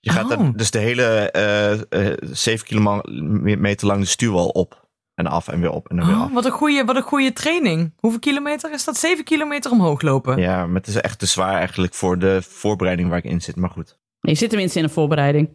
Je 0.00 0.10
gaat 0.10 0.22
Oh. 0.24 0.28
dan 0.30 0.52
dus 0.56 0.70
de 0.70 0.78
hele 0.78 1.04
eh 1.30 1.72
eh, 1.72 2.16
7 2.30 2.66
kilometer 2.66 3.86
lang 3.86 4.00
de 4.00 4.06
stuwwal 4.06 4.48
op. 4.48 4.80
En 5.14 5.26
af 5.26 5.48
en 5.48 5.60
weer 5.60 5.70
op 5.70 5.88
en 5.90 5.96
dan 5.96 6.06
weer 6.06 6.16
af. 6.16 6.28
Oh, 6.28 6.34
wat, 6.34 6.44
een 6.44 6.50
goede, 6.50 6.84
wat 6.84 6.96
een 6.96 7.02
goede 7.02 7.32
training. 7.32 7.92
Hoeveel 7.96 8.20
kilometer 8.20 8.72
is 8.72 8.84
dat? 8.84 8.96
7 8.96 9.24
kilometer 9.24 9.70
omhoog 9.70 10.02
lopen. 10.02 10.38
Ja, 10.38 10.66
maar 10.66 10.76
het 10.76 10.86
is 10.86 10.94
echt 11.00 11.18
te 11.18 11.26
zwaar 11.26 11.54
eigenlijk 11.58 11.94
voor 11.94 12.18
de 12.18 12.42
voorbereiding 12.48 13.08
waar 13.08 13.18
ik 13.18 13.24
in 13.24 13.40
zit. 13.40 13.56
Maar 13.56 13.70
goed. 13.70 13.98
Je 14.20 14.34
zit 14.34 14.48
tenminste 14.48 14.78
in 14.78 14.84
een 14.84 14.90
voorbereiding. 14.90 15.50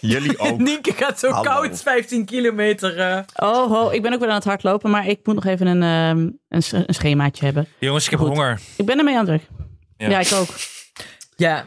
Jullie 0.00 0.38
ook. 0.38 0.58
Nienke 0.68 0.92
gaat 0.92 1.18
zo 1.18 1.30
Hallo. 1.30 1.50
koud 1.50 1.82
15 1.82 2.24
kilometer. 2.24 2.98
eh. 2.98 3.18
Oh, 3.36 3.66
ho, 3.70 3.90
ik 3.90 4.02
ben 4.02 4.12
ook 4.12 4.20
weer 4.20 4.28
aan 4.28 4.34
het 4.34 4.44
hardlopen, 4.44 4.90
maar 4.90 5.06
ik 5.08 5.20
moet 5.26 5.34
nog 5.34 5.44
even 5.44 5.66
een, 5.66 5.82
ehm, 5.82 6.30
een, 6.48 6.62
sch- 6.62 6.72
een 6.72 6.94
schemaatje 6.94 7.44
hebben. 7.44 7.66
Jongens, 7.78 8.04
ik 8.04 8.10
heb 8.10 8.18
Goed. 8.20 8.28
honger. 8.28 8.60
Ik 8.76 8.86
ben 8.86 8.98
ermee 8.98 9.18
aan 9.18 9.26
het 9.28 9.40
druk. 9.48 9.61
Ja. 10.02 10.08
Ja, 10.10 10.18
ik 10.20 10.32
ook. 10.32 10.48
Ja. 11.36 11.66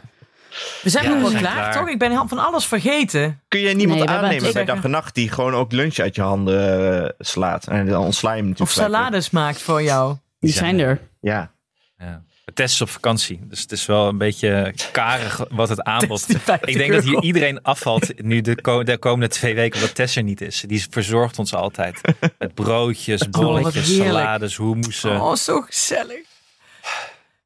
We 0.82 0.90
zijn 0.90 1.04
Ja, 1.04 1.10
nog 1.10 1.22
we 1.22 1.30
wel 1.30 1.40
klaar, 1.40 1.52
klaar. 1.54 1.72
toch? 1.76 1.88
Ik 1.88 1.98
ben 1.98 2.28
van 2.28 2.38
alles 2.38 2.66
vergeten. 2.66 3.40
Kun 3.48 3.60
je 3.60 3.74
niemand 3.74 3.98
Nee, 4.00 4.08
aannemen 4.08 4.52
bij 4.52 4.64
dag 4.64 4.84
en 4.84 4.90
nacht 4.90 5.14
die 5.14 5.30
gewoon 5.30 5.54
ook 5.54 5.72
lunch 5.72 5.98
uit 5.98 6.14
je 6.14 6.22
handen 6.22 7.02
eh, 7.04 7.10
slaat? 7.18 7.66
En 7.66 7.86
dan 7.86 8.04
ontsla 8.04 8.30
je 8.30 8.36
hem 8.36 8.48
natuurlijk. 8.48 8.76
Of 8.78 8.84
salades 8.84 9.30
maakt 9.30 9.62
voor 9.62 9.82
jou. 9.82 10.16
Die 10.40 10.52
zijn 10.52 10.78
er. 10.78 11.00
Ja. 11.20 11.50
Ja. 11.98 12.22
Tess 12.54 12.74
is 12.74 12.80
op 12.80 12.88
vakantie, 12.90 13.40
dus 13.42 13.60
het 13.60 13.72
is 13.72 13.86
wel 13.86 14.08
een 14.08 14.18
beetje 14.18 14.74
karig 14.92 15.44
wat 15.50 15.68
het 15.68 15.82
aanbod. 15.94 16.26
die 16.26 16.38
50 16.38 16.68
Ik 16.68 16.76
denk 16.76 16.92
dat 16.92 17.04
hier 17.04 17.22
iedereen 17.22 17.62
afvalt 17.62 18.22
nu 18.22 18.40
de, 18.40 18.60
ko- 18.60 18.82
de 18.82 18.98
komende 18.98 19.28
twee 19.28 19.54
weken 19.54 19.80
omdat 19.80 19.94
Tess 19.94 20.16
er 20.16 20.22
niet 20.22 20.40
is. 20.40 20.64
Die 20.66 20.86
verzorgt 20.90 21.38
ons 21.38 21.54
altijd. 21.54 22.00
Met 22.38 22.54
broodjes, 22.54 23.28
bolletjes, 23.28 23.86
heerlijk. 23.88 24.08
salades, 24.10 24.56
hummussen. 24.56 25.20
Oh, 25.20 25.34
zo 25.34 25.60
gezellig. 25.60 26.18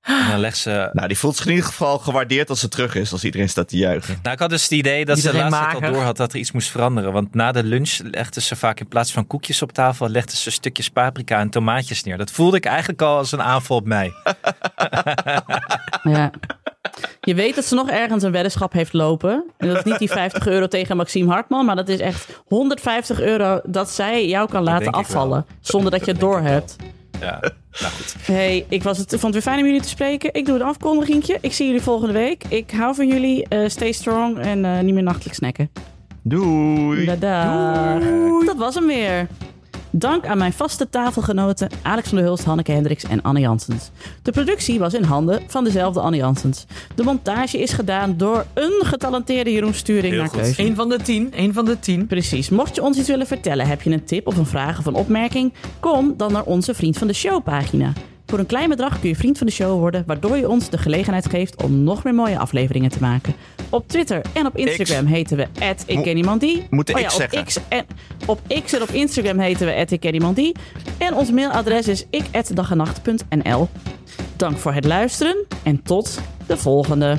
En 0.03 0.29
dan 0.31 0.41
legt 0.41 0.59
ze... 0.59 0.91
Nou, 0.93 1.09
die 1.09 1.19
voelt 1.19 1.37
zich 1.37 1.45
in 1.45 1.51
ieder 1.51 1.67
geval 1.67 1.99
gewaardeerd 1.99 2.51
als 2.51 2.61
ze 2.61 2.69
terug 2.69 2.95
is. 2.95 3.13
Als 3.13 3.25
iedereen 3.25 3.49
staat 3.49 3.69
te 3.69 3.77
juichen. 3.77 4.19
Nou, 4.23 4.35
ik 4.35 4.41
had 4.41 4.51
dus 4.51 4.63
het 4.63 4.71
idee 4.71 5.05
dat 5.05 5.17
Iedereen 5.17 5.45
ze 5.45 5.51
laatst 5.51 5.75
al 5.75 5.93
door 5.93 6.03
had 6.03 6.17
dat 6.17 6.33
er 6.33 6.39
iets 6.39 6.53
moest 6.53 6.69
veranderen. 6.71 7.13
Want 7.13 7.35
na 7.35 7.53
de 7.53 7.65
lunch 7.65 7.99
legde 8.03 8.41
ze 8.41 8.57
vaak 8.57 8.81
in 8.81 8.89
plaats 8.89 9.13
van 9.13 9.27
koekjes 9.27 9.63
op 9.63 9.73
tafel, 9.73 10.09
legde 10.09 10.37
ze 10.37 10.51
stukjes 10.51 10.89
paprika 10.89 11.39
en 11.39 11.51
tomaatjes 11.51 12.03
neer. 12.03 12.19
Dat 12.19 12.31
voelde 12.31 12.57
ik 12.57 12.65
eigenlijk 12.65 13.03
al 13.03 13.17
als 13.17 13.33
een 13.33 13.43
aanval 13.43 13.77
op 13.77 13.87
mij. 13.87 14.13
Ja. 16.03 16.31
Je 17.21 17.35
weet 17.35 17.55
dat 17.55 17.65
ze 17.65 17.75
nog 17.75 17.91
ergens 17.91 18.23
een 18.23 18.33
weddenschap 18.33 18.73
heeft 18.73 18.93
lopen. 18.93 19.45
En 19.59 19.69
dat 19.69 19.77
is 19.77 19.85
niet 19.85 19.99
die 19.99 20.11
50 20.11 20.47
euro 20.47 20.67
tegen 20.67 20.97
Maxime 20.97 21.33
Hartman, 21.33 21.65
maar 21.67 21.77
dat 21.77 21.89
is 21.89 21.99
echt 21.99 22.43
150 22.47 23.21
euro 23.21 23.61
dat 23.65 23.91
zij 23.91 24.29
jou 24.29 24.49
kan 24.49 24.63
laten 24.63 24.93
afvallen. 24.93 25.47
Zonder 25.61 25.91
dat 25.91 26.05
je 26.05 26.11
het 26.11 26.21
doorhebt. 26.21 26.77
Ja, 27.21 27.39
nou 27.81 27.93
goed. 27.93 28.15
Hey, 28.21 28.65
ik 28.69 28.83
was 28.83 28.99
het, 28.99 29.09
vond 29.11 29.23
het 29.23 29.33
weer 29.33 29.43
fijn 29.43 29.59
om 29.59 29.65
jullie 29.65 29.81
te 29.81 29.89
spreken. 29.89 30.35
Ik 30.35 30.47
doe 30.47 30.55
een 30.55 30.63
afkondigingje. 30.63 31.39
Ik 31.41 31.53
zie 31.53 31.67
jullie 31.67 31.83
volgende 31.83 32.13
week. 32.13 32.45
Ik 32.49 32.71
hou 32.71 32.95
van 32.95 33.09
jullie. 33.09 33.49
Eh, 33.49 33.69
stay 33.69 33.93
strong 33.93 34.39
en 34.39 34.65
eh, 34.65 34.81
niet 34.81 34.95
meer 34.95 35.03
nachtelijk 35.03 35.35
snacken. 35.35 35.71
Doei. 36.23 37.05
Dadag. 37.05 38.03
Dat 38.45 38.57
was 38.57 38.75
hem 38.75 38.87
weer. 38.87 39.29
Dank 39.91 40.27
aan 40.27 40.39
mijn 40.39 40.53
vaste 40.53 40.89
tafelgenoten 40.89 41.69
Alex 41.83 42.09
van 42.09 42.17
der 42.19 42.27
Hulst, 42.27 42.45
Hanneke 42.45 42.73
Hendricks 42.73 43.05
en 43.05 43.23
Anne 43.23 43.41
Janssens. 43.41 43.91
De 44.23 44.33
productie 44.33 44.79
was 44.79 44.95
in 44.95 45.03
handen 45.03 45.43
van 45.47 45.65
dezelfde 45.65 46.01
Anne 46.01 46.17
Janssens. 46.17 46.67
De 46.95 47.03
montage 47.03 47.59
is 47.59 47.73
gedaan 47.73 48.17
door 48.17 48.47
een 48.55 48.81
getalenteerde 48.81 49.53
Jeroen 49.53 49.75
Sturing 49.75 50.13
Heel 50.13 50.23
naar 50.23 50.31
goed. 50.31 50.41
keuze. 50.41 50.63
Eén 50.63 50.75
van 50.75 50.89
de 50.89 50.99
tien. 51.03 51.33
Eén 51.37 51.53
van 51.53 51.65
de 51.65 51.79
tien. 51.79 52.07
Precies. 52.07 52.49
Mocht 52.49 52.75
je 52.75 52.83
ons 52.83 52.99
iets 52.99 53.09
willen 53.09 53.27
vertellen, 53.27 53.67
heb 53.67 53.83
je 53.83 53.91
een 53.91 54.05
tip 54.05 54.27
of 54.27 54.37
een 54.37 54.47
vraag 54.47 54.79
of 54.79 54.87
een 54.87 54.95
opmerking, 54.95 55.53
kom 55.81 56.15
dan 56.17 56.33
naar 56.33 56.45
onze 56.45 56.75
Vriend 56.75 56.99
van 56.99 57.07
de 57.07 57.13
Show 57.13 57.43
pagina. 57.43 57.93
Voor 58.31 58.39
een 58.39 58.47
klein 58.47 58.69
bedrag 58.69 59.01
kun 59.01 59.09
je 59.09 59.17
vriend 59.17 59.39
van 59.39 59.47
de 59.47 59.53
show 59.53 59.79
worden, 59.79 60.05
waardoor 60.07 60.37
je 60.37 60.49
ons 60.49 60.69
de 60.69 60.79
gelegenheid 60.79 61.29
geeft 61.29 61.63
om 61.63 61.83
nog 61.83 62.05
meer 62.05 62.15
mooie 62.15 62.39
afleveringen 62.39 62.91
te 62.91 63.01
maken. 63.01 63.35
Op 63.71 63.89
Twitter 63.89 64.21
en 64.33 64.47
op 64.47 64.57
Instagram 64.57 65.07
heten 65.07 65.37
we 65.37 65.47
ik 65.87 66.03
ken 66.03 66.17
iemand 66.17 66.41
die. 66.41 66.67
moet 66.71 66.95
oh 66.95 67.01
ja, 67.01 67.07
op 67.07 67.13
zeggen. 67.13 67.45
X 67.45 67.59
en, 67.69 67.87
op 68.27 68.41
X 68.65 68.73
en 68.73 68.83
op 68.83 68.89
Instagram 68.89 69.39
heten 69.39 69.67
we 69.67 69.73
ik 69.73 70.01
ken 70.01 70.15
iemand 70.15 70.37
die. 70.37 70.57
En 70.99 71.15
ons 71.15 71.31
mailadres 71.31 71.89
is 71.89 72.07
ik@dagenacht.nl. 72.11 73.69
Dank 74.37 74.59
voor 74.59 74.73
het 74.73 74.85
luisteren 74.85 75.37
en 75.63 75.83
tot 75.83 76.21
de 76.47 76.57
volgende. 76.57 77.19